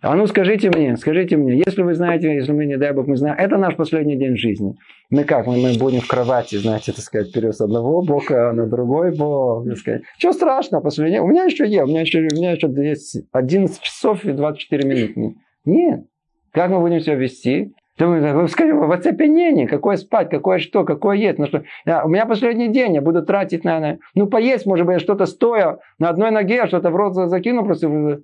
А 0.00 0.14
ну 0.14 0.28
скажите 0.28 0.70
мне, 0.70 0.96
скажите 0.96 1.36
мне, 1.36 1.56
если 1.66 1.82
вы 1.82 1.94
знаете, 1.94 2.32
если 2.32 2.52
мы, 2.52 2.66
не 2.66 2.76
дай 2.76 2.92
бог, 2.92 3.08
мы 3.08 3.16
знаем, 3.16 3.36
это 3.36 3.56
наш 3.56 3.74
последний 3.74 4.16
день 4.16 4.36
жизни. 4.36 4.76
Мы 5.10 5.24
как, 5.24 5.48
мы, 5.48 5.56
мы 5.56 5.76
будем 5.76 6.00
в 6.00 6.06
кровати, 6.06 6.54
знаете, 6.56 6.92
так 6.92 7.02
сказать, 7.02 7.30
вперед 7.30 7.56
с 7.56 7.60
одного 7.60 8.02
бока 8.02 8.52
на 8.52 8.66
другой 8.68 9.16
бок. 9.16 9.66
Так 9.66 9.78
сказать. 9.78 10.02
Что 10.18 10.32
страшно, 10.32 10.80
последний? 10.80 11.18
У 11.18 11.26
меня 11.26 11.44
еще 11.44 11.68
есть, 11.68 11.82
у 11.82 11.86
меня 11.88 12.02
еще, 12.02 12.20
у 12.20 12.36
меня 12.36 12.52
еще 12.52 12.68
есть 12.76 13.22
11 13.32 13.80
часов 13.80 14.24
и 14.24 14.30
24 14.30 14.88
минуты. 14.88 15.34
Нет. 15.64 16.04
Как 16.52 16.70
мы 16.70 16.78
будем 16.78 17.00
себя 17.00 17.16
вести? 17.16 17.74
Вы 17.98 18.48
скажите, 18.48 18.74
в 18.74 18.92
оцепенении, 18.92 19.66
какое 19.66 19.96
спать, 19.96 20.28
какое 20.28 20.58
что, 20.58 20.84
какое 20.84 21.16
есть. 21.16 21.38
Ну, 21.38 21.46
что, 21.46 21.64
я, 21.86 22.04
у 22.04 22.08
меня 22.08 22.26
последний 22.26 22.68
день, 22.68 22.94
я 22.94 23.00
буду 23.00 23.22
тратить 23.24 23.64
на... 23.64 23.98
Ну, 24.14 24.26
поесть, 24.26 24.66
может 24.66 24.86
быть, 24.86 25.00
что-то 25.00 25.24
стоя 25.24 25.78
на 25.98 26.10
одной 26.10 26.30
ноге, 26.30 26.66
что-то 26.66 26.90
в 26.90 26.96
рот 26.96 27.14
закину, 27.14 27.64
просто 27.64 28.20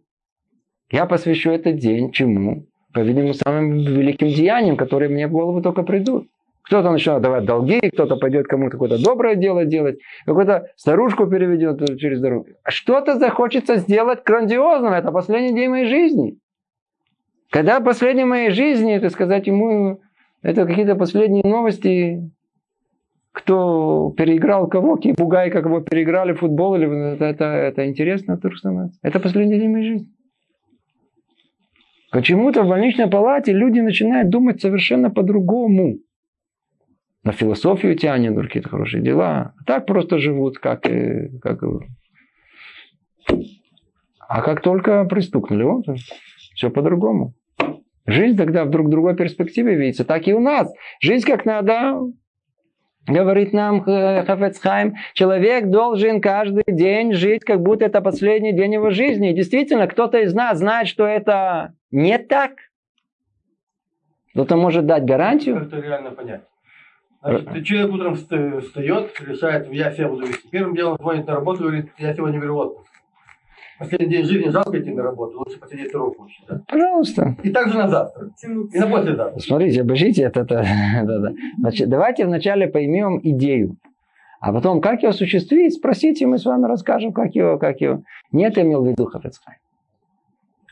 я 0.91 1.07
посвящу 1.07 1.51
этот 1.51 1.77
день 1.77 2.13
чему? 2.13 2.67
По-видимому, 2.93 3.33
самым 3.33 3.79
великим 3.79 4.29
деяниям, 4.29 4.77
которые 4.77 5.09
мне 5.09 5.27
в 5.27 5.33
голову 5.33 5.63
только 5.63 5.83
придут. 5.83 6.27
Кто-то 6.65 6.91
начнет 6.91 7.23
давать 7.23 7.47
долги, 7.47 7.81
кто-то 7.81 8.17
пойдет 8.17 8.47
кому-то 8.47 8.73
какое-то 8.73 9.03
доброе 9.03 9.35
дело 9.35 9.65
делать, 9.65 9.99
какую-то 10.27 10.69
старушку 10.77 11.27
переведет 11.27 11.99
через 11.99 12.21
дорогу. 12.21 12.47
А 12.63 12.71
что-то 12.71 13.19
захочется 13.19 13.77
сделать 13.77 14.23
грандиозным. 14.23 14.93
Это 14.93 15.11
последний 15.11 15.55
день 15.55 15.71
моей 15.71 15.87
жизни. 15.87 16.39
Когда 17.53 17.81
последний 17.81 18.25
моей 18.25 18.51
жизни, 18.51 18.95
это 18.95 19.11
сказать 19.11 19.47
ему, 19.47 20.01
это 20.41 20.65
какие-то 20.65 20.95
последние 20.95 21.45
новости, 21.45 22.31
кто 23.31 24.11
переиграл 24.17 24.69
кого, 24.69 24.97
какие 24.97 25.13
бугаи, 25.13 25.51
как 25.51 25.67
его 25.67 25.83
переиграли 25.83 26.33
в 26.33 26.39
футбол, 26.39 26.77
или 26.77 27.13
это, 27.13 27.27
это, 27.27 27.45
это 27.45 27.87
интересно 27.87 28.37
вдруг 28.37 28.57
становится. 28.57 28.99
Это 29.03 29.21
последний 29.21 29.59
день 29.59 29.71
моей 29.71 29.87
жизни. 29.87 30.09
Почему-то 32.11 32.63
в 32.63 32.69
больничной 32.69 33.11
палате 33.11 33.53
люди 33.53 33.81
начинают 33.81 34.31
думать 34.31 34.63
совершенно 34.63 35.11
по-другому. 35.11 35.99
На 37.23 37.33
философию 37.33 37.97
тянет, 37.97 38.35
на 38.35 38.45
какие-то 38.45 38.71
хорошие 38.71 39.03
дела. 39.03 39.53
Так 39.67 39.85
просто 39.85 40.17
живут, 40.17 40.59
как, 40.59 40.85
как... 41.43 41.63
А 44.27 44.41
как 44.41 44.63
только 44.63 45.05
пристукнули, 45.05 45.65
вот, 45.65 45.85
все 46.55 46.71
по-другому. 46.71 47.35
Жизнь 48.07 48.37
тогда 48.37 48.65
вдруг 48.65 48.87
в 48.87 48.91
другой 48.91 49.15
перспективе 49.15 49.77
видится. 49.77 50.05
Так 50.05 50.27
и 50.27 50.35
у 50.35 50.41
нас. 50.41 50.73
Жизнь 51.01 51.27
как 51.27 51.45
надо, 51.45 52.01
говорит 53.07 53.53
нам 53.53 53.83
Хафецхайм, 53.83 54.95
человек 55.15 55.67
должен 55.71 56.21
каждый 56.21 56.65
день 56.67 57.13
жить, 57.13 57.45
как 57.45 57.61
будто 57.61 57.85
это 57.85 58.01
последний 58.01 58.53
день 58.53 58.75
его 58.75 58.91
жизни. 58.91 59.31
И 59.31 59.35
действительно, 59.35 59.87
кто-то 59.87 60.19
из 60.19 60.35
нас 60.35 60.59
знает, 60.59 60.89
что 60.89 61.07
это 61.07 61.75
не 61.91 62.19
так. 62.19 62.53
Кто-то 64.33 64.57
может 64.57 64.87
дать 64.87 65.05
гарантию. 65.05 65.59
Это 65.59 65.79
реально 65.79 66.11
понять. 66.11 66.43
Значит, 67.23 67.67
человек 67.67 67.93
утром 67.93 68.15
встает, 68.17 69.21
решает, 69.21 69.73
я 69.73 69.93
себя 69.93 70.09
буду 70.09 70.27
вести. 70.27 70.49
Первым 70.49 70.75
делом 70.75 70.97
звонит 70.99 71.27
на 71.27 71.35
работу 71.35 71.63
и 71.63 71.67
говорит, 71.67 71.93
я 71.99 72.15
сегодня 72.15 72.41
беру 72.41 72.57
отпуск. 72.57 72.82
Последний 73.83 74.17
день 74.17 74.25
жизни 74.25 74.49
жалко 74.51 74.81
идти 74.81 74.93
на 74.93 75.03
работу, 75.03 75.39
лучше 75.39 75.59
посидеть 75.59 75.93
руку. 75.93 76.29
Да? 76.49 76.61
Пожалуйста. 76.69 77.37
И 77.43 77.51
также 77.51 77.79
на 77.79 77.89
завтра. 77.89 78.31
И 78.73 78.79
на 78.79 78.87
послезавтра. 78.87 79.41
Смотрите, 79.41 79.81
обожите 79.81 80.23
это. 80.23 80.41
это 80.43 80.55
да. 81.05 81.33
Значит, 81.59 81.89
давайте 81.89 82.27
вначале 82.27 82.69
поймем 82.69 83.19
идею. 83.23 83.77
А 84.41 84.53
потом, 84.53 84.81
как 84.81 85.03
ее 85.03 85.09
осуществить, 85.09 85.75
спросите, 85.75 86.27
мы 86.27 86.39
с 86.39 86.45
вами 86.45 86.67
расскажем, 86.67 87.13
как 87.13 87.35
ее, 87.35 87.59
как 87.59 87.81
ее. 87.81 88.03
Нет, 88.31 88.57
я 88.57 88.63
имел 88.63 88.85
в 88.85 88.89
виду 88.89 89.07
Хафецхайм. 89.07 89.59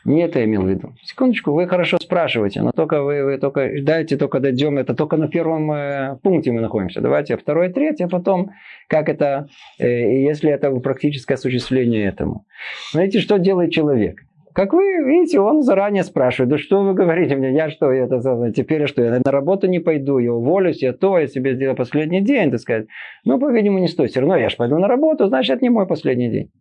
Не 0.05 0.23
это 0.23 0.39
я 0.39 0.45
имел 0.45 0.63
в 0.63 0.67
виду. 0.67 0.93
Секундочку, 1.03 1.51
вы 1.51 1.67
хорошо 1.67 1.97
спрашиваете, 1.99 2.61
но 2.61 2.71
только 2.71 3.03
вы, 3.03 3.23
вы 3.23 3.37
только 3.37 3.69
дайте, 3.83 4.17
только 4.17 4.39
дойдем, 4.39 4.77
это 4.77 4.95
только 4.95 5.17
на 5.17 5.27
первом 5.27 5.71
э, 5.71 6.17
пункте 6.23 6.51
мы 6.51 6.61
находимся. 6.61 7.01
Давайте 7.01 7.37
второй, 7.37 7.69
третий, 7.69 8.05
а 8.05 8.07
потом, 8.07 8.51
как 8.87 9.09
это, 9.09 9.47
э, 9.79 10.23
если 10.23 10.49
это 10.49 10.71
практическое 10.71 11.35
осуществление 11.35 12.07
этому. 12.07 12.45
Знаете, 12.91 13.19
что 13.19 13.37
делает 13.37 13.71
человек? 13.71 14.21
Как 14.53 14.73
вы 14.73 14.83
видите, 15.05 15.39
он 15.39 15.61
заранее 15.61 16.03
спрашивает, 16.03 16.49
да 16.49 16.57
что 16.57 16.81
вы 16.81 16.93
говорите 16.93 17.35
мне, 17.35 17.53
я 17.53 17.69
что, 17.69 17.91
это, 17.91 18.51
теперь 18.51 18.87
что, 18.87 19.01
я 19.01 19.21
на 19.23 19.31
работу 19.31 19.67
не 19.67 19.79
пойду, 19.79 20.17
я 20.17 20.33
уволюсь, 20.33 20.81
я 20.81 20.93
то, 20.93 21.17
я 21.17 21.27
себе 21.27 21.55
сделал 21.55 21.75
последний 21.75 22.21
день, 22.21 22.51
так 22.51 22.59
сказать. 22.59 22.87
Ну, 23.23 23.39
по-видимому, 23.39 23.79
не 23.79 23.87
стоит. 23.87 24.11
Все 24.11 24.19
равно 24.19 24.35
я 24.35 24.49
же 24.49 24.57
пойду 24.57 24.77
на 24.77 24.87
работу, 24.87 25.27
значит, 25.27 25.55
это 25.55 25.63
не 25.63 25.69
мой 25.69 25.87
последний 25.87 26.29
день. 26.29 26.51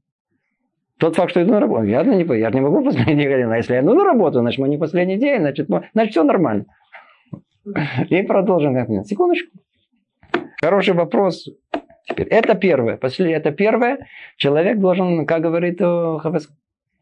Тот 1.01 1.17
факт, 1.17 1.31
что 1.31 1.43
иду 1.43 1.53
на 1.53 1.61
работу, 1.61 1.85
я 1.85 2.05
не, 2.05 2.39
я 2.39 2.51
не 2.51 2.61
могу 2.61 2.85
последний 2.85 3.25
день. 3.25 3.51
А 3.51 3.57
если 3.57 3.75
я 3.75 3.81
иду 3.81 3.95
на 3.95 4.05
работу, 4.05 4.41
значит, 4.41 4.59
мы 4.61 4.69
не 4.69 4.77
последний 4.77 5.17
день, 5.17 5.41
значит, 5.41 5.67
значит 5.67 6.13
все 6.13 6.23
нормально. 6.23 6.67
И 8.11 8.23
продолжим 8.23 8.75
как-нибудь. 8.75 9.07
Секундочку. 9.07 9.51
Хороший 10.63 10.95
вопрос. 10.95 11.49
Теперь, 12.07 12.27
это 12.29 12.55
первое. 12.55 12.97
После, 12.99 13.33
это 13.33 13.51
первое. 13.51 14.07
Человек 14.37 14.79
должен, 14.79 15.27
как 15.27 15.43
говорит 15.43 15.79
Хавес, 15.79 16.51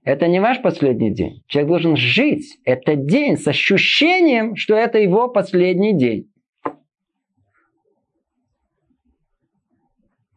это 0.05 0.29
не 0.29 0.41
ваш 0.41 0.63
последний 0.63 1.11
день. 1.11 1.43
Человек 1.49 1.69
должен 1.69 1.97
жить 1.97 2.59
этот 2.65 3.07
день 3.07 3.37
с 3.37 3.49
ощущением, 3.49 4.55
что 4.55 4.75
это 4.77 4.99
его 4.99 5.29
последний 5.29 5.97
день. 5.97 6.28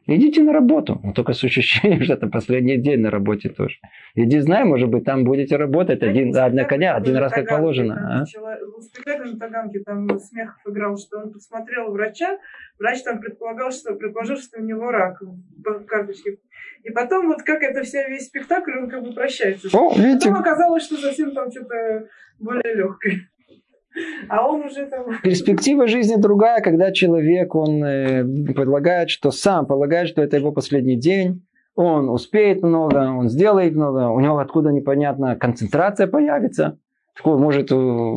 Идите 0.07 0.41
на 0.41 0.51
работу, 0.51 0.99
но 1.03 1.13
только 1.13 1.33
с 1.33 1.43
ощущением, 1.43 2.01
что 2.03 2.13
это 2.13 2.27
последний 2.27 2.77
день 2.77 3.01
на 3.01 3.11
работе 3.11 3.49
тоже. 3.49 3.77
Иди, 4.15 4.39
знай, 4.39 4.63
может 4.63 4.89
быть, 4.89 5.05
там 5.05 5.23
будете 5.23 5.57
работать 5.57 6.01
один, 6.01 6.35
одна 6.35 6.63
коня, 6.63 6.95
один 6.95 7.17
раз 7.17 7.31
как 7.31 7.47
положено. 7.47 8.21
А? 8.21 8.23
В 8.23 8.81
спектакле 8.81 9.31
на 9.31 9.39
Таганке 9.39 9.79
там 9.79 10.19
Смехов 10.19 10.59
играл, 10.67 10.97
что 10.97 11.19
он 11.19 11.31
посмотрел 11.31 11.91
врача, 11.91 12.39
врач 12.79 13.03
там 13.03 13.19
предполагал, 13.19 13.71
что, 13.71 13.93
предположил, 13.93 14.37
что 14.37 14.59
у 14.59 14.63
него 14.63 14.91
рак 14.91 15.21
в 15.21 15.85
карточке. 15.85 16.37
И 16.83 16.89
потом 16.89 17.27
вот 17.27 17.43
как 17.43 17.61
это 17.61 17.83
все, 17.83 18.07
весь 18.09 18.25
спектакль, 18.25 18.71
он 18.77 18.89
как 18.89 19.03
бы 19.03 19.13
прощается. 19.13 19.69
О, 19.71 19.93
видите? 19.95 20.29
Потом 20.29 20.41
оказалось, 20.41 20.83
что 20.83 20.97
совсем 20.97 21.31
там 21.31 21.51
что-то 21.51 22.07
более 22.39 22.75
легкое. 22.75 23.30
А 24.29 24.47
он 24.47 24.61
уже 24.61 24.85
там... 24.87 25.05
Перспектива 25.23 25.87
жизни 25.87 26.15
другая, 26.15 26.61
когда 26.61 26.91
человек, 26.91 27.55
он 27.55 27.83
э, 27.83 28.23
предлагает, 28.53 29.09
что 29.09 29.31
сам 29.31 29.65
полагает, 29.65 30.07
что 30.07 30.21
это 30.21 30.37
его 30.37 30.51
последний 30.51 30.95
день, 30.95 31.45
он 31.75 32.09
успеет 32.09 32.63
много, 32.63 32.97
он 32.97 33.29
сделает 33.29 33.75
много, 33.75 34.09
у 34.09 34.19
него 34.19 34.37
откуда 34.39 34.71
непонятно 34.71 35.35
концентрация 35.35 36.07
появится, 36.07 36.77
такой 37.15 37.37
может 37.37 37.71
э, 37.71 38.13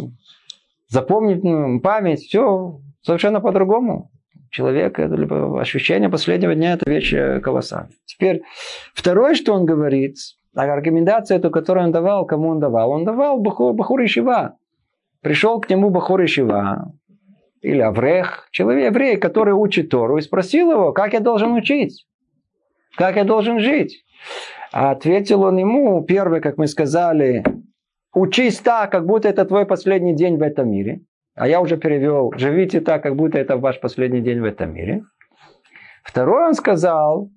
запомнить 0.89 1.43
ну, 1.43 1.81
память, 1.81 2.21
все 2.21 2.81
совершенно 3.03 3.41
по-другому. 3.41 4.11
Человек, 4.51 5.01
это 5.01 5.15
ощущение 5.59 6.09
последнего 6.09 6.55
дня, 6.55 6.75
это 6.75 6.89
вещь 6.89 7.13
э, 7.13 7.41
колоссальная. 7.41 7.91
Теперь, 8.07 8.43
второе, 8.95 9.35
что 9.35 9.53
он 9.53 9.67
говорит, 9.67 10.17
а 10.55 10.77
рекомендация, 10.77 11.39
эту, 11.39 11.51
которую 11.51 11.87
он 11.87 11.93
давал, 11.93 12.27
кому 12.27 12.49
он 12.51 12.61
давал? 12.61 12.91
Он 12.93 13.05
давал 13.05 13.41
Бахур 13.41 14.05
Ишива. 14.05 14.57
Пришел 15.25 15.59
к 15.59 15.71
нему 15.71 15.89
Бахур 15.89 16.23
Ишива, 16.23 16.93
или 17.63 17.81
Аврех, 17.81 18.47
человек 18.51 18.93
еврей, 18.93 19.17
который 19.17 19.55
учит 19.55 19.89
Тору, 19.89 20.19
и 20.19 20.21
спросил 20.21 20.71
его, 20.71 20.93
как 20.93 21.15
я 21.15 21.21
должен 21.21 21.55
учить, 21.55 22.07
как 22.99 23.17
я 23.17 23.25
должен 23.25 23.59
жить. 23.59 24.05
А 24.71 24.91
ответил 24.91 25.45
он 25.45 25.57
ему, 25.57 26.05
первый, 26.05 26.43
как 26.43 26.59
мы 26.59 26.67
сказали, 26.67 27.43
учись 28.13 28.59
так, 28.59 28.93
как 28.93 29.07
будто 29.07 29.27
это 29.27 29.47
твой 29.47 29.65
последний 29.65 30.15
день 30.15 30.37
в 30.37 30.43
этом 30.43 30.71
мире. 30.71 31.01
А 31.35 31.49
я 31.49 31.63
уже 31.63 31.79
перевел, 31.79 32.31
живите 32.37 32.83
так, 32.83 33.03
как 33.03 33.17
будто 33.17 33.39
это 33.39 33.57
ваш 33.57 33.81
последний 33.81 34.21
день 34.21 34.43
в 34.43 34.45
этом 34.45 34.75
мире. 34.75 35.05
Второй 36.03 36.49
он 36.49 36.53
сказал, 36.53 37.31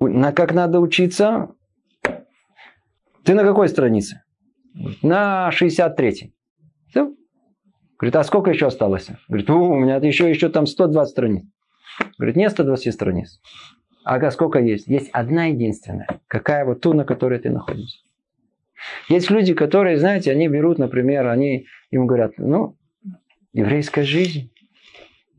на 0.00 0.32
как 0.32 0.52
надо 0.52 0.80
учиться. 0.80 1.54
Ты 3.24 3.34
на 3.34 3.44
какой 3.44 3.68
странице? 3.68 4.24
На 5.00 5.48
63-й. 5.52 6.34
Все. 6.92 7.10
Говорит, 7.98 8.16
а 8.16 8.22
сколько 8.22 8.50
еще 8.50 8.66
осталось? 8.66 9.08
Говорит, 9.28 9.48
у 9.48 9.74
меня 9.74 9.96
еще, 9.96 10.28
еще 10.28 10.50
там 10.50 10.66
120 10.66 11.10
страниц. 11.10 11.44
Говорит, 12.18 12.36
нет 12.36 12.52
120 12.52 12.92
страниц. 12.92 13.40
Ага, 14.04 14.30
сколько 14.30 14.58
есть? 14.58 14.88
Есть 14.88 15.08
одна 15.12 15.46
единственная. 15.46 16.20
Какая 16.26 16.66
вот 16.66 16.82
ту, 16.82 16.92
на 16.92 17.04
которой 17.04 17.38
ты 17.38 17.48
находишься. 17.48 17.98
Есть 19.08 19.30
люди, 19.30 19.54
которые, 19.54 19.96
знаете, 19.96 20.32
они 20.32 20.48
берут, 20.48 20.78
например, 20.78 21.28
они 21.28 21.66
ему 21.90 22.06
говорят, 22.06 22.32
ну, 22.36 22.76
еврейская 23.54 24.02
жизнь. 24.02 24.50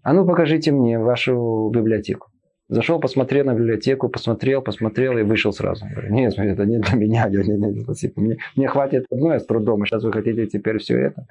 А 0.01 0.13
ну 0.13 0.25
покажите 0.25 0.71
мне 0.71 0.97
вашу 0.97 1.69
библиотеку. 1.71 2.29
Зашел, 2.69 2.99
посмотрел 2.99 3.45
на 3.45 3.53
библиотеку, 3.53 4.09
посмотрел, 4.09 4.61
посмотрел 4.61 5.17
и 5.17 5.21
вышел 5.21 5.51
сразу. 5.51 5.85
Говорю, 5.85 6.13
нет, 6.13 6.33
это 6.35 6.65
не 6.65 6.79
для 6.79 6.97
меня, 6.97 7.27
нет, 7.29 7.45
нет, 7.45 7.59
нет, 7.59 7.83
спасибо. 7.83 8.21
Мне, 8.21 8.37
мне 8.55 8.67
хватит 8.67 9.05
одной 9.11 9.39
с 9.39 9.45
трудом, 9.45 9.85
сейчас 9.85 10.03
вы 10.03 10.11
хотите 10.11 10.47
теперь 10.47 10.79
все 10.79 10.97
это. 10.97 11.27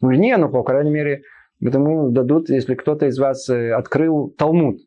Ну, 0.00 0.10
не, 0.10 0.36
ну, 0.36 0.48
по 0.48 0.62
крайней 0.62 0.90
мере, 0.90 1.22
потому 1.62 2.10
дадут, 2.10 2.48
если 2.48 2.74
кто-то 2.74 3.06
из 3.06 3.18
вас 3.18 3.48
э, 3.48 3.72
открыл 3.72 4.30
Талмуд. 4.36 4.78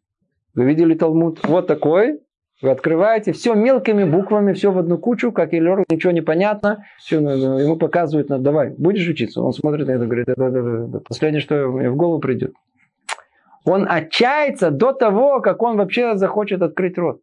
Вы 0.56 0.66
видели 0.66 0.96
Талмуд? 0.96 1.40
Вот 1.48 1.68
такой, 1.68 2.20
вы 2.62 2.72
открываете, 2.72 3.34
все 3.34 3.54
мелкими 3.56 4.06
буквами, 4.06 4.54
все 4.54 4.72
в 4.72 4.78
одну 4.78 4.98
кучу, 4.98 5.32
как 5.32 5.54
Элер, 5.54 5.84
ничего 5.90 6.12
не 6.14 6.22
понятно. 6.22 6.86
Все, 6.98 7.20
ну, 7.20 7.36
ну, 7.36 7.58
ему 7.60 7.78
показывают, 7.78 8.28
давай, 8.28 8.70
будешь 8.78 9.08
учиться? 9.08 9.42
Он 9.42 9.54
смотрит 9.54 9.88
на 9.88 9.92
это, 9.92 10.06
говорит, 10.06 10.30
это, 10.30 10.44
это, 10.44 10.60
это, 10.60 11.00
последнее, 11.00 11.42
что 11.42 11.68
мне 11.68 11.90
в 11.90 11.96
голову 11.96 12.20
придет. 12.20 12.54
Он 13.66 13.86
отчается 13.90 14.72
до 14.72 14.94
того, 14.94 15.42
как 15.42 15.62
он 15.62 15.78
вообще 15.78 16.16
захочет 16.16 16.62
открыть 16.62 16.98
рот. 16.98 17.22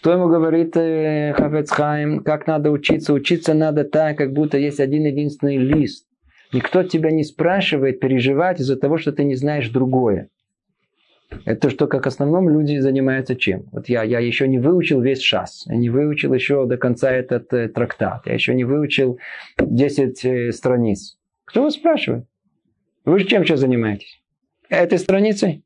Что 0.00 0.12
ему 0.12 0.28
говорит 0.28 0.76
э, 0.76 1.32
Хафецхайм? 1.36 2.22
Как 2.22 2.46
надо 2.46 2.70
учиться? 2.70 3.12
Учиться 3.12 3.52
надо 3.52 3.82
так, 3.82 4.16
как 4.16 4.32
будто 4.32 4.56
есть 4.56 4.78
один 4.78 5.06
единственный 5.06 5.56
лист. 5.56 6.06
Никто 6.52 6.84
тебя 6.84 7.10
не 7.10 7.24
спрашивает 7.24 7.98
переживать 7.98 8.60
из-за 8.60 8.76
того, 8.76 8.96
что 8.96 9.10
ты 9.10 9.24
не 9.24 9.34
знаешь 9.34 9.68
другое. 9.70 10.28
Это 11.44 11.68
что, 11.68 11.88
как 11.88 12.06
основном 12.06 12.48
люди 12.48 12.78
занимаются 12.78 13.34
чем? 13.34 13.64
Вот 13.72 13.88
я, 13.88 14.04
я 14.04 14.20
еще 14.20 14.46
не 14.46 14.60
выучил 14.60 15.00
весь 15.00 15.20
шас, 15.20 15.64
я 15.66 15.74
не 15.74 15.90
выучил 15.90 16.32
еще 16.32 16.64
до 16.64 16.76
конца 16.76 17.10
этот 17.10 17.52
э, 17.52 17.68
трактат, 17.68 18.24
я 18.26 18.34
еще 18.34 18.54
не 18.54 18.62
выучил 18.62 19.18
10 19.60 20.24
э, 20.24 20.52
страниц. 20.52 21.18
Кто 21.44 21.64
вас 21.64 21.74
спрашивает? 21.74 22.24
Вы 23.04 23.18
же 23.18 23.26
чем 23.26 23.44
сейчас 23.44 23.58
занимаетесь? 23.58 24.22
Этой 24.68 24.98
страницей? 24.98 25.64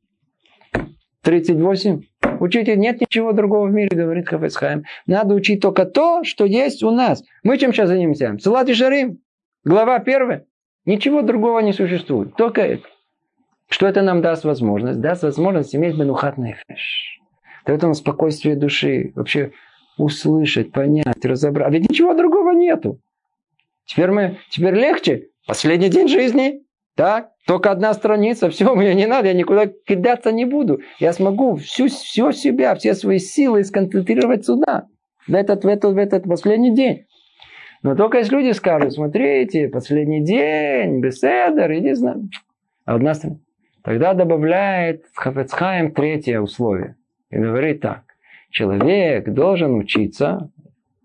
38? 1.21 2.01
Учите, 2.43 2.75
нет 2.75 2.99
ничего 2.99 3.31
другого 3.31 3.67
в 3.67 3.71
мире, 3.71 3.95
говорит 3.95 4.27
Хафецхайм. 4.27 4.83
Надо 5.07 5.33
учить 5.33 5.61
только 5.61 5.85
то, 5.85 6.25
что 6.25 6.43
есть 6.43 6.83
у 6.83 6.91
нас. 6.91 7.23
Мы 7.41 7.57
чем 7.57 7.71
сейчас 7.71 7.87
занимаемся? 7.87 8.37
Салат 8.37 8.67
и 8.67 8.73
Шарим. 8.73 9.19
Глава 9.63 9.99
первая. 9.99 10.43
Ничего 10.83 11.21
другого 11.21 11.59
не 11.59 11.71
существует. 11.71 12.35
Только 12.35 12.59
это. 12.59 12.83
Что 13.69 13.87
это 13.87 14.01
нам 14.01 14.21
даст 14.21 14.43
возможность? 14.43 14.99
Даст 14.99 15.23
возможность 15.23 15.73
иметь 15.73 15.95
бенухат 15.97 16.37
нефеш. 16.37 17.21
Дает 17.65 17.81
нам 17.81 17.93
спокойствие 17.93 18.57
души. 18.57 19.13
Вообще 19.15 19.53
услышать, 19.97 20.73
понять, 20.73 21.23
разобрать. 21.23 21.69
А 21.69 21.71
ведь 21.71 21.89
ничего 21.89 22.13
другого 22.13 22.51
нету. 22.51 22.99
Теперь 23.85 24.11
мы, 24.11 24.37
теперь 24.49 24.73
легче. 24.73 25.29
Последний 25.47 25.87
день 25.87 26.09
жизни. 26.09 26.61
Так, 26.95 27.31
только 27.47 27.71
одна 27.71 27.93
страница, 27.93 28.49
все, 28.51 28.73
мне 28.75 28.93
не 28.93 29.07
надо, 29.07 29.27
я 29.27 29.33
никуда 29.33 29.67
кидаться 29.67 30.31
не 30.31 30.45
буду. 30.45 30.81
Я 30.99 31.13
смогу 31.13 31.55
всю, 31.55 31.87
всю 31.87 32.31
себя, 32.31 32.75
все 32.75 32.93
свои 32.93 33.19
силы 33.19 33.63
сконцентрировать 33.63 34.45
сюда, 34.45 34.87
в 35.27 35.33
этот, 35.33 35.63
в 35.63 35.67
этот, 35.67 35.93
в 35.93 35.97
этот 35.97 36.23
последний 36.23 36.73
день. 36.73 37.05
Но 37.81 37.95
только 37.95 38.19
если 38.19 38.35
люди 38.35 38.51
скажут, 38.51 38.93
смотрите, 38.93 39.67
последний 39.67 40.23
день, 40.23 41.01
беседер, 41.01 41.71
иди 41.73 41.93
знаю. 41.93 42.29
А 42.85 42.95
одна 42.95 43.13
страница. 43.13 43.41
Тогда 43.83 44.13
добавляет 44.13 45.05
Хафецхайм 45.13 45.91
третье 45.91 46.39
условие. 46.39 46.95
И 47.29 47.35
говорит 47.35 47.81
так. 47.81 48.03
Человек 48.49 49.27
должен 49.27 49.75
учиться, 49.75 50.49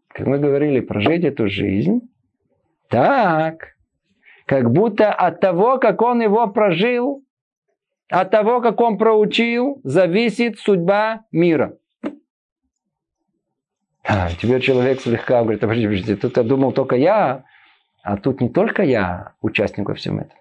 как 0.08 0.26
мы 0.26 0.38
говорили, 0.38 0.80
прожить 0.80 1.24
эту 1.24 1.48
жизнь 1.48 2.02
так, 2.88 3.74
как 4.48 4.72
будто 4.72 5.12
от 5.12 5.40
того, 5.40 5.78
как 5.78 6.00
он 6.00 6.22
его 6.22 6.48
прожил, 6.48 7.22
от 8.08 8.30
того, 8.30 8.62
как 8.62 8.80
он 8.80 8.96
проучил, 8.96 9.78
зависит 9.84 10.58
судьба 10.58 11.26
мира. 11.30 11.76
А, 14.02 14.30
теперь 14.30 14.62
человек 14.62 15.02
слегка 15.02 15.42
говорит, 15.42 15.60
подождите, 15.60 15.88
подождите, 15.88 16.16
тут 16.16 16.36
я 16.38 16.42
думал 16.42 16.72
только 16.72 16.96
я, 16.96 17.44
а 18.02 18.16
тут 18.16 18.40
не 18.40 18.48
только 18.48 18.82
я 18.82 19.34
участник 19.42 19.86
во 19.86 19.94
всем 19.94 20.20
этом. 20.20 20.38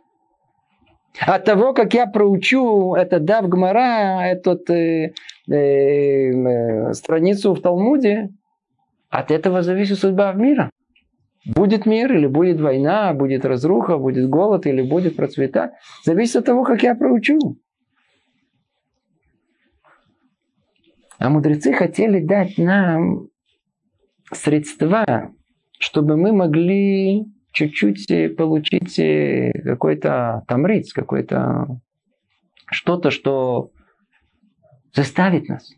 От 1.20 1.44
того, 1.44 1.74
как 1.74 1.94
я 1.94 2.08
проучу 2.08 2.96
это 2.96 3.20
Дав 3.20 3.50
Гмара, 3.50 4.22
эту 4.22 4.58
э, 4.72 5.12
э, 5.50 5.54
э, 5.54 6.94
страницу 6.94 7.54
в 7.54 7.62
Талмуде, 7.62 8.30
от 9.10 9.32
этого 9.32 9.64
зависит 9.64 10.00
судьба 10.00 10.32
мира. 10.32 10.70
Будет 11.56 11.86
мир 11.86 12.14
или 12.14 12.28
будет 12.28 12.60
война, 12.60 13.14
будет 13.14 13.46
разруха, 13.46 13.98
будет 13.98 14.30
голод 14.30 14.66
или 14.66 14.82
будет 14.82 15.16
процветать. 15.16 15.72
Зависит 16.04 16.38
от 16.38 16.46
того, 16.46 16.64
как 16.64 16.84
я 16.84 16.94
проучу. 16.94 17.58
А 21.20 21.30
мудрецы 21.30 21.74
хотели 21.74 22.20
дать 22.20 22.58
нам 22.58 23.30
средства, 24.32 25.32
чтобы 25.80 26.18
мы 26.18 26.34
могли 26.34 27.26
чуть-чуть 27.54 28.12
э, 28.12 28.30
получить 28.30 29.00
э, 29.00 29.52
какой-то 29.64 30.44
тамриц, 30.48 30.94
какой-то 30.94 31.80
что-то, 32.70 33.10
что 33.10 33.72
заставит 34.94 35.48
нас, 35.48 35.72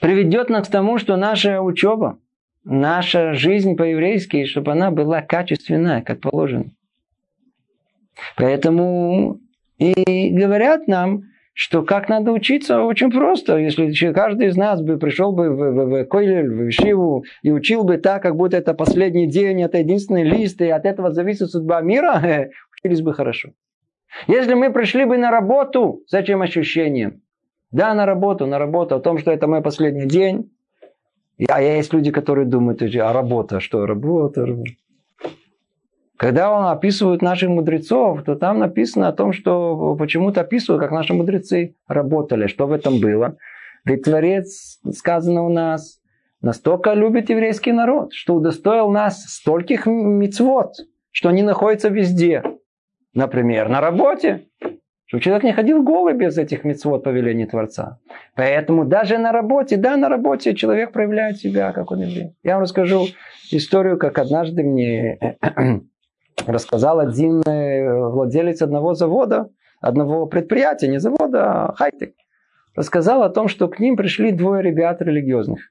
приведет 0.00 0.50
нас 0.50 0.68
к 0.68 0.70
тому, 0.70 0.98
что 0.98 1.16
наша 1.16 1.62
учеба, 1.62 2.18
наша 2.64 3.34
жизнь 3.34 3.76
по-еврейски, 3.76 4.44
чтобы 4.46 4.72
она 4.72 4.90
была 4.90 5.22
качественная, 5.22 6.02
как 6.02 6.20
положено. 6.20 6.70
Поэтому 8.36 9.40
и 9.78 10.30
говорят 10.30 10.86
нам, 10.86 11.24
что 11.52 11.82
как 11.82 12.08
надо 12.08 12.32
учиться, 12.32 12.82
очень 12.82 13.10
просто. 13.10 13.58
Если 13.58 14.12
каждый 14.12 14.48
из 14.48 14.56
нас 14.56 14.82
бы 14.82 14.98
пришел 14.98 15.32
бы 15.32 15.50
в, 15.50 15.56
в, 15.56 15.86
в 15.86 16.04
Койлер, 16.06 16.44
в 16.44 16.70
Шиву 16.72 17.24
и 17.42 17.52
учил 17.52 17.84
бы 17.84 17.96
так, 17.96 18.22
как 18.22 18.36
будто 18.36 18.56
это 18.56 18.74
последний 18.74 19.28
день, 19.28 19.62
это 19.62 19.78
единственный 19.78 20.24
лист, 20.24 20.60
и 20.60 20.68
от 20.68 20.84
этого 20.84 21.12
зависит 21.12 21.50
судьба 21.50 21.80
мира, 21.80 22.20
учились 22.80 23.02
бы 23.02 23.14
хорошо. 23.14 23.50
Если 24.26 24.54
мы 24.54 24.72
пришли 24.72 25.04
бы 25.04 25.16
на 25.16 25.30
работу 25.30 26.02
этим 26.12 26.42
ощущением, 26.42 27.22
да, 27.70 27.94
на 27.94 28.06
работу, 28.06 28.46
на 28.46 28.58
работу, 28.58 28.96
о 28.96 29.00
том, 29.00 29.18
что 29.18 29.30
это 29.30 29.46
мой 29.46 29.62
последний 29.62 30.06
день, 30.06 30.50
а 31.48 31.60
есть 31.60 31.92
люди, 31.92 32.10
которые 32.10 32.46
думают, 32.46 32.82
а 32.82 33.12
работа, 33.12 33.60
что 33.60 33.86
работа, 33.86 34.46
работа. 34.46 34.70
Когда 36.16 36.52
он 36.52 36.66
описывает 36.66 37.22
наших 37.22 37.50
мудрецов, 37.50 38.22
то 38.22 38.36
там 38.36 38.60
написано 38.60 39.08
о 39.08 39.12
том, 39.12 39.32
что 39.32 39.96
почему-то 39.96 40.42
описывают, 40.42 40.80
как 40.80 40.92
наши 40.92 41.12
мудрецы 41.12 41.74
работали, 41.88 42.46
что 42.46 42.66
в 42.66 42.72
этом 42.72 43.00
было. 43.00 43.36
Ведь 43.84 44.04
Творец, 44.04 44.78
сказано 44.92 45.44
у 45.44 45.48
нас, 45.48 46.00
настолько 46.40 46.94
любит 46.94 47.30
еврейский 47.30 47.72
народ, 47.72 48.12
что 48.12 48.36
удостоил 48.36 48.90
нас 48.90 49.24
стольких 49.24 49.86
мецвод, 49.86 50.74
что 51.10 51.28
они 51.28 51.42
находятся 51.42 51.88
везде. 51.88 52.42
Например, 53.12 53.68
на 53.68 53.80
работе. 53.80 54.46
Чтобы 55.06 55.22
человек 55.22 55.44
не 55.44 55.52
ходил 55.52 55.82
голый 55.82 56.14
без 56.14 56.38
этих 56.38 56.64
мецвод 56.64 57.04
повелений 57.04 57.46
Творца. 57.46 57.98
Поэтому 58.34 58.86
даже 58.86 59.18
на 59.18 59.32
работе, 59.32 59.76
да, 59.76 59.96
на 59.96 60.08
работе 60.08 60.54
человек 60.54 60.92
проявляет 60.92 61.36
себя, 61.36 61.72
как 61.72 61.90
он 61.90 62.00
еврей. 62.00 62.34
Я 62.42 62.54
вам 62.54 62.62
расскажу 62.62 63.06
историю, 63.50 63.98
как 63.98 64.18
однажды 64.18 64.62
мне 64.62 65.18
рассказал 66.46 67.00
один 67.00 67.42
э, 67.42 68.08
владелец 68.08 68.62
одного 68.62 68.94
завода, 68.94 69.50
одного 69.80 70.26
предприятия, 70.26 70.88
не 70.88 70.98
завода, 70.98 71.66
а 71.66 71.74
хайтек. 71.74 72.14
Рассказал 72.74 73.22
о 73.22 73.28
том, 73.28 73.48
что 73.48 73.68
к 73.68 73.78
ним 73.78 73.96
пришли 73.96 74.32
двое 74.32 74.62
ребят 74.62 75.02
религиозных. 75.02 75.70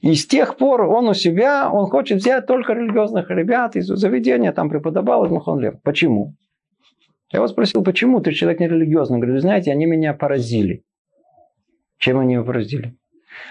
И 0.00 0.14
с 0.14 0.26
тех 0.26 0.56
пор 0.56 0.82
он 0.82 1.08
у 1.08 1.14
себя, 1.14 1.70
он 1.70 1.86
хочет 1.86 2.18
взять 2.18 2.46
только 2.46 2.72
религиозных 2.72 3.30
ребят 3.30 3.76
из 3.76 3.86
заведения, 3.86 4.52
там 4.52 4.70
преподавал 4.70 5.26
из 5.26 5.30
Махонлер. 5.30 5.78
Почему? 5.82 6.34
Я 7.30 7.38
его 7.38 7.48
спросил, 7.48 7.82
почему? 7.82 8.20
Ты 8.20 8.32
человек 8.32 8.60
не 8.60 8.68
религиозный. 8.68 9.16
Он 9.16 9.20
говорит, 9.20 9.36
вы 9.36 9.40
знаете, 9.40 9.70
они 9.70 9.86
меня 9.86 10.14
поразили. 10.14 10.84
Чем 11.98 12.18
они 12.18 12.34
его 12.34 12.44
поразили? 12.44 12.96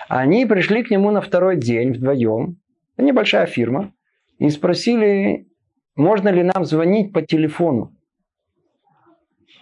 Они 0.08 0.46
пришли 0.46 0.84
к 0.84 0.90
нему 0.90 1.12
на 1.12 1.22
второй 1.22 1.58
день 1.58 1.94
вдвоем. 1.94 2.58
Небольшая 2.98 3.46
фирма. 3.46 3.94
И 4.40 4.50
спросили, 4.50 5.48
можно 5.96 6.30
ли 6.30 6.44
нам 6.44 6.66
звонить 6.66 7.14
по 7.14 7.22
телефону? 7.22 7.94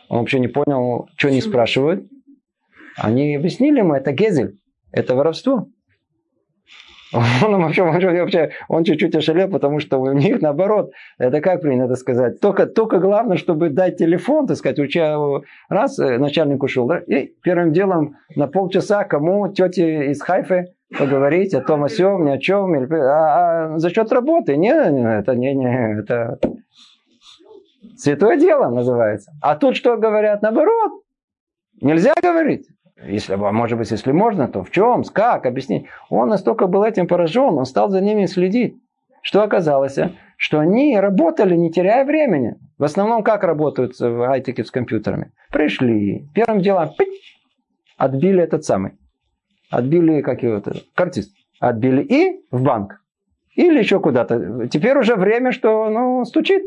Он 0.07 0.19
вообще 0.19 0.39
не 0.39 0.47
понял, 0.47 1.09
что 1.17 1.29
они 1.29 1.41
спрашивают. 1.41 2.07
Они 2.97 3.35
объяснили 3.35 3.79
ему, 3.79 3.93
это 3.93 4.11
гезель, 4.11 4.57
это 4.91 5.15
воровство. 5.15 5.67
Он 7.15 7.61
вообще, 7.61 7.83
вообще, 7.83 8.51
он 8.67 8.83
чуть-чуть 8.83 9.15
ошалел, 9.15 9.49
потому 9.49 9.79
что 9.79 9.99
у 9.99 10.11
них 10.11 10.41
наоборот, 10.41 10.91
это 11.17 11.39
как 11.39 11.61
принято 11.61 11.95
сказать, 11.95 12.39
только, 12.41 12.65
только 12.65 12.99
главное, 12.99 13.37
чтобы 13.37 13.69
дать 13.69 13.97
телефон, 13.97 14.47
так 14.47 14.57
сказать, 14.57 14.79
у 14.79 14.87
тебя 14.87 15.17
раз 15.69 15.97
э, 15.97 16.17
начальник 16.17 16.63
ушел, 16.63 16.87
да, 16.87 16.99
и 16.99 17.31
первым 17.41 17.71
делом 17.71 18.17
на 18.35 18.47
полчаса 18.47 19.05
кому 19.05 19.47
тете 19.47 20.11
из 20.11 20.21
Хайфы 20.21 20.73
поговорить 20.97 21.53
о 21.53 21.61
том, 21.61 21.83
о 21.83 21.89
сем, 21.89 22.25
ни 22.25 22.31
о 22.31 22.37
чем, 22.37 22.73
а, 22.73 23.73
а 23.73 23.79
за 23.79 23.89
счет 23.89 24.11
работы. 24.11 24.57
Не, 24.57 24.71
это 24.71 25.35
не, 25.35 25.53
не, 25.53 25.99
это 26.01 26.39
святое 27.97 28.37
дело 28.37 28.69
называется. 28.69 29.31
А 29.41 29.55
тут 29.55 29.75
что 29.75 29.97
говорят? 29.97 30.41
Наоборот, 30.41 31.01
нельзя 31.81 32.13
говорить. 32.21 32.67
Если, 33.03 33.33
а 33.33 33.51
может 33.51 33.77
быть, 33.77 33.91
если 33.91 34.11
можно, 34.11 34.47
то 34.47 34.63
в 34.63 34.71
чем, 34.71 35.03
как, 35.03 35.45
объяснить. 35.45 35.87
Он 36.09 36.29
настолько 36.29 36.67
был 36.67 36.83
этим 36.83 37.07
поражен, 37.07 37.57
он 37.57 37.65
стал 37.65 37.89
за 37.89 38.01
ними 38.01 38.25
следить. 38.25 38.77
Что 39.21 39.43
оказалось? 39.43 39.97
Что 40.37 40.59
они 40.59 40.97
работали, 40.99 41.55
не 41.55 41.71
теряя 41.71 42.05
времени. 42.05 42.55
В 42.77 42.83
основном 42.83 43.23
как 43.23 43.43
работают 43.43 43.99
в 43.99 44.29
айтеке 44.29 44.63
с 44.63 44.71
компьютерами? 44.71 45.31
Пришли, 45.51 46.29
первым 46.33 46.61
делом 46.61 46.91
отбили 47.97 48.43
этот 48.43 48.63
самый. 48.63 48.93
Отбили, 49.69 50.21
как 50.21 50.43
его, 50.43 50.61
картист. 50.93 51.35
Отбили 51.59 52.01
и 52.01 52.45
в 52.51 52.61
банк. 52.61 53.01
Или 53.55 53.79
еще 53.79 53.99
куда-то. 53.99 54.67
Теперь 54.67 54.97
уже 54.97 55.15
время, 55.15 55.51
что 55.51 55.89
ну, 55.89 56.25
стучит. 56.25 56.63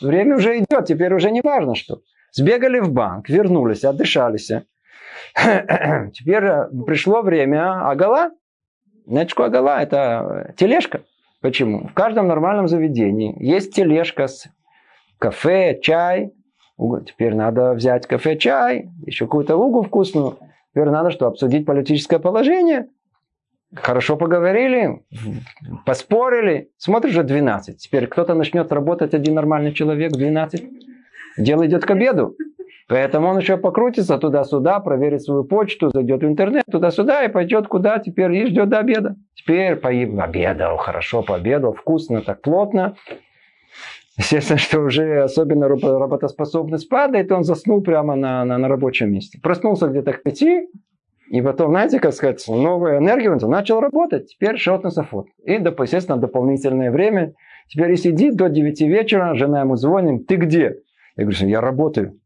Время 0.00 0.36
уже 0.36 0.58
идет, 0.58 0.86
теперь 0.86 1.12
уже 1.12 1.30
не 1.30 1.40
важно 1.40 1.74
что. 1.74 2.00
Сбегали 2.32 2.78
в 2.78 2.92
банк, 2.92 3.28
вернулись, 3.28 3.84
отдышались. 3.84 4.50
Теперь 6.12 6.44
э, 6.44 6.68
пришло 6.86 7.22
время 7.22 7.88
Агала. 7.88 8.30
Знаете, 9.06 9.30
что 9.30 9.44
Агала? 9.44 9.80
Это 9.82 10.54
тележка. 10.56 11.02
Почему? 11.40 11.88
В 11.88 11.94
каждом 11.94 12.28
нормальном 12.28 12.68
заведении 12.68 13.34
есть 13.42 13.74
тележка 13.74 14.26
с 14.26 14.46
кафе, 15.18 15.78
чай. 15.82 16.32
Теперь 17.06 17.34
надо 17.34 17.74
взять 17.74 18.06
кафе, 18.06 18.36
чай, 18.36 18.90
еще 19.04 19.26
какую-то 19.26 19.56
угу 19.56 19.82
вкусную. 19.82 20.38
Теперь 20.72 20.88
надо 20.88 21.10
что? 21.10 21.26
Обсудить 21.26 21.66
политическое 21.66 22.18
положение. 22.18 22.88
Хорошо 23.74 24.16
поговорили, 24.16 25.04
поспорили. 25.86 26.70
Смотришь 26.76 27.14
же 27.14 27.22
12. 27.22 27.78
Теперь 27.78 28.06
кто-то 28.06 28.34
начнет 28.34 28.72
работать, 28.72 29.14
один 29.14 29.34
нормальный 29.34 29.72
человек, 29.72 30.12
12. 30.12 30.64
Дело 31.38 31.66
идет 31.66 31.84
к 31.84 31.90
обеду. 31.90 32.36
Поэтому 32.90 33.28
он 33.28 33.38
еще 33.38 33.56
покрутится 33.56 34.18
туда-сюда, 34.18 34.80
проверит 34.80 35.22
свою 35.22 35.44
почту, 35.44 35.90
зайдет 35.94 36.22
в 36.22 36.26
интернет 36.26 36.64
туда-сюда 36.68 37.24
и 37.24 37.28
пойдет 37.28 37.68
куда 37.68 38.00
теперь 38.00 38.32
и 38.32 38.46
ждет 38.46 38.68
до 38.68 38.80
обеда. 38.80 39.14
Теперь 39.36 39.76
поим, 39.76 40.20
обедал, 40.20 40.76
хорошо 40.76 41.22
пообедал, 41.22 41.72
вкусно, 41.72 42.20
так 42.20 42.42
плотно. 42.42 42.96
Естественно, 44.16 44.58
что 44.58 44.80
уже 44.80 45.22
особенно 45.22 45.68
работоспособность 45.68 46.88
падает, 46.88 47.30
и 47.30 47.34
он 47.34 47.44
заснул 47.44 47.80
прямо 47.80 48.16
на, 48.16 48.44
на, 48.44 48.58
на 48.58 48.66
рабочем 48.66 49.12
месте. 49.12 49.38
Проснулся 49.40 49.86
где-то 49.86 50.12
к 50.12 50.24
пяти, 50.24 50.66
и 51.30 51.40
потом, 51.42 51.70
знаете, 51.70 52.00
как 52.00 52.12
сказать, 52.12 52.44
новая 52.48 52.98
энергия, 52.98 53.30
он 53.30 53.38
начал 53.38 53.78
работать. 53.78 54.26
Теперь 54.26 54.56
шот 54.56 54.82
на 54.82 54.90
сафот. 54.90 55.28
И, 55.44 55.52
естественно, 55.52 56.18
дополнительное 56.18 56.90
время. 56.90 57.34
Теперь 57.68 57.92
и 57.92 57.96
сидит 57.96 58.34
до 58.34 58.48
9 58.48 58.80
вечера, 58.80 59.36
жена 59.36 59.60
ему 59.60 59.76
звонит, 59.76 60.26
ты 60.26 60.34
где? 60.34 60.78
Я 61.14 61.24
говорю, 61.24 61.46
я 61.46 61.60
работаю. 61.60 62.19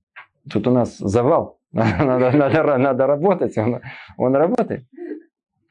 Тут 0.50 0.66
у 0.66 0.70
нас 0.70 0.98
завал. 0.98 1.58
Надо, 1.72 2.30
надо, 2.30 2.78
надо 2.78 3.06
работать. 3.06 3.58
Он, 3.58 3.80
он 4.16 4.36
работает. 4.36 4.84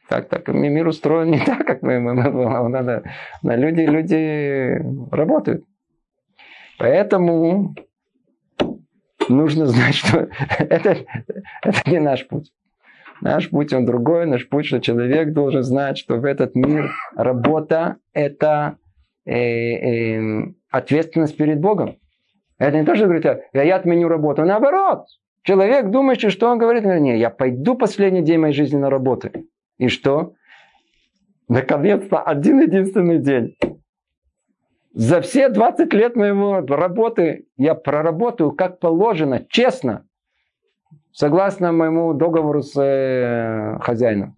Так, 0.09 0.27
так 0.27 0.47
мир 0.49 0.87
устроен 0.87 1.31
не 1.31 1.39
так, 1.39 1.65
как 1.65 1.81
мы. 1.81 1.99
мы, 1.99 2.13
мы 2.13 2.69
надо, 2.69 3.03
люди, 3.41 3.81
люди 3.81 4.81
работают. 5.11 5.63
Поэтому 6.77 7.73
нужно 9.29 9.67
знать, 9.67 9.95
что 9.95 10.27
это, 10.59 10.97
это 11.61 11.89
не 11.89 11.99
наш 11.99 12.27
путь. 12.27 12.51
Наш 13.21 13.49
путь, 13.49 13.71
он 13.71 13.85
другой. 13.85 14.25
Наш 14.25 14.49
путь, 14.49 14.65
что 14.65 14.81
человек 14.81 15.31
должен 15.31 15.63
знать, 15.63 15.97
что 15.97 16.17
в 16.17 16.25
этот 16.25 16.55
мир 16.55 16.91
работа– 17.15 17.95
это 18.13 18.77
э, 19.25 19.33
э, 19.33 20.53
ответственность 20.69 21.37
перед 21.37 21.61
Богом. 21.61 21.95
Это 22.57 22.77
не 22.77 22.85
то, 22.85 22.95
что 22.95 23.05
говорит, 23.05 23.25
я 23.53 23.75
отменю 23.75 24.07
работу. 24.07 24.43
Наоборот, 24.43 25.05
человек 25.43 25.89
думает, 25.89 26.19
что 26.19 26.49
он 26.49 26.57
говорит, 26.57 26.83
не, 26.85 27.17
я 27.17 27.29
пойду 27.29 27.75
последний 27.75 28.21
день 28.21 28.39
моей 28.39 28.53
жизни 28.53 28.77
на 28.77 28.89
работу. 28.89 29.29
И 29.77 29.87
что? 29.87 30.33
Наконец-то 31.49 32.19
один 32.19 32.61
единственный 32.61 33.19
день. 33.19 33.55
За 34.93 35.21
все 35.21 35.49
20 35.49 35.91
лет 35.93 36.15
моего 36.15 36.61
работы 36.61 37.47
я 37.57 37.73
проработаю 37.73 38.51
как 38.51 38.79
положено, 38.79 39.43
честно, 39.49 40.05
согласно 41.11 41.71
моему 41.71 42.13
договору 42.13 42.61
с 42.61 42.79
э, 42.79 43.79
хозяином. 43.81 44.37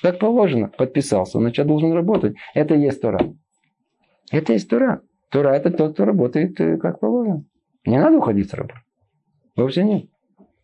Как 0.00 0.20
положено, 0.20 0.68
подписался, 0.68 1.38
значит, 1.38 1.58
я 1.58 1.64
должен 1.64 1.92
работать. 1.92 2.36
Это 2.54 2.74
есть 2.74 3.02
Тора. 3.02 3.34
Это 4.30 4.52
есть 4.52 4.70
Тора. 4.70 5.02
Тура 5.30 5.50
это 5.50 5.70
тот, 5.70 5.94
кто 5.94 6.04
работает 6.04 6.60
э, 6.60 6.76
как 6.76 7.00
положено. 7.00 7.44
Не 7.86 7.98
надо 7.98 8.18
уходить 8.18 8.50
с 8.50 8.54
работы. 8.54 8.80
Вовсе 9.56 9.84
нет. 9.84 10.06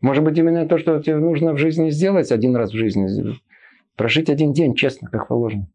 Может 0.00 0.24
быть, 0.24 0.36
именно 0.36 0.68
то, 0.68 0.78
что 0.78 1.00
тебе 1.00 1.16
нужно 1.16 1.52
в 1.52 1.58
жизни 1.58 1.90
сделать 1.90 2.30
один 2.30 2.54
раз 2.56 2.70
в 2.70 2.76
жизни. 2.76 3.08
Прожить 3.96 4.28
один 4.28 4.52
день 4.52 4.74
честно, 4.74 5.08
как 5.08 5.28
положено. 5.28 5.68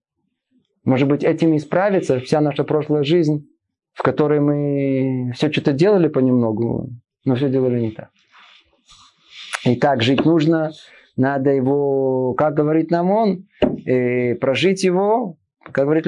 Может 0.83 1.07
быть, 1.07 1.23
этим 1.23 1.55
исправится 1.55 2.19
вся 2.19 2.41
наша 2.41 2.63
прошлая 2.63 3.03
жизнь, 3.03 3.47
в 3.93 4.03
которой 4.03 4.39
мы 4.39 5.31
все 5.33 5.51
что-то 5.51 5.73
делали 5.73 6.07
понемногу, 6.07 6.89
но 7.25 7.35
все 7.35 7.49
делали 7.49 7.79
не 7.79 7.91
так. 7.91 8.09
И 9.65 9.75
так 9.75 10.01
жить 10.01 10.25
нужно, 10.25 10.71
надо 11.15 11.51
его, 11.51 12.33
как 12.33 12.55
говорит 12.55 12.89
нам 12.89 13.11
он, 13.11 13.47
э, 13.85 14.35
прожить 14.35 14.83
его 14.83 15.37
как 15.63 15.85
говорит 15.85 16.05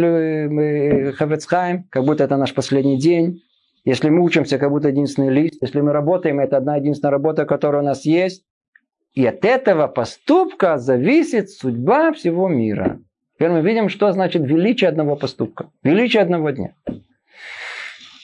Хавецхайм, 1.18 1.86
как 1.90 2.04
будто 2.04 2.24
это 2.24 2.38
наш 2.38 2.54
последний 2.54 2.98
день. 2.98 3.42
Если 3.86 4.10
мы 4.10 4.22
учимся, 4.24 4.58
как 4.58 4.70
будто 4.70 4.90
единственный 4.90 5.30
лист. 5.30 5.62
Если 5.62 5.82
мы 5.82 5.92
работаем, 5.92 6.40
это 6.40 6.58
одна 6.58 6.78
единственная 6.78 7.12
работа, 7.12 7.46
которая 7.46 7.82
у 7.82 7.86
нас 7.86 8.06
есть. 8.06 8.44
И 9.14 9.26
от 9.26 9.46
этого 9.46 9.88
поступка 9.88 10.78
зависит 10.78 11.50
судьба 11.50 12.14
всего 12.14 12.48
мира. 12.48 13.00
Теперь 13.36 13.52
мы 13.52 13.62
видим, 13.62 13.90
что 13.90 14.12
значит 14.12 14.44
величие 14.44 14.90
одного 14.90 15.16
поступка. 15.16 15.70
Величие 15.84 16.24
одного 16.24 16.50
дня. 16.52 16.74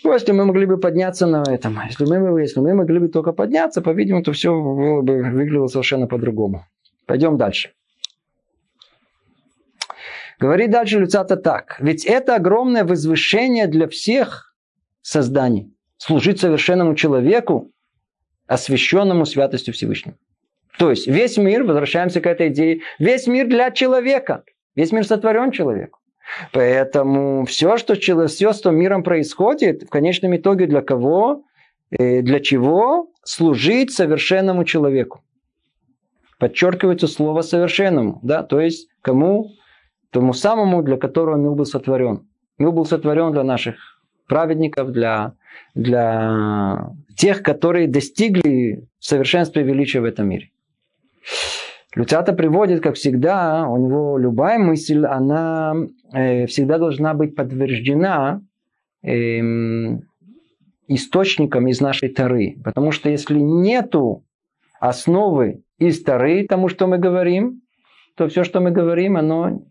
Ну, 0.04 0.14
если 0.14 0.32
мы 0.32 0.46
могли 0.46 0.66
бы 0.66 0.78
подняться 0.78 1.28
на 1.28 1.44
этом, 1.48 1.78
если 1.86 2.06
мы, 2.06 2.40
если 2.42 2.62
мы 2.62 2.74
могли 2.74 3.00
бы 3.00 3.10
только 3.10 3.34
подняться, 3.34 3.82
по-видимому, 3.82 4.24
то 4.24 4.32
все 4.32 4.50
было 4.52 5.02
бы 5.02 5.22
выглядело 5.22 5.68
совершенно 5.68 6.08
по-другому. 6.08 6.66
Пойдем 7.06 7.38
дальше. 7.38 7.72
Говорит 10.40 10.72
дальше 10.72 11.00
Люцата 11.00 11.36
так. 11.36 11.76
Ведь 11.80 12.06
это 12.06 12.36
огромное 12.36 12.86
возвышение 12.86 13.68
для 13.68 13.88
всех 13.88 14.56
созданий. 15.02 15.74
Служить 15.98 16.40
совершенному 16.40 16.96
человеку, 16.96 17.72
освященному 18.48 19.26
святостью 19.26 19.74
Всевышнего. 19.74 20.18
То 20.78 20.92
есть 20.92 21.08
весь 21.08 21.38
мир, 21.38 21.64
возвращаемся 21.64 22.22
к 22.22 22.26
этой 22.26 22.48
идее, 22.48 22.82
весь 23.00 23.28
мир 23.28 23.48
для 23.48 23.70
человека. 23.72 24.44
Весь 24.76 24.94
мир 24.94 25.06
сотворен 25.06 25.52
человеку. 25.52 26.00
Поэтому 26.54 27.44
все, 27.46 27.76
что, 27.76 27.96
все, 27.96 28.54
что 28.54 28.72
миром 28.72 29.04
происходит, 29.04 29.84
в 29.84 29.90
конечном 29.90 30.38
итоге 30.38 30.68
для 30.68 30.82
кого? 30.82 31.44
Э, 31.92 32.22
для 32.22 32.40
чего? 32.40 33.12
Служить 33.24 33.92
совершенному 33.92 34.64
человеку. 34.64 35.22
Подчеркивается 36.38 37.08
слово 37.08 37.42
совершенному. 37.42 38.20
Да? 38.24 38.44
То 38.44 38.62
есть 38.62 38.88
кому? 39.02 39.52
Тому 40.12 40.34
самому, 40.34 40.82
для 40.82 40.98
которого 40.98 41.38
мир 41.38 41.52
был 41.52 41.66
сотворен. 41.66 42.28
Мир 42.58 42.72
был 42.72 42.86
сотворен 42.86 43.32
для 43.32 43.44
наших 43.44 43.76
праведников, 44.28 44.92
для, 44.92 45.34
для 45.76 46.92
тех, 47.16 47.44
которые 47.44 47.88
достигли 47.88 48.88
совершенства 49.00 49.60
и 49.60 49.64
величия 49.64 50.02
в 50.02 50.06
этом 50.06 50.30
мире. 50.30 50.50
Люцата 51.96 52.34
приводит, 52.34 52.82
как 52.82 52.96
всегда, 52.96 53.68
у 53.68 53.78
него 53.78 54.18
любая 54.18 54.60
мысль, 54.60 55.06
она 55.06 55.74
э, 56.14 56.46
всегда 56.46 56.78
должна 56.78 57.16
быть 57.16 57.36
подтверждена 57.36 58.42
э, 59.02 59.40
источником 60.88 61.68
из 61.68 61.82
нашей 61.82 62.10
Тары. 62.10 62.58
Потому 62.64 62.92
что 62.92 63.10
если 63.10 63.40
нету 63.40 64.24
основы 64.80 65.64
из 65.80 66.04
Тары 66.04 66.46
тому, 66.48 66.68
что 66.68 66.86
мы 66.86 67.00
говорим, 67.00 67.62
то 68.16 68.28
все, 68.28 68.44
что 68.44 68.60
мы 68.60 68.70
говорим, 68.70 69.18
оно 69.18 69.64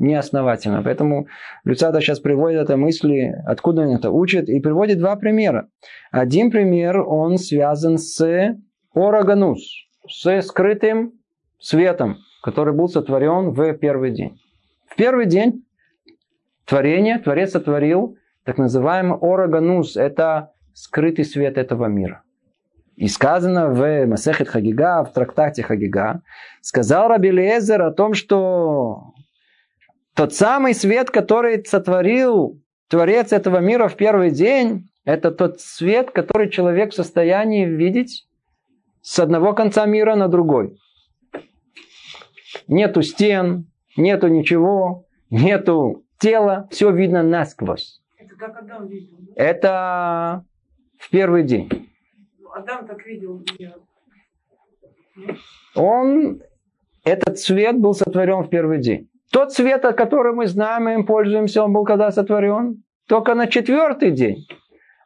неосновательно. 0.00 0.82
Поэтому 0.82 1.28
Люцада 1.64 2.00
сейчас 2.00 2.18
приводит 2.18 2.62
это 2.62 2.76
мысли, 2.76 3.34
откуда 3.46 3.82
он 3.82 3.94
это 3.94 4.10
учит, 4.10 4.48
и 4.48 4.58
приводит 4.60 4.98
два 4.98 5.16
примера. 5.16 5.68
Один 6.10 6.50
пример, 6.50 7.00
он 7.00 7.38
связан 7.38 7.98
с 7.98 8.56
Ороганус, 8.94 9.60
с 10.08 10.42
скрытым 10.42 11.12
светом, 11.58 12.16
который 12.42 12.74
был 12.74 12.88
сотворен 12.88 13.50
в 13.50 13.74
первый 13.74 14.10
день. 14.10 14.40
В 14.88 14.96
первый 14.96 15.26
день 15.26 15.64
творения 16.66 17.18
Творец 17.18 17.52
сотворил 17.52 18.16
так 18.44 18.58
называемый 18.58 19.18
Ороганус, 19.20 19.96
это 19.96 20.52
скрытый 20.72 21.24
свет 21.24 21.58
этого 21.58 21.86
мира. 21.86 22.22
И 22.96 23.06
сказано 23.06 23.68
в 23.68 24.06
Масехет 24.06 24.48
Хагига, 24.48 25.04
в 25.04 25.12
трактате 25.12 25.62
Хагига, 25.62 26.22
сказал 26.60 27.08
Раби 27.08 27.30
Лезер 27.30 27.82
о 27.82 27.92
том, 27.92 28.14
что 28.14 29.14
Тот 30.14 30.34
самый 30.34 30.74
свет, 30.74 31.10
который 31.10 31.64
сотворил 31.64 32.60
Творец 32.88 33.32
этого 33.32 33.58
мира 33.58 33.88
в 33.88 33.96
первый 33.96 34.30
день, 34.30 34.90
это 35.04 35.30
тот 35.30 35.60
свет, 35.60 36.10
который 36.10 36.50
человек 36.50 36.92
в 36.92 36.96
состоянии 36.96 37.64
видеть 37.64 38.26
с 39.02 39.18
одного 39.18 39.54
конца 39.54 39.86
мира 39.86 40.14
на 40.14 40.28
другой. 40.28 40.76
Нету 42.66 43.02
стен, 43.02 43.70
нету 43.96 44.28
ничего, 44.28 45.06
нету 45.30 46.04
тела, 46.18 46.68
все 46.70 46.90
видно 46.90 47.22
насквозь. 47.22 48.00
Это 48.18 48.36
как 48.36 48.56
Адам 48.58 48.86
видел. 48.88 49.16
да? 49.20 49.42
Это 49.42 50.44
в 50.98 51.10
первый 51.10 51.44
день. 51.44 51.88
Ну, 52.38 52.50
Адам 52.52 52.86
так 52.86 53.04
видел. 53.06 53.44
Он, 55.74 56.40
этот 57.04 57.38
свет 57.38 57.78
был 57.78 57.94
сотворен 57.94 58.42
в 58.42 58.48
первый 58.50 58.80
день. 58.80 59.09
Тот 59.32 59.52
свет, 59.52 59.84
о 59.84 59.92
котором 59.92 60.36
мы 60.36 60.46
знаем 60.46 60.88
и 60.88 60.94
им 60.94 61.06
пользуемся, 61.06 61.62
он 61.62 61.72
был 61.72 61.84
когда 61.84 62.10
сотворен? 62.10 62.82
Только 63.06 63.34
на 63.34 63.46
четвертый 63.46 64.10
день. 64.10 64.46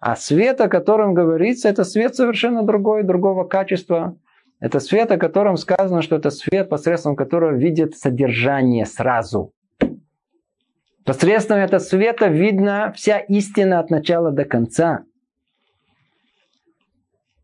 А 0.00 0.16
свет, 0.16 0.60
о 0.60 0.68
котором 0.68 1.14
говорится, 1.14 1.68
это 1.68 1.84
свет 1.84 2.14
совершенно 2.14 2.62
другой, 2.62 3.02
другого 3.02 3.44
качества. 3.44 4.16
Это 4.60 4.80
свет, 4.80 5.10
о 5.10 5.18
котором 5.18 5.56
сказано, 5.56 6.00
что 6.00 6.16
это 6.16 6.30
свет, 6.30 6.70
посредством 6.70 7.16
которого 7.16 7.52
видит 7.52 7.96
содержание 7.96 8.86
сразу. 8.86 9.52
Посредством 11.04 11.58
этого 11.58 11.80
света 11.80 12.28
видно 12.28 12.92
вся 12.96 13.18
истина 13.18 13.78
от 13.78 13.90
начала 13.90 14.30
до 14.30 14.46
конца. 14.46 15.04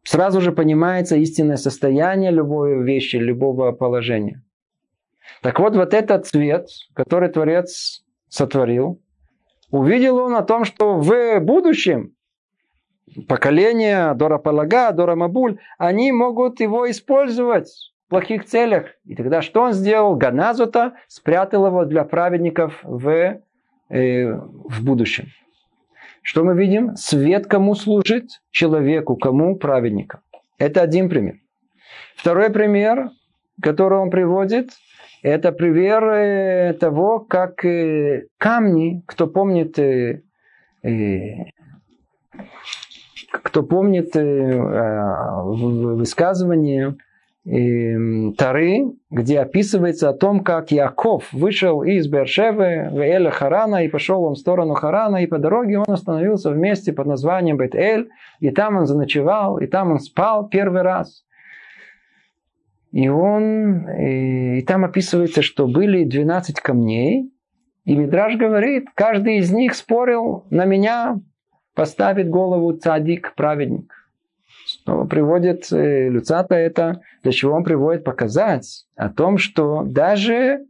Сразу 0.03 0.41
же 0.41 0.53
понимается 0.53 1.17
истинное 1.17 1.57
состояние 1.57 2.31
любой 2.31 2.83
вещи, 2.83 3.17
любого 3.17 3.73
положения. 3.73 4.43
Так 5.43 5.59
вот, 5.59 5.77
вот 5.77 5.95
этот 5.95 6.27
цвет, 6.27 6.69
который 6.95 7.29
Творец 7.29 8.03
сотворил, 8.29 9.01
увидел 9.71 10.19
он 10.19 10.35
о 10.35 10.43
том, 10.43 10.65
что 10.65 10.97
в 10.97 11.41
будущем 11.41 12.15
поколение 13.29 14.15
Дора 14.15 14.39
Палага, 14.39 14.93
Дора 14.93 15.17
Мабуль, 15.17 15.59
они 15.79 16.13
могут 16.13 16.61
его 16.61 16.91
использовать 16.91 17.69
в 18.07 18.11
плохих 18.11 18.45
целях. 18.45 18.87
И 19.05 19.15
тогда 19.15 19.43
что 19.43 19.63
он 19.63 19.73
сделал? 19.73 20.17
Ганазута 20.17 20.95
спрятал 21.09 21.67
его 21.67 21.85
для 21.85 22.05
праведников 22.05 22.81
в, 22.83 23.41
э, 23.89 24.33
в 24.33 24.85
будущем. 24.85 25.27
Что 26.23 26.45
мы 26.45 26.55
видим? 26.55 26.97
Свет 26.97 27.47
кому 27.47 27.75
служит? 27.75 28.25
Человеку, 28.51 29.17
кому? 29.17 29.57
Праведникам. 29.57 30.21
Это 30.59 30.83
один 30.83 31.09
пример. 31.09 31.37
Второй 32.15 32.51
пример, 32.51 33.11
который 33.63 33.99
он 33.99 34.11
приводит, 34.11 34.71
это 35.23 35.53
пример 35.53 36.05
э, 36.05 36.73
того, 36.75 37.21
как 37.21 37.65
э, 37.65 38.27
камни, 38.39 39.03
кто 39.07 39.27
помнит, 39.27 39.79
э, 39.79 40.23
кто 43.31 43.63
помнит 43.63 44.15
высказывание 45.95 46.97
Тары, 47.45 48.93
где 49.11 49.41
описывается 49.41 50.09
о 50.09 50.15
том, 50.15 50.41
как 50.41 50.71
Яков 50.71 51.33
вышел 51.33 51.83
из 51.83 52.07
Бершевы 52.07 52.89
в 52.91 52.99
Эля 52.99 53.31
Харана 53.31 53.85
и 53.85 53.89
пошел 53.89 54.25
он 54.25 54.35
в 54.35 54.39
сторону 54.39 54.75
Харана, 54.75 55.19
и 55.23 55.27
по 55.27 55.39
дороге 55.39 55.79
он 55.79 55.87
остановился 55.89 56.51
в 56.51 56.57
месте 56.57 56.93
под 56.93 57.07
названием 57.07 57.57
Бет-Эль, 57.57 58.11
и 58.41 58.51
там 58.51 58.77
он 58.77 58.87
заночевал, 58.87 59.59
и 59.59 59.67
там 59.67 59.93
он 59.93 60.01
спал 60.01 60.49
первый 60.49 60.83
раз. 60.83 61.25
И 62.93 63.09
он, 63.09 63.87
э, 63.87 64.59
и 64.59 64.63
там 64.63 64.85
описывается, 64.85 65.43
что 65.43 65.69
были 65.69 66.05
12 66.05 66.61
камней, 66.61 67.33
и 67.85 67.97
Мидраж 67.97 68.37
говорит, 68.37 68.89
каждый 68.95 69.39
из 69.39 69.53
них 69.53 69.75
спорил 69.75 70.47
на 70.51 70.65
меня, 70.65 71.19
поставит 71.75 72.29
голову 72.29 72.73
цадик, 72.73 73.35
праведник. 73.37 73.93
Снова 74.67 75.07
приводит 75.07 75.73
э, 75.73 76.09
Люцата 76.09 76.55
это, 76.55 77.01
для 77.23 77.33
чего 77.33 77.55
он 77.55 77.65
приводит 77.65 78.05
показать 78.05 78.87
о 78.97 79.09
том, 79.09 79.39
что 79.39 79.83
даже 79.85 80.67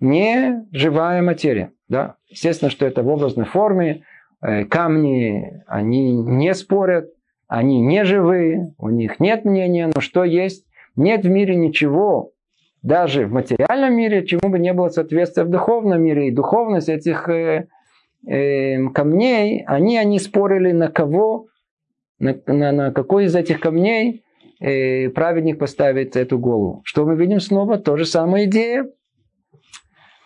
не 0.00 0.66
живая 0.72 1.22
материя, 1.22 1.72
да, 1.88 2.16
естественно, 2.28 2.70
что 2.70 2.86
это 2.86 3.02
в 3.02 3.08
образной 3.08 3.46
форме, 3.46 4.04
э, 4.42 4.64
камни, 4.64 5.62
они 5.66 6.12
не 6.12 6.54
спорят, 6.54 7.10
они 7.46 7.80
не 7.80 8.04
живые, 8.04 8.74
у 8.78 8.88
них 8.90 9.20
нет 9.20 9.44
мнения, 9.44 9.90
но 9.92 10.00
что 10.00 10.24
есть? 10.24 10.66
Нет 10.96 11.24
в 11.24 11.28
мире 11.28 11.56
ничего, 11.56 12.32
даже 12.82 13.26
в 13.26 13.32
материальном 13.32 13.94
мире, 13.94 14.26
чему 14.26 14.50
бы 14.50 14.58
не 14.58 14.72
было 14.72 14.88
соответствия 14.90 15.44
в 15.44 15.50
духовном 15.50 16.02
мире. 16.02 16.28
И 16.28 16.30
духовность 16.30 16.88
этих 16.88 17.28
э, 17.28 17.66
э, 18.26 18.88
камней, 18.90 19.64
они, 19.66 19.96
они 19.98 20.18
спорили 20.18 20.72
на 20.72 20.88
кого, 20.88 21.46
на, 22.18 22.36
на, 22.46 22.72
на 22.72 22.92
какой 22.92 23.24
из 23.24 23.34
этих 23.34 23.60
камней 23.60 24.22
э, 24.60 25.08
праведник 25.08 25.58
поставит 25.58 26.14
эту 26.14 26.38
голову. 26.38 26.82
Что 26.84 27.06
мы 27.06 27.16
видим 27.16 27.40
снова? 27.40 27.78
То 27.78 27.96
же 27.96 28.04
самая 28.04 28.44
идея 28.44 28.86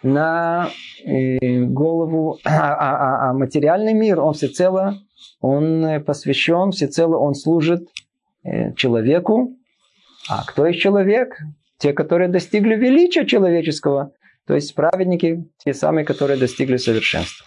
на 0.02 0.68
э, 1.04 1.60
голову, 1.62 2.38
а, 2.44 2.74
а- 2.74 2.96
а- 2.96 3.30
а 3.30 3.32
материальный 3.34 3.94
мир, 3.94 4.20
он 4.20 4.34
всецело, 4.34 4.96
он 5.40 5.84
э, 5.84 6.00
посвящен, 6.00 6.72
всецело 6.72 7.16
он 7.18 7.34
служит 7.34 7.88
э, 8.42 8.74
человеку. 8.74 9.54
А 10.28 10.44
кто 10.44 10.66
есть 10.66 10.80
человек? 10.80 11.36
Те, 11.78 11.92
которые 11.92 12.28
достигли 12.28 12.74
величия 12.74 13.24
человеческого, 13.24 14.12
то 14.46 14.54
есть 14.54 14.74
праведники, 14.74 15.44
те 15.58 15.72
самые, 15.74 16.04
которые 16.04 16.38
достигли 16.38 16.76
совершенства. 16.76 17.46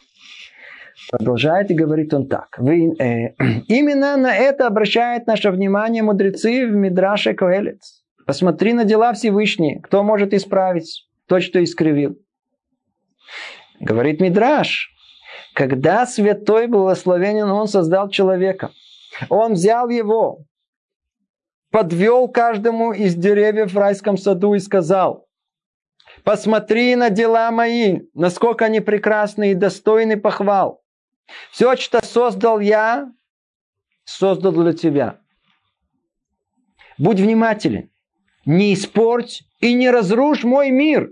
Продолжает 1.09 1.71
и 1.71 1.73
говорит 1.73 2.13
он 2.13 2.27
так. 2.27 2.57
Вы, 2.57 2.93
э, 2.99 3.33
именно 3.67 4.17
на 4.17 4.35
это 4.35 4.67
обращает 4.67 5.27
наше 5.27 5.51
внимание 5.51 6.03
мудрецы 6.03 6.65
в 6.65 6.71
Мидраше 6.71 7.33
Коэлец. 7.33 8.03
Посмотри 8.25 8.73
на 8.73 8.85
дела 8.85 9.13
Всевышние. 9.13 9.81
Кто 9.81 10.03
может 10.03 10.33
исправить 10.33 11.07
то, 11.27 11.39
что 11.39 11.63
искривил? 11.63 12.17
Говорит 13.79 14.21
Мидраш. 14.21 14.89
Когда 15.53 16.05
святой 16.05 16.67
благословенен, 16.67 17.49
он 17.49 17.67
создал 17.67 18.09
человека. 18.09 18.71
Он 19.29 19.53
взял 19.53 19.89
его, 19.89 20.45
подвел 21.71 22.27
каждому 22.27 22.91
из 22.91 23.15
деревьев 23.15 23.73
в 23.73 23.77
райском 23.77 24.17
саду 24.17 24.53
и 24.53 24.59
сказал, 24.59 25.27
посмотри 26.23 26.95
на 26.95 27.09
дела 27.09 27.49
мои, 27.51 28.01
насколько 28.13 28.65
они 28.65 28.81
прекрасны 28.81 29.51
и 29.51 29.55
достойны 29.55 30.17
похвал. 30.17 30.83
Все, 31.51 31.75
что 31.77 32.03
создал 32.05 32.59
я, 32.59 33.11
создал 34.03 34.51
для 34.51 34.73
тебя. 34.73 35.19
Будь 36.97 37.19
внимателен, 37.19 37.89
не 38.45 38.73
испорть 38.73 39.43
и 39.59 39.73
не 39.73 39.89
разрушь 39.89 40.43
мой 40.43 40.71
мир. 40.71 41.11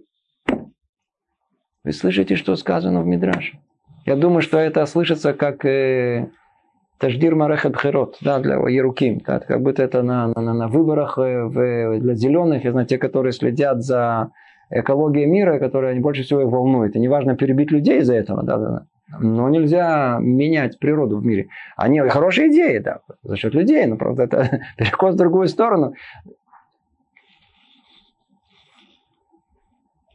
Вы 1.83 1.93
слышите, 1.93 2.35
что 2.35 2.55
сказано 2.57 3.01
в 3.01 3.07
Мидраше? 3.07 3.59
Я 4.05 4.15
думаю, 4.15 4.41
что 4.41 4.57
это 4.57 4.85
слышится 4.85 5.33
как 5.33 5.63
э, 5.65 6.29
Таждир 6.99 7.35
Марехат 7.35 7.77
Херот, 7.77 8.17
да, 8.21 8.39
для 8.39 8.55
Еруким. 8.55 9.19
Да, 9.25 9.39
как 9.39 9.61
будто 9.61 9.81
это 9.81 10.03
на, 10.03 10.27
на, 10.27 10.53
на 10.53 10.67
выборах 10.67 11.17
э, 11.17 11.45
в, 11.45 11.99
для 11.99 12.13
зеленых, 12.13 12.65
я 12.65 12.71
знаю, 12.71 12.87
те, 12.87 12.97
которые 12.97 13.31
следят 13.31 13.81
за 13.81 14.31
экологией 14.69 15.25
мира, 15.25 15.59
которые 15.59 15.91
они 15.91 16.01
больше 16.01 16.23
всего 16.23 16.41
их 16.41 16.47
волнует. 16.49 16.95
И 16.95 16.99
неважно 16.99 17.37
перебить 17.37 17.71
людей 17.71 17.99
из-за 17.99 18.15
этого, 18.15 18.43
да, 18.43 18.57
да. 18.57 18.85
Но 19.17 19.49
нельзя 19.49 20.19
менять 20.19 20.77
природу 20.77 21.17
в 21.17 21.25
мире. 21.25 21.47
Они 21.77 21.99
хорошие 22.01 22.49
идеи, 22.49 22.79
да, 22.79 22.99
за 23.23 23.37
счет 23.37 23.53
людей, 23.53 23.85
но 23.85 23.95
правда 23.95 24.23
это 24.23 24.61
перекос 24.77 25.15
в 25.15 25.17
другую 25.17 25.47
сторону. 25.47 25.93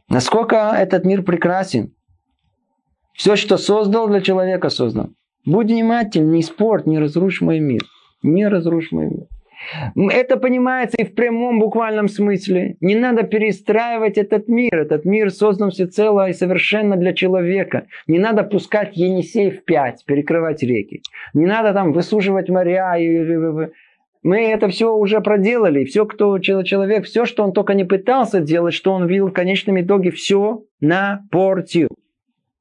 Насколько 0.07 0.75
этот 0.77 1.03
мир 1.03 1.23
прекрасен. 1.23 1.93
Все, 3.13 3.35
что 3.35 3.57
создал 3.57 4.07
для 4.07 4.21
человека, 4.21 4.69
создал. 4.69 5.09
Будь 5.45 5.67
внимателен, 5.67 6.31
не 6.31 6.41
спорт, 6.41 6.87
не 6.87 6.99
разрушь 6.99 7.41
мой 7.41 7.59
мир. 7.59 7.81
Не 8.23 8.47
разрушь 8.47 8.91
мой 8.91 9.07
мир. 9.07 9.27
Это 9.95 10.37
понимается 10.37 10.97
и 10.97 11.05
в 11.05 11.15
прямом 11.15 11.59
буквальном 11.59 12.07
смысле. 12.07 12.77
Не 12.81 12.95
надо 12.95 13.23
перестраивать 13.23 14.17
этот 14.17 14.47
мир. 14.47 14.75
Этот 14.75 15.05
мир 15.05 15.31
создан 15.31 15.71
всецело 15.71 16.29
и 16.29 16.33
совершенно 16.33 16.97
для 16.97 17.13
человека. 17.13 17.87
Не 18.07 18.19
надо 18.19 18.43
пускать 18.43 18.97
Енисей 18.97 19.51
в 19.51 19.63
пять, 19.63 20.03
перекрывать 20.05 20.61
реки. 20.61 21.01
Не 21.33 21.45
надо 21.45 21.73
там 21.73 21.93
высушивать 21.93 22.49
моря. 22.49 22.95
Мы 24.23 24.47
это 24.47 24.67
все 24.69 24.93
уже 24.93 25.21
проделали. 25.21 25.85
Все, 25.85 26.05
кто 26.05 26.37
человек, 26.39 27.05
все, 27.05 27.25
что 27.25 27.43
он 27.43 27.53
только 27.53 27.75
не 27.75 27.85
пытался 27.85 28.41
делать, 28.41 28.73
что 28.73 28.91
он 28.91 29.07
видел 29.07 29.27
в 29.27 29.33
конечном 29.33 29.79
итоге, 29.79 30.09
все 30.11 30.63
напортил. 30.81 31.89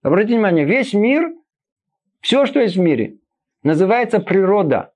Обратите 0.03 0.35
внимание, 0.35 0.66
весь 0.66 0.93
мир, 0.93 1.32
все, 2.24 2.46
что 2.46 2.58
есть 2.58 2.76
в 2.76 2.80
мире, 2.80 3.18
называется 3.62 4.18
природа 4.18 4.94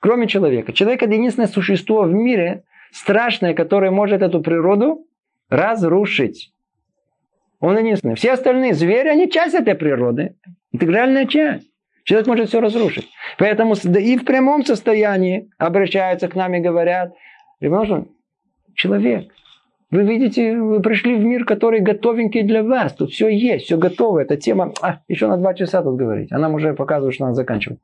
кроме 0.00 0.26
человека. 0.26 0.72
Человек 0.72 1.02
это 1.02 1.12
единственное 1.12 1.48
существо 1.48 2.02
в 2.02 2.12
мире 2.12 2.64
страшное, 2.92 3.54
которое 3.54 3.90
может 3.90 4.22
эту 4.22 4.40
природу 4.40 5.06
разрушить. 5.48 6.52
Он 7.60 7.78
единственный. 7.78 8.16
Все 8.16 8.32
остальные 8.32 8.74
звери, 8.74 9.08
они 9.08 9.30
часть 9.30 9.54
этой 9.54 9.74
природы. 9.74 10.34
Интегральная 10.72 11.26
часть. 11.26 11.68
Человек 12.04 12.26
может 12.26 12.48
все 12.48 12.60
разрушить. 12.60 13.08
Поэтому 13.38 13.74
и 13.74 14.16
в 14.16 14.24
прямом 14.24 14.64
состоянии 14.64 15.50
обращаются 15.56 16.28
к 16.28 16.34
нам 16.34 16.54
и 16.54 16.60
говорят, 16.60 17.12
человек, 18.74 19.32
вы 19.90 20.02
видите, 20.02 20.56
вы 20.56 20.80
пришли 20.80 21.16
в 21.16 21.24
мир, 21.24 21.44
который 21.44 21.80
готовенький 21.80 22.42
для 22.42 22.62
вас. 22.64 22.92
Тут 22.94 23.10
все 23.10 23.28
есть, 23.28 23.66
все 23.66 23.76
готово. 23.78 24.20
Эта 24.20 24.36
тема, 24.36 24.72
а, 24.82 25.00
еще 25.06 25.28
на 25.28 25.36
два 25.36 25.54
часа 25.54 25.82
тут 25.82 25.96
говорить. 25.96 26.32
А 26.32 26.38
нам 26.38 26.54
уже 26.54 26.74
показывают, 26.74 27.14
что 27.14 27.24
надо 27.24 27.36
заканчивать. 27.36 27.78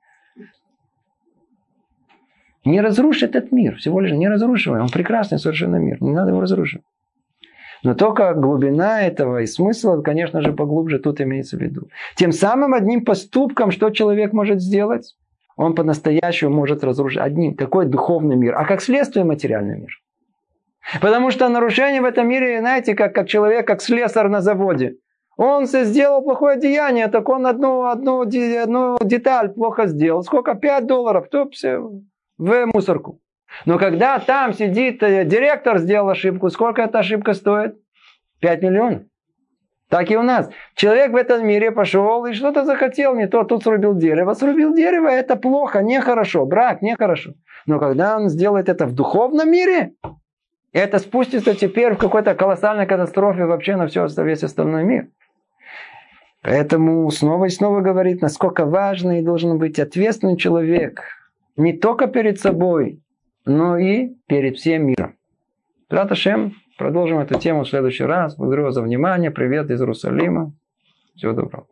Не 2.64 2.80
разрушь 2.80 3.22
этот 3.22 3.52
мир, 3.52 3.76
всего 3.76 4.00
лишь 4.00 4.12
не 4.12 4.28
разрушивай. 4.28 4.80
Он 4.80 4.88
прекрасный 4.88 5.38
совершенно 5.38 5.76
мир, 5.76 6.00
не 6.00 6.12
надо 6.12 6.30
его 6.30 6.40
разрушить. 6.40 6.82
Но 7.84 7.94
только 7.94 8.34
глубина 8.34 9.02
этого 9.02 9.42
и 9.42 9.46
смысл, 9.46 10.02
конечно 10.02 10.40
же, 10.40 10.52
поглубже 10.52 11.00
тут 11.00 11.20
имеется 11.20 11.56
в 11.56 11.60
виду. 11.60 11.88
Тем 12.16 12.30
самым 12.30 12.74
одним 12.74 13.04
поступком, 13.04 13.72
что 13.72 13.90
человек 13.90 14.32
может 14.32 14.60
сделать, 14.60 15.16
он 15.56 15.74
по-настоящему 15.74 16.54
может 16.54 16.84
разрушить 16.84 17.20
одним. 17.20 17.54
Какой 17.54 17.86
духовный 17.86 18.36
мир, 18.36 18.54
а 18.56 18.64
как 18.64 18.80
следствие 18.80 19.24
материальный 19.24 19.78
мир. 19.78 19.90
Потому 21.00 21.30
что 21.30 21.48
нарушение 21.48 22.00
в 22.00 22.04
этом 22.04 22.28
мире, 22.28 22.60
знаете, 22.60 22.94
как, 22.94 23.14
как 23.14 23.28
человек, 23.28 23.66
как 23.66 23.80
слесарь 23.80 24.28
на 24.28 24.40
заводе. 24.40 24.96
Он 25.36 25.66
сделал 25.66 26.22
плохое 26.22 26.58
деяние, 26.58 27.08
так 27.08 27.28
он 27.28 27.46
одну, 27.46 27.86
одну, 27.86 28.20
одну 28.22 28.98
деталь 29.02 29.50
плохо 29.50 29.86
сделал. 29.86 30.22
Сколько? 30.22 30.54
5 30.54 30.86
долларов. 30.86 31.28
То 31.30 31.48
все 31.50 31.78
в 31.78 32.66
мусорку. 32.74 33.20
Но 33.66 33.78
когда 33.78 34.18
там 34.18 34.52
сидит 34.52 35.02
э, 35.02 35.24
директор, 35.24 35.78
сделал 35.78 36.08
ошибку, 36.08 36.50
сколько 36.50 36.82
эта 36.82 36.98
ошибка 36.98 37.34
стоит? 37.34 37.76
5 38.40 38.62
миллионов. 38.62 39.02
Так 39.88 40.10
и 40.10 40.16
у 40.16 40.22
нас. 40.22 40.50
Человек 40.74 41.12
в 41.12 41.16
этом 41.16 41.46
мире 41.46 41.70
пошел 41.70 42.24
и 42.24 42.32
что-то 42.32 42.64
захотел, 42.64 43.14
не 43.14 43.28
то, 43.28 43.44
тут 43.44 43.62
срубил 43.62 43.94
дерево. 43.94 44.32
Срубил 44.32 44.74
дерево, 44.74 45.08
это 45.08 45.36
плохо, 45.36 45.82
нехорошо. 45.82 46.46
Брак, 46.46 46.80
нехорошо. 46.82 47.32
Но 47.66 47.78
когда 47.78 48.16
он 48.16 48.30
сделает 48.30 48.68
это 48.68 48.86
в 48.86 48.94
духовном 48.94 49.50
мире, 49.50 49.92
это 50.72 50.98
спустится 50.98 51.54
теперь 51.54 51.94
в 51.94 51.98
какой-то 51.98 52.34
колоссальной 52.34 52.86
катастрофе 52.86 53.44
вообще 53.44 53.76
на 53.76 53.86
все, 53.86 54.06
весь 54.18 54.42
остальной 54.42 54.84
мир. 54.84 55.08
Поэтому 56.42 57.08
снова 57.10 57.44
и 57.44 57.50
снова 57.50 57.80
говорит, 57.80 58.20
насколько 58.20 58.64
важный 58.64 59.22
должен 59.22 59.58
быть 59.58 59.78
ответственный 59.78 60.36
человек. 60.36 61.02
Не 61.56 61.72
только 61.72 62.08
перед 62.08 62.40
собой, 62.40 63.00
но 63.44 63.76
и 63.76 64.14
перед 64.26 64.56
всем 64.56 64.86
миром. 64.86 65.14
Раташем, 65.88 66.54
продолжим 66.78 67.18
эту 67.18 67.38
тему 67.38 67.64
в 67.64 67.68
следующий 67.68 68.04
раз. 68.04 68.36
Благодарю 68.36 68.64
вас 68.64 68.74
за 68.74 68.82
внимание. 68.82 69.30
Привет 69.30 69.70
из 69.70 69.80
Иерусалима. 69.80 70.52
Всего 71.14 71.32
доброго. 71.32 71.66